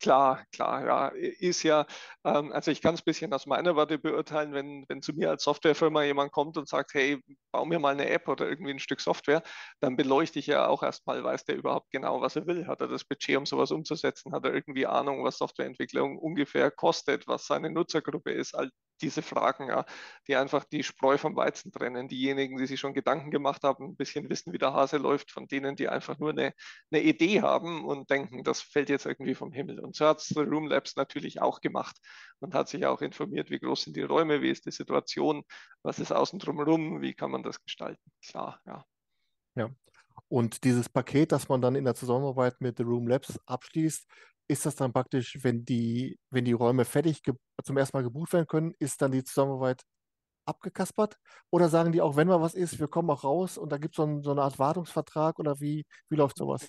Klar, 0.00 0.44
klar, 0.52 0.84
ja, 0.86 1.08
ist 1.08 1.62
ja, 1.62 1.86
ähm, 2.22 2.52
also 2.52 2.70
ich 2.70 2.82
kann 2.82 2.94
es 2.94 3.00
ein 3.00 3.04
bisschen 3.06 3.32
aus 3.32 3.46
meiner 3.46 3.76
Warte 3.76 3.98
beurteilen, 3.98 4.52
wenn, 4.52 4.84
wenn 4.88 5.00
zu 5.00 5.14
mir 5.14 5.30
als 5.30 5.42
Softwarefirma 5.44 6.02
jemand 6.02 6.32
kommt 6.32 6.58
und 6.58 6.68
sagt, 6.68 6.92
hey, 6.92 7.18
bau 7.50 7.64
mir 7.64 7.78
mal 7.78 7.94
eine 7.94 8.08
App 8.10 8.28
oder 8.28 8.46
irgendwie 8.46 8.72
ein 8.72 8.78
Stück 8.78 9.00
Software, 9.00 9.42
dann 9.80 9.96
beleuchte 9.96 10.38
ich 10.38 10.46
ja 10.48 10.66
auch 10.68 10.82
erstmal, 10.82 11.24
weiß 11.24 11.44
der 11.46 11.56
überhaupt 11.56 11.90
genau, 11.90 12.20
was 12.20 12.36
er 12.36 12.46
will. 12.46 12.66
Hat 12.66 12.82
er 12.82 12.88
das 12.88 13.04
Budget, 13.04 13.38
um 13.38 13.46
sowas 13.46 13.70
umzusetzen? 13.70 14.32
Hat 14.34 14.44
er 14.44 14.52
irgendwie 14.54 14.86
Ahnung, 14.86 15.24
was 15.24 15.38
Softwareentwicklung 15.38 16.18
ungefähr 16.18 16.70
kostet, 16.70 17.26
was 17.26 17.46
seine 17.46 17.70
Nutzergruppe 17.70 18.32
ist? 18.32 18.54
All 18.54 18.70
diese 19.00 19.22
Fragen, 19.22 19.68
ja, 19.68 19.84
die 20.26 20.36
einfach 20.36 20.64
die 20.64 20.82
Spreu 20.82 21.18
vom 21.18 21.36
Weizen 21.36 21.72
trennen. 21.72 22.08
Diejenigen, 22.08 22.56
die 22.56 22.66
sich 22.66 22.80
schon 22.80 22.94
Gedanken 22.94 23.30
gemacht 23.30 23.62
haben, 23.64 23.84
ein 23.90 23.96
bisschen 23.96 24.28
wissen, 24.28 24.52
wie 24.52 24.58
der 24.58 24.72
Hase 24.72 24.96
läuft, 24.98 25.30
von 25.30 25.46
denen, 25.48 25.76
die 25.76 25.88
einfach 25.88 26.18
nur 26.18 26.30
eine, 26.30 26.52
eine 26.90 27.02
Idee 27.02 27.42
haben 27.42 27.84
und 27.84 28.10
denken, 28.10 28.42
das 28.44 28.60
fällt 28.60 28.88
jetzt 28.88 29.06
irgendwie 29.06 29.34
vom 29.34 29.52
Himmel. 29.52 29.80
Und 29.80 29.96
so 29.96 30.06
hat 30.06 30.20
es 30.20 30.36
Room 30.36 30.68
Labs 30.68 30.96
natürlich 30.96 31.40
auch 31.40 31.60
gemacht 31.60 31.96
und 32.40 32.54
hat 32.54 32.68
sich 32.68 32.86
auch 32.86 33.00
informiert, 33.02 33.50
wie 33.50 33.58
groß 33.58 33.82
sind 33.82 33.96
die 33.96 34.02
Räume, 34.02 34.42
wie 34.42 34.50
ist 34.50 34.66
die 34.66 34.70
Situation, 34.70 35.42
was 35.82 35.98
ist 35.98 36.12
außen 36.12 36.38
drumherum, 36.38 37.00
wie 37.00 37.14
kann 37.14 37.30
man 37.30 37.42
das 37.42 37.62
gestalten. 37.62 38.10
Klar, 38.26 38.60
ja. 38.66 38.84
Ja. 39.54 39.70
Und 40.28 40.64
dieses 40.64 40.88
Paket, 40.88 41.32
das 41.32 41.48
man 41.48 41.60
dann 41.60 41.76
in 41.76 41.84
der 41.84 41.94
Zusammenarbeit 41.94 42.60
mit 42.60 42.78
The 42.78 42.82
Room 42.84 43.06
Labs 43.06 43.38
abschließt, 43.46 44.06
ist 44.48 44.66
das 44.66 44.76
dann 44.76 44.92
praktisch, 44.92 45.38
wenn 45.42 45.64
die, 45.64 46.18
wenn 46.30 46.44
die 46.44 46.52
Räume 46.52 46.84
fertig 46.84 47.22
zum 47.62 47.76
ersten 47.76 47.96
Mal 47.96 48.02
gebucht 48.02 48.32
werden 48.32 48.46
können, 48.46 48.74
ist 48.78 49.02
dann 49.02 49.12
die 49.12 49.24
Zusammenarbeit 49.24 49.82
abgekaspert? 50.46 51.16
Oder 51.50 51.68
sagen 51.68 51.92
die 51.92 52.00
auch, 52.00 52.16
wenn 52.16 52.28
mal 52.28 52.40
was 52.40 52.54
ist, 52.54 52.78
wir 52.78 52.88
kommen 52.88 53.10
auch 53.10 53.24
raus 53.24 53.58
und 53.58 53.70
da 53.70 53.78
gibt 53.78 53.94
es 53.94 53.96
so, 53.96 54.22
so, 54.22 54.30
eine 54.30 54.42
Art 54.42 54.58
Wartungsvertrag 54.58 55.38
oder 55.38 55.60
wie, 55.60 55.84
wie 56.08 56.16
läuft 56.16 56.38
sowas? 56.38 56.68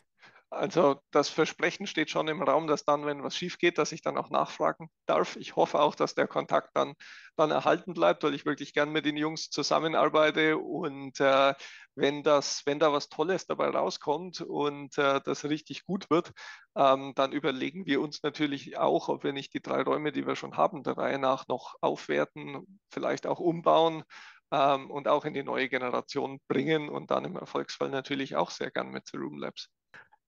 Also 0.50 1.02
das 1.12 1.28
Versprechen 1.28 1.88
steht 1.88 2.10
schon 2.10 2.30
im 2.30 2.42
Raum, 2.42 2.68
dass 2.68 2.86
dann, 2.86 3.06
wenn 3.06 3.22
was 3.22 3.36
schief 3.36 3.58
geht, 3.58 3.78
dass 3.78 3.92
ich 3.92 4.02
dann 4.02 4.18
auch 4.18 4.30
nachfragen 4.30 4.90
darf. 5.06 5.36
Ich 5.36 5.58
hoffe 5.58 5.80
auch, 5.82 5.94
dass 5.94 6.16
der 6.16 6.28
Kontakt 6.28 6.70
dann, 6.74 6.94
dann 7.36 7.52
erhalten 7.52 7.94
bleibt, 7.94 8.24
weil 8.24 8.34
ich 8.34 8.46
wirklich 8.46 8.74
gern 8.74 8.92
mit 8.92 9.06
den 9.06 9.18
Jungs 9.18 9.50
zusammenarbeite. 9.50 10.58
Und 10.58 11.20
äh, 11.20 11.54
wenn, 11.98 12.24
das, 12.24 12.62
wenn 12.66 12.80
da 12.80 12.94
was 12.94 13.10
Tolles 13.10 13.48
dabei 13.48 13.70
rauskommt 13.70 14.42
und 14.42 14.98
äh, 14.98 15.20
das 15.26 15.46
richtig 15.46 15.84
gut 15.86 16.10
wird, 16.10 16.32
ähm, 16.76 17.14
dann 17.16 17.32
überlegen 17.32 17.86
wir 17.86 18.02
uns 18.02 18.22
natürlich 18.22 18.78
auch, 18.78 19.10
ob 19.10 19.24
wir 19.24 19.34
nicht 19.34 19.54
die 19.54 19.62
drei 19.62 19.82
Räume, 19.82 20.12
die 20.12 20.28
wir 20.28 20.36
schon 20.36 20.56
haben, 20.56 20.84
der 20.84 20.98
Reihe 20.98 21.18
nach 21.18 21.48
noch 21.48 21.76
aufwerten, 21.82 22.80
vielleicht 22.90 23.26
auch 23.26 23.40
umbauen. 23.40 24.04
Ähm, 24.50 24.90
und 24.90 25.10
auch 25.10 25.26
in 25.26 25.34
die 25.34 25.44
neue 25.44 25.68
Generation 25.68 26.40
bringen 26.48 26.88
und 26.88 27.12
dann 27.12 27.26
im 27.26 27.36
Erfolgsfall 27.36 27.90
natürlich 27.90 28.38
auch 28.38 28.50
sehr 28.50 28.72
gern 28.72 28.92
mit 28.92 29.06
The 29.08 29.18
Room 29.18 29.38
Labs. 29.40 29.70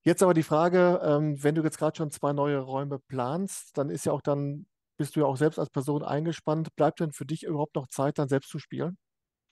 Jetzt 0.03 0.21
aber 0.21 0.33
die 0.33 0.43
Frage, 0.43 0.99
ähm, 1.03 1.41
wenn 1.41 1.55
du 1.55 1.63
jetzt 1.63 1.77
gerade 1.77 1.95
schon 1.95 2.11
zwei 2.11 2.33
neue 2.33 2.59
Räume 2.59 2.99
planst, 2.99 3.77
dann 3.77 3.89
ist 3.89 4.05
ja 4.05 4.11
auch 4.11 4.21
dann, 4.21 4.65
bist 4.97 5.15
du 5.15 5.21
ja 5.21 5.25
auch 5.25 5.37
selbst 5.37 5.57
als 5.57 5.69
Person 5.69 6.03
eingespannt. 6.03 6.75
Bleibt 6.75 6.99
denn 6.99 7.13
für 7.13 7.25
dich 7.25 7.43
überhaupt 7.43 7.75
noch 7.75 7.87
Zeit, 7.87 8.17
dann 8.17 8.27
selbst 8.27 8.49
zu 8.49 8.59
spielen? 8.59 8.97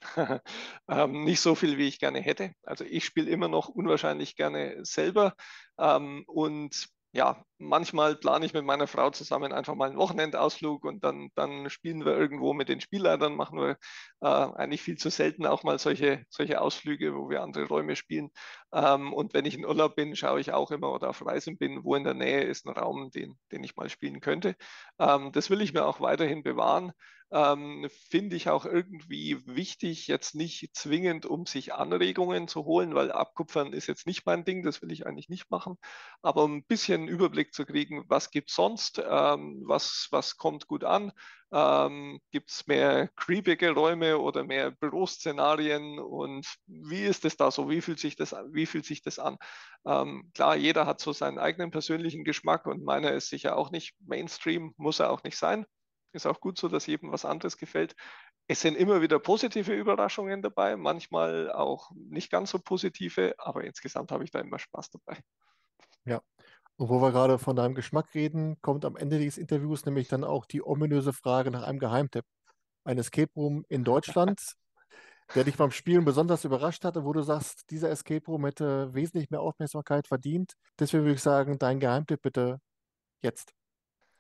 ähm, 0.89 1.23
nicht 1.23 1.41
so 1.41 1.55
viel, 1.55 1.77
wie 1.77 1.87
ich 1.87 1.99
gerne 1.99 2.19
hätte. 2.19 2.51
Also 2.63 2.85
ich 2.85 3.05
spiele 3.05 3.29
immer 3.29 3.47
noch 3.47 3.69
unwahrscheinlich 3.69 4.35
gerne 4.35 4.77
selber 4.85 5.33
ähm, 5.79 6.23
und 6.27 6.87
ja, 7.13 7.43
manchmal 7.57 8.15
plane 8.15 8.45
ich 8.45 8.53
mit 8.53 8.65
meiner 8.65 8.85
Frau 8.85 9.09
zusammen 9.09 9.51
einfach 9.53 9.73
mal 9.75 9.87
einen 9.89 9.97
Wochenendausflug 9.97 10.83
und 10.85 11.03
dann, 11.03 11.29
dann 11.35 11.69
spielen 11.69 12.05
wir 12.05 12.15
irgendwo 12.15 12.53
mit 12.53 12.69
den 12.69 12.81
Spielleitern, 12.81 13.35
machen 13.35 13.59
wir 13.59 13.77
äh, 14.21 14.27
eigentlich 14.27 14.81
viel 14.83 14.97
zu 14.97 15.09
selten 15.09 15.45
auch 15.47 15.63
mal 15.63 15.79
solche, 15.79 16.25
solche 16.29 16.61
Ausflüge, 16.61 17.15
wo 17.15 17.29
wir 17.29 17.41
andere 17.41 17.65
Räume 17.65 17.95
spielen. 17.95 18.29
Ähm, 18.73 19.13
und 19.13 19.33
wenn 19.33 19.45
ich 19.45 19.55
in 19.57 19.65
Urlaub 19.65 19.95
bin, 19.95 20.15
schaue 20.15 20.39
ich 20.41 20.51
auch 20.53 20.69
immer 20.69 20.91
oder 20.91 21.09
auf 21.09 21.25
Reisen 21.25 21.57
bin, 21.57 21.83
wo 21.83 21.95
in 21.95 22.03
der 22.03 22.13
Nähe 22.13 22.41
ist 22.43 22.67
ein 22.67 22.73
Raum, 22.77 23.09
den, 23.11 23.39
den 23.51 23.63
ich 23.63 23.75
mal 23.75 23.89
spielen 23.89 24.19
könnte. 24.19 24.55
Ähm, 24.99 25.31
das 25.31 25.49
will 25.49 25.61
ich 25.61 25.73
mir 25.73 25.85
auch 25.85 26.01
weiterhin 26.01 26.43
bewahren 26.43 26.91
ähm, 27.31 27.87
finde 28.09 28.35
ich 28.35 28.49
auch 28.49 28.65
irgendwie 28.65 29.41
wichtig, 29.45 30.07
jetzt 30.07 30.35
nicht 30.35 30.75
zwingend, 30.75 31.25
um 31.25 31.45
sich 31.45 31.73
Anregungen 31.73 32.47
zu 32.47 32.65
holen, 32.65 32.95
weil 32.95 33.11
Abkupfern 33.11 33.73
ist 33.73 33.87
jetzt 33.87 34.07
nicht 34.07 34.25
mein 34.25 34.45
Ding, 34.45 34.63
das 34.63 34.81
will 34.81 34.91
ich 34.91 35.05
eigentlich 35.05 35.29
nicht 35.29 35.51
machen, 35.51 35.77
aber 36.21 36.43
um 36.43 36.57
ein 36.57 36.65
bisschen 36.65 37.07
Überblick 37.07 37.53
zu 37.53 37.65
kriegen, 37.65 38.05
was 38.07 38.31
gibt 38.31 38.49
es 38.49 38.55
sonst, 38.55 38.99
ähm, 39.05 39.63
was, 39.65 40.07
was 40.11 40.37
kommt 40.37 40.67
gut 40.67 40.83
an, 40.83 41.11
ähm, 41.51 42.19
gibt 42.31 42.49
es 42.51 42.67
mehr 42.67 43.09
creepige 43.15 43.71
Räume 43.71 44.17
oder 44.19 44.43
mehr 44.43 44.71
Büroszenarien? 44.71 45.99
Und 45.99 46.45
wie 46.65 47.03
ist 47.03 47.25
es 47.25 47.37
da 47.37 47.51
so, 47.51 47.69
wie 47.69 47.81
fühlt 47.81 47.99
sich 47.99 48.15
das, 48.15 48.33
wie 48.51 48.65
fühlt 48.65 48.85
sich 48.85 49.01
das 49.01 49.19
an? 49.19 49.37
Ähm, 49.85 50.31
klar, 50.33 50.55
jeder 50.57 50.85
hat 50.85 50.99
so 50.99 51.13
seinen 51.13 51.39
eigenen 51.39 51.71
persönlichen 51.71 52.23
Geschmack 52.23 52.65
und 52.67 52.83
meiner 52.83 53.11
ist 53.13 53.29
sicher 53.29 53.55
auch 53.57 53.71
nicht 53.71 53.95
Mainstream, 54.01 54.73
muss 54.77 54.99
er 54.99 55.09
auch 55.11 55.23
nicht 55.23 55.37
sein. 55.37 55.65
Ist 56.13 56.25
auch 56.25 56.39
gut 56.39 56.57
so, 56.57 56.67
dass 56.67 56.85
jedem 56.85 57.11
was 57.11 57.25
anderes 57.25 57.57
gefällt. 57.57 57.95
Es 58.47 58.61
sind 58.61 58.75
immer 58.75 59.01
wieder 59.01 59.19
positive 59.19 59.73
Überraschungen 59.73 60.41
dabei, 60.41 60.77
manchmal 60.77 61.51
auch 61.51 61.91
nicht 61.95 62.31
ganz 62.31 62.51
so 62.51 62.59
positive, 62.59 63.35
aber 63.37 63.65
insgesamt 63.65 64.11
habe 64.11 64.23
ich 64.23 64.31
da 64.31 64.39
immer 64.39 64.57
Spaß 64.57 64.89
dabei. 64.91 65.19
Ja. 66.05 66.21
Und 66.77 66.89
wo 66.89 67.01
wir 67.01 67.11
gerade 67.11 67.39
von 67.39 67.55
deinem 67.55 67.75
Geschmack 67.75 68.13
reden, 68.13 68.61
kommt 68.61 68.85
am 68.85 68.95
Ende 68.95 69.17
dieses 69.17 69.37
Interviews 69.37 69.85
nämlich 69.85 70.07
dann 70.07 70.23
auch 70.23 70.45
die 70.45 70.63
ominöse 70.63 71.11
Frage 71.11 71.51
nach 71.51 71.63
einem 71.63 71.79
Geheimtipp. 71.79 72.23
Ein 72.85 72.99
Escape 72.99 73.31
Room 73.35 73.65
in 73.67 73.83
Deutschland, 73.83 74.39
der 75.35 75.43
dich 75.43 75.57
beim 75.57 75.71
Spielen 75.71 76.05
besonders 76.05 76.45
überrascht 76.45 76.85
hatte, 76.85 77.03
wo 77.03 77.13
du 77.13 77.23
sagst, 77.23 77.69
dieser 77.71 77.89
Escape 77.89 78.25
Room 78.27 78.45
hätte 78.45 78.93
wesentlich 78.93 79.29
mehr 79.29 79.41
Aufmerksamkeit 79.41 80.07
verdient. 80.07 80.53
Deswegen 80.79 81.03
würde 81.03 81.15
ich 81.15 81.21
sagen, 81.21 81.57
dein 81.57 81.79
Geheimtipp 81.79 82.21
bitte 82.21 82.59
jetzt. 83.21 83.56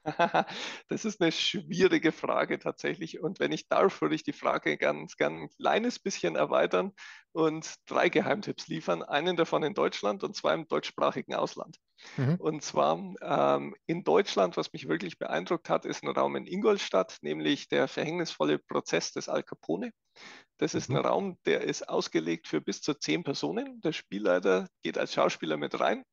Das 0.87 1.05
ist 1.05 1.21
eine 1.21 1.31
schwierige 1.31 2.11
Frage 2.11 2.59
tatsächlich. 2.59 3.19
Und 3.19 3.39
wenn 3.39 3.51
ich 3.51 3.67
darf, 3.67 4.01
würde 4.01 4.15
ich 4.15 4.23
die 4.23 4.33
Frage 4.33 4.77
ganz, 4.77 5.17
ganz 5.17 5.41
ein 5.41 5.49
kleines 5.57 5.99
bisschen 5.99 6.35
erweitern 6.35 6.93
und 7.33 7.75
drei 7.85 8.09
Geheimtipps 8.09 8.67
liefern. 8.67 9.03
Einen 9.03 9.35
davon 9.35 9.63
in 9.63 9.73
Deutschland 9.73 10.23
und 10.23 10.35
zwei 10.35 10.53
im 10.53 10.67
deutschsprachigen 10.67 11.35
Ausland. 11.35 11.77
Mhm. 12.15 12.35
Und 12.35 12.63
zwar 12.63 12.97
ähm, 13.21 13.75
in 13.85 14.03
Deutschland, 14.03 14.55
was 14.55 14.71
mich 14.71 14.87
wirklich 14.87 15.19
beeindruckt 15.19 15.69
hat, 15.69 15.85
ist 15.85 16.03
ein 16.03 16.09
Raum 16.09 16.35
in 16.35 16.47
Ingolstadt, 16.47 17.17
nämlich 17.21 17.67
der 17.67 17.87
verhängnisvolle 17.87 18.59
Prozess 18.59 19.11
des 19.11 19.29
Al 19.29 19.43
Capone. 19.43 19.91
Das 20.57 20.73
ist 20.73 20.89
mhm. 20.89 20.97
ein 20.97 21.05
Raum, 21.05 21.37
der 21.45 21.61
ist 21.61 21.89
ausgelegt 21.89 22.47
für 22.47 22.61
bis 22.61 22.81
zu 22.81 22.93
zehn 22.93 23.23
Personen. 23.23 23.81
Der 23.81 23.93
Spielleiter 23.93 24.67
geht 24.81 24.97
als 24.97 25.13
Schauspieler 25.13 25.57
mit 25.57 25.79
rein 25.79 26.03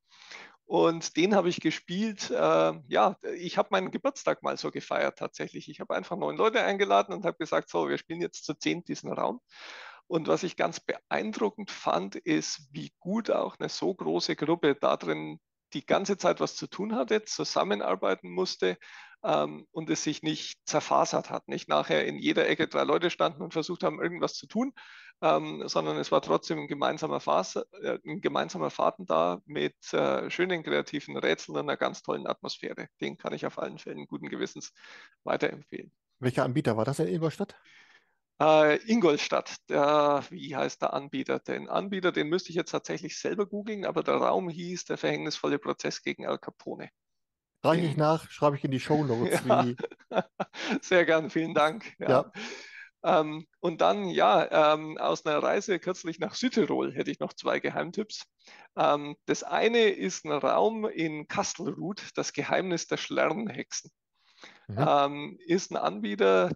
und 0.67 1.17
den 1.17 1.35
habe 1.35 1.49
ich 1.49 1.61
gespielt. 1.61 2.31
Äh, 2.31 2.73
ja, 2.89 3.17
ich 3.37 3.59
habe 3.59 3.69
meinen 3.71 3.91
Geburtstag 3.91 4.43
mal 4.43 4.57
so 4.57 4.71
gefeiert 4.71 5.19
tatsächlich. 5.19 5.69
Ich 5.69 5.81
habe 5.81 5.95
einfach 5.95 6.17
neun 6.17 6.37
Leute 6.37 6.63
eingeladen 6.63 7.13
und 7.15 7.25
habe 7.25 7.37
gesagt, 7.37 7.69
so, 7.69 7.89
wir 7.89 7.99
spielen 7.99 8.21
jetzt 8.21 8.45
zu 8.45 8.55
zehn 8.55 8.83
diesen 8.85 9.13
Raum. 9.13 9.41
Und 10.07 10.29
was 10.29 10.43
ich 10.43 10.57
ganz 10.57 10.81
beeindruckend 10.81 11.71
fand, 11.71 12.17
ist, 12.17 12.69
wie 12.73 12.93
gut 12.99 13.31
auch 13.31 13.57
eine 13.59 13.69
so 13.69 13.95
große 13.95 14.37
Gruppe 14.37 14.75
darin 14.75 15.39
die 15.75 15.87
ganze 15.87 16.17
Zeit 16.17 16.41
was 16.41 16.57
zu 16.57 16.67
tun 16.67 16.95
hatte, 16.95 17.25
zusammenarbeiten 17.25 18.31
musste 18.31 18.79
ähm, 19.25 19.67
und 19.73 19.91
es 19.91 20.05
sich 20.05 20.23
nicht 20.23 20.59
zerfasert 20.67 21.31
hat. 21.31 21.49
Nicht 21.49 21.69
nachher 21.69 22.07
in 22.07 22.19
jeder 22.19 22.49
Ecke 22.49 22.69
drei 22.69 22.85
Leute 22.85 23.11
standen 23.11 23.43
und 23.43 23.53
versucht 23.53 23.83
haben, 23.83 24.01
irgendwas 24.01 24.35
zu 24.35 24.47
tun, 24.47 24.73
ähm, 25.23 25.67
sondern 25.67 25.97
es 25.97 26.13
war 26.13 26.23
trotzdem 26.23 26.59
ein 26.61 26.69
gemeinsamer, 26.69 27.21
Phase, 27.21 27.67
äh, 27.83 27.99
ein 28.07 28.21
gemeinsamer 28.21 28.71
Faden 28.71 29.07
da 29.07 29.41
mit 29.47 29.75
äh, 29.93 30.31
schönen 30.31 30.63
kreativen 30.63 31.17
Rätseln 31.17 31.57
und 31.57 31.63
einer 31.63 31.77
ganz 31.77 32.03
tollen 32.03 32.27
Atmosphäre. 32.27 32.89
Den 33.01 33.17
kann 33.17 33.33
ich 33.33 33.47
auf 33.47 33.59
allen 33.59 33.79
Fällen 33.79 34.07
guten 34.07 34.29
Gewissens 34.29 34.73
weiterempfehlen. 35.25 35.93
Welcher 36.21 36.45
Anbieter 36.45 36.77
war 36.77 36.85
das 36.85 37.01
in 37.01 37.09
Ingolstadt? 37.09 37.57
Äh, 38.41 38.77
Ingolstadt, 38.91 39.57
der, 39.69 40.25
wie 40.31 40.57
heißt 40.57 40.83
der 40.83 40.93
Anbieter? 40.93 41.39
Den 41.39 41.69
Anbieter, 41.69 42.11
den 42.11 42.29
müsste 42.29 42.51
ich 42.51 42.57
jetzt 42.57 42.71
tatsächlich 42.71 43.19
selber 43.19 43.47
googeln, 43.47 43.85
aber 43.85 44.03
der 44.03 44.17
Raum 44.17 44.49
hieß 44.49 44.87
der 44.87 44.99
verhängnisvolle 44.99 45.59
Prozess 45.59 46.03
gegen 46.03 46.27
Al 46.27 46.39
Capone. 46.39 46.91
Reiche 47.63 47.87
ich 47.87 47.97
nach, 47.97 48.31
schreibe 48.31 48.57
ich 48.57 48.65
in 48.65 48.71
die 48.71 48.81
Show 48.81 49.05
Notes. 49.05 49.41
Ja. 50.11 50.25
Sehr 50.83 51.05
gern, 51.05 51.31
vielen 51.31 51.55
Dank. 51.55 51.95
Ja. 51.99 52.09
ja. 52.09 52.33
Ähm, 53.05 53.47
und 53.61 53.81
dann, 53.81 54.09
ja, 54.09 54.75
ähm, 54.75 54.97
aus 54.99 55.27
einer 55.27 55.43
Reise 55.43 55.79
kürzlich 55.79 56.19
nach 56.19 56.35
Südtirol 56.35 56.95
hätte 56.95 57.11
ich 57.11 57.21
noch 57.21 57.35
zwei 57.35 57.61
Geheimtipps. 57.61 58.25
Ähm, 58.77 59.17
das 59.27 59.43
eine 59.43 59.89
ist 59.91 60.25
ein 60.25 60.33
Raum 60.33 60.87
in 60.87 61.29
Kastelruth, 61.29 62.11
das 62.15 62.33
Geheimnis 62.33 62.87
der 62.87 62.97
Schlernhexen. 62.97 63.91
Mhm. 64.69 64.77
Ähm, 64.79 65.39
ist 65.47 65.71
ein 65.71 65.77
Anbieter 65.77 66.51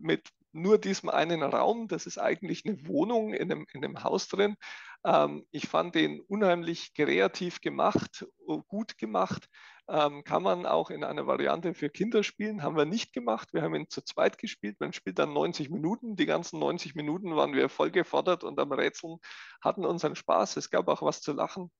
mit 0.00 0.28
nur 0.62 0.78
diesem 0.78 1.08
einen 1.08 1.42
Raum. 1.42 1.88
Das 1.88 2.06
ist 2.06 2.18
eigentlich 2.18 2.64
eine 2.64 2.86
Wohnung 2.86 3.32
in 3.32 3.50
einem, 3.50 3.66
in 3.72 3.84
einem 3.84 4.02
Haus 4.02 4.28
drin. 4.28 4.56
Ähm, 5.04 5.46
ich 5.50 5.68
fand 5.68 5.94
den 5.94 6.20
unheimlich 6.20 6.94
kreativ 6.94 7.60
gemacht, 7.60 8.26
gut 8.66 8.98
gemacht. 8.98 9.48
Ähm, 9.88 10.22
kann 10.24 10.42
man 10.42 10.66
auch 10.66 10.90
in 10.90 11.02
einer 11.02 11.26
Variante 11.26 11.72
für 11.72 11.88
Kinder 11.88 12.22
spielen. 12.22 12.62
Haben 12.62 12.76
wir 12.76 12.84
nicht 12.84 13.12
gemacht. 13.12 13.54
Wir 13.54 13.62
haben 13.62 13.74
ihn 13.74 13.88
zu 13.88 14.02
zweit 14.02 14.38
gespielt. 14.38 14.76
Man 14.80 14.92
spielt 14.92 15.18
dann 15.18 15.32
90 15.32 15.70
Minuten. 15.70 16.16
Die 16.16 16.26
ganzen 16.26 16.58
90 16.58 16.94
Minuten 16.94 17.34
waren 17.36 17.54
wir 17.54 17.68
voll 17.68 17.90
gefordert 17.90 18.44
und 18.44 18.58
am 18.58 18.72
Rätseln 18.72 19.18
hatten 19.62 19.86
unseren 19.86 20.14
Spaß. 20.14 20.56
Es 20.56 20.70
gab 20.70 20.88
auch 20.88 21.02
was 21.02 21.22
zu 21.22 21.32
lachen. 21.32 21.70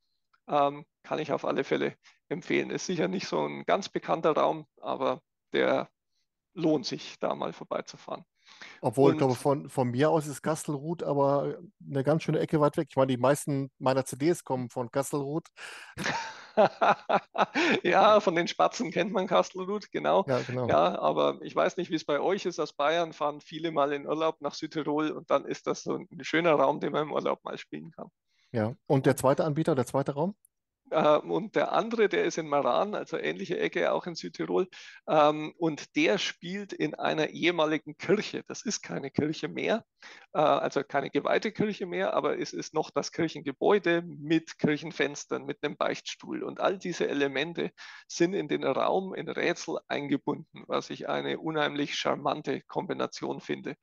Ähm, 0.49 0.87
kann 1.03 1.19
ich 1.19 1.33
auf 1.33 1.45
alle 1.45 1.65
Fälle 1.65 1.97
empfehlen. 2.29 2.71
Ist 2.71 2.87
sicher 2.87 3.09
nicht 3.09 3.29
so 3.29 3.47
ein 3.47 3.65
ganz 3.65 3.89
bekannter 3.91 4.33
Raum, 4.33 4.67
aber 4.81 5.21
der 5.53 5.91
lohnt 6.55 6.87
sich, 6.87 7.19
da 7.21 7.35
mal 7.35 7.53
vorbeizufahren. 7.53 8.25
Obwohl, 8.81 9.11
und, 9.11 9.17
ich 9.17 9.19
glaube, 9.19 9.35
von, 9.35 9.69
von 9.69 9.91
mir 9.91 10.11
aus 10.11 10.27
ist 10.27 10.43
Kastelruth 10.43 11.03
aber 11.03 11.59
eine 11.89 12.05
ganz 12.05 12.23
schöne 12.23 12.39
Ecke 12.39 12.61
weit 12.61 12.77
weg. 12.77 12.89
Ich 12.91 12.97
meine, 12.97 13.09
die 13.09 13.17
meisten 13.17 13.71
meiner 13.79 14.05
CDs 14.05 14.45
kommen 14.45 14.71
von 14.71 14.91
Kastelruth. 14.91 15.49
ja, 17.83 18.21
von 18.21 18.35
den 18.35 18.49
Spatzen 18.49 18.91
kennt 18.91 19.13
man 19.13 19.27
Kastelruth, 19.27 19.91
genau. 19.91 20.25
Ja, 20.27 20.41
genau. 20.41 20.69
Ja, 20.69 20.99
aber 20.99 21.39
ich 21.43 21.55
weiß 21.55 21.77
nicht, 21.77 21.91
wie 21.91 21.97
es 21.97 22.05
bei 22.05 22.21
euch 22.21 22.47
ist. 22.47 22.59
Aus 22.59 22.73
Bayern 22.73 23.13
fahren 23.13 23.41
viele 23.41 23.71
mal 23.71 23.93
in 23.93 24.07
Urlaub 24.07 24.41
nach 24.41 24.55
Südtirol 24.55 25.11
und 25.11 25.31
dann 25.31 25.45
ist 25.45 25.67
das 25.67 25.83
so 25.83 25.95
ein 25.95 26.09
schöner 26.23 26.53
Raum, 26.53 26.81
den 26.81 26.93
man 26.93 27.05
im 27.05 27.13
Urlaub 27.13 27.45
mal 27.45 27.59
spielen 27.59 27.91
kann. 27.91 28.09
Ja, 28.53 28.75
und 28.87 29.07
der 29.07 29.17
zweite 29.17 29.45
Anbieter, 29.45 29.75
der 29.75 29.87
zweite 29.87 30.13
Raum? 30.13 30.35
Ähm, 30.91 31.31
und 31.31 31.57
der 31.57 31.73
andere, 31.73 32.09
der 32.09 32.25
ist 32.25 32.39
in 32.39 32.49
Maran, 32.49 32.95
also 32.95 33.19
ähnliche 33.19 33.59
Ecke 33.59 33.93
auch 33.93 34.07
in 34.07 34.15
Südtirol. 34.15 34.69
Ähm, 35.09 35.53
und 35.59 35.97
der 35.97 36.19
spielt 36.19 36.73
in 36.73 36.95
einer 36.95 37.29
ehemaligen 37.29 37.97
Kirche. 37.97 38.43
Das 38.49 38.63
ist 38.63 38.83
keine 38.83 39.11
Kirche 39.11 39.49
mehr, 39.49 39.85
äh, 40.33 40.39
also 40.39 40.83
keine 40.83 41.11
geweihte 41.11 41.53
Kirche 41.53 41.87
mehr, 41.87 42.15
aber 42.15 42.39
es 42.39 42.53
ist 42.53 42.75
noch 42.75 42.91
das 42.91 43.13
Kirchengebäude 43.13 44.03
mit 44.03 44.59
Kirchenfenstern, 44.59 45.45
mit 45.45 45.63
einem 45.63 45.77
Beichtstuhl. 45.77 46.43
Und 46.43 46.61
all 46.61 46.79
diese 46.79 47.09
Elemente 47.09 47.71
sind 48.07 48.35
in 48.35 48.49
den 48.49 48.65
Raum, 48.65 49.15
in 49.15 49.29
Rätsel 49.29 49.79
eingebunden, 49.89 50.65
was 50.67 50.91
ich 50.91 51.09
eine 51.09 51.39
unheimlich 51.39 51.97
charmante 51.97 52.63
Kombination 52.63 53.41
finde. 53.41 53.77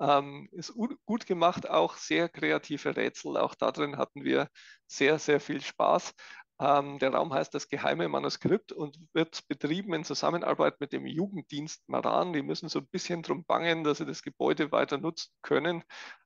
Ähm, 0.00 0.48
ist 0.52 0.72
gut 1.04 1.26
gemacht, 1.26 1.68
auch 1.68 1.96
sehr 1.96 2.28
kreative 2.30 2.96
Rätsel. 2.96 3.36
Auch 3.36 3.54
darin 3.54 3.98
hatten 3.98 4.24
wir 4.24 4.48
sehr, 4.86 5.18
sehr 5.18 5.40
viel 5.40 5.60
Spaß. 5.60 6.14
Ähm, 6.60 6.98
der 6.98 7.14
Raum 7.14 7.32
heißt 7.32 7.54
das 7.54 7.68
geheime 7.68 8.08
Manuskript 8.08 8.72
und 8.72 8.98
wird 9.14 9.48
betrieben 9.48 9.94
in 9.94 10.04
Zusammenarbeit 10.04 10.78
mit 10.80 10.92
dem 10.92 11.06
Jugenddienst 11.06 11.88
Maran. 11.88 12.34
Die 12.34 12.42
müssen 12.42 12.68
so 12.68 12.80
ein 12.80 12.88
bisschen 12.88 13.22
drum 13.22 13.44
bangen, 13.44 13.82
dass 13.82 13.98
sie 13.98 14.06
das 14.06 14.22
Gebäude 14.22 14.70
weiter 14.70 14.98
nutzen 14.98 15.32
können. 15.42 15.82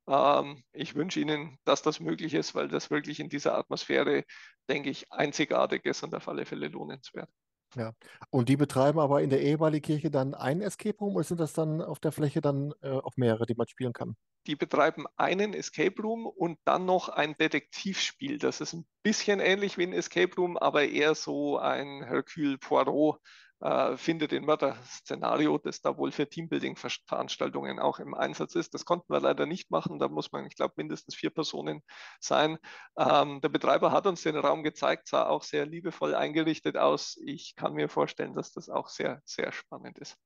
Ähm, 0.08 0.64
ich 0.72 0.96
wünsche 0.96 1.20
Ihnen, 1.20 1.58
dass 1.64 1.82
das 1.82 2.00
möglich 2.00 2.34
ist, 2.34 2.54
weil 2.54 2.68
das 2.68 2.90
wirklich 2.90 3.20
in 3.20 3.28
dieser 3.28 3.56
Atmosphäre, 3.56 4.24
denke 4.68 4.90
ich, 4.90 5.12
einzigartig 5.12 5.84
ist 5.84 6.02
und 6.02 6.14
auf 6.14 6.28
alle 6.28 6.46
Fälle 6.46 6.68
lohnenswert. 6.68 7.30
Ja, 7.76 7.92
und 8.30 8.48
die 8.48 8.56
betreiben 8.56 8.98
aber 8.98 9.22
in 9.22 9.30
der 9.30 9.40
ehemaligen 9.40 9.82
Kirche 9.82 10.10
dann 10.10 10.34
ein 10.34 10.60
Escape 10.60 10.96
Room 10.98 11.16
oder 11.16 11.24
sind 11.24 11.40
das 11.40 11.52
dann 11.52 11.82
auf 11.82 11.98
der 11.98 12.12
Fläche 12.12 12.40
dann 12.40 12.72
äh, 12.82 12.90
auch 12.90 13.16
mehrere, 13.16 13.46
die 13.46 13.54
man 13.54 13.66
spielen 13.66 13.92
kann? 13.92 14.16
Die 14.46 14.56
betreiben 14.56 15.06
einen 15.16 15.54
Escape 15.54 16.00
Room 16.02 16.26
und 16.26 16.58
dann 16.64 16.84
noch 16.84 17.08
ein 17.08 17.34
Detektivspiel. 17.36 18.38
Das 18.38 18.60
ist 18.60 18.74
ein 18.74 18.86
bisschen 19.02 19.40
ähnlich 19.40 19.78
wie 19.78 19.84
ein 19.84 19.92
Escape 19.92 20.34
Room, 20.36 20.56
aber 20.56 20.84
eher 20.84 21.14
so 21.14 21.58
ein 21.58 22.04
Hercule 22.04 22.58
Poirot 22.58 23.20
äh, 23.64 23.96
findet 23.96 24.32
den 24.32 24.44
Mörder-Szenario, 24.44 25.58
das 25.58 25.80
da 25.80 25.96
wohl 25.98 26.12
für 26.12 26.28
Teambuilding-Veranstaltungen 26.28 27.80
auch 27.80 27.98
im 27.98 28.14
Einsatz 28.14 28.54
ist. 28.54 28.74
Das 28.74 28.84
konnten 28.84 29.12
wir 29.12 29.20
leider 29.20 29.46
nicht 29.46 29.70
machen. 29.70 29.98
Da 29.98 30.08
muss 30.08 30.30
man, 30.32 30.46
ich 30.46 30.56
glaube, 30.56 30.74
mindestens 30.76 31.16
vier 31.16 31.30
Personen 31.30 31.82
sein. 32.20 32.58
Ähm, 32.98 33.40
der 33.40 33.48
Betreiber 33.48 33.92
hat 33.92 34.06
uns 34.06 34.22
den 34.22 34.36
Raum 34.36 34.62
gezeigt, 34.62 35.08
sah 35.08 35.26
auch 35.28 35.42
sehr 35.42 35.66
liebevoll 35.66 36.14
eingerichtet 36.14 36.76
aus. 36.76 37.16
Ich 37.24 37.54
kann 37.56 37.72
mir 37.74 37.88
vorstellen, 37.88 38.34
dass 38.34 38.52
das 38.52 38.68
auch 38.68 38.88
sehr, 38.88 39.22
sehr 39.24 39.52
spannend 39.52 39.98
ist. 39.98 40.16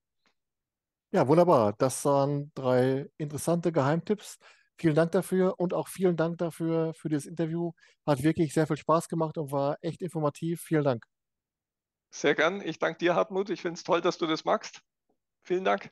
Ja, 1.12 1.26
wunderbar. 1.26 1.74
Das 1.78 2.04
waren 2.04 2.52
drei 2.54 3.08
interessante 3.16 3.72
Geheimtipps. 3.72 4.38
Vielen 4.78 4.94
Dank 4.94 5.12
dafür 5.12 5.54
und 5.58 5.72
auch 5.74 5.88
vielen 5.88 6.16
Dank 6.16 6.38
dafür 6.38 6.92
für 6.94 7.08
dieses 7.08 7.26
Interview. 7.26 7.72
Hat 8.06 8.22
wirklich 8.22 8.52
sehr 8.52 8.66
viel 8.66 8.76
Spaß 8.76 9.08
gemacht 9.08 9.38
und 9.38 9.50
war 9.50 9.78
echt 9.80 10.02
informativ. 10.02 10.60
Vielen 10.60 10.84
Dank. 10.84 11.17
Sehr 12.10 12.34
gern. 12.34 12.60
Ich 12.60 12.78
danke 12.78 12.98
dir, 12.98 13.14
Hartmut. 13.14 13.50
Ich 13.50 13.62
finde 13.62 13.76
es 13.76 13.84
toll, 13.84 14.00
dass 14.00 14.18
du 14.18 14.26
das 14.26 14.44
magst. 14.44 14.80
Vielen 15.42 15.64
Dank. 15.64 15.90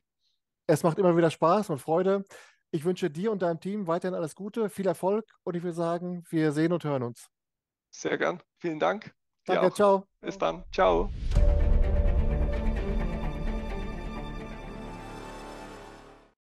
Es 0.67 0.83
macht 0.83 0.99
immer 0.99 1.17
wieder 1.17 1.31
Spaß 1.31 1.71
und 1.71 1.79
Freude. 1.79 2.25
Ich 2.71 2.85
wünsche 2.85 3.11
dir 3.11 3.31
und 3.31 3.43
deinem 3.43 3.61
Team 3.61 3.87
weiterhin 3.87 4.15
alles 4.15 4.35
Gute, 4.35 4.69
viel 4.69 4.87
Erfolg 4.87 5.25
und 5.45 5.55
ich 5.55 5.63
will 5.63 5.73
sagen, 5.73 6.25
wir 6.29 6.53
sehen 6.53 6.73
und 6.73 6.85
hören 6.85 7.05
uns. 7.05 7.29
Sehr 7.91 8.19
gern. 8.19 8.43
Vielen 8.59 8.79
Dank. 8.79 9.15
Danke, 9.47 9.73
ciao. 9.73 10.07
Bis 10.21 10.37
dann. 10.37 10.65
Ciao. 10.73 11.11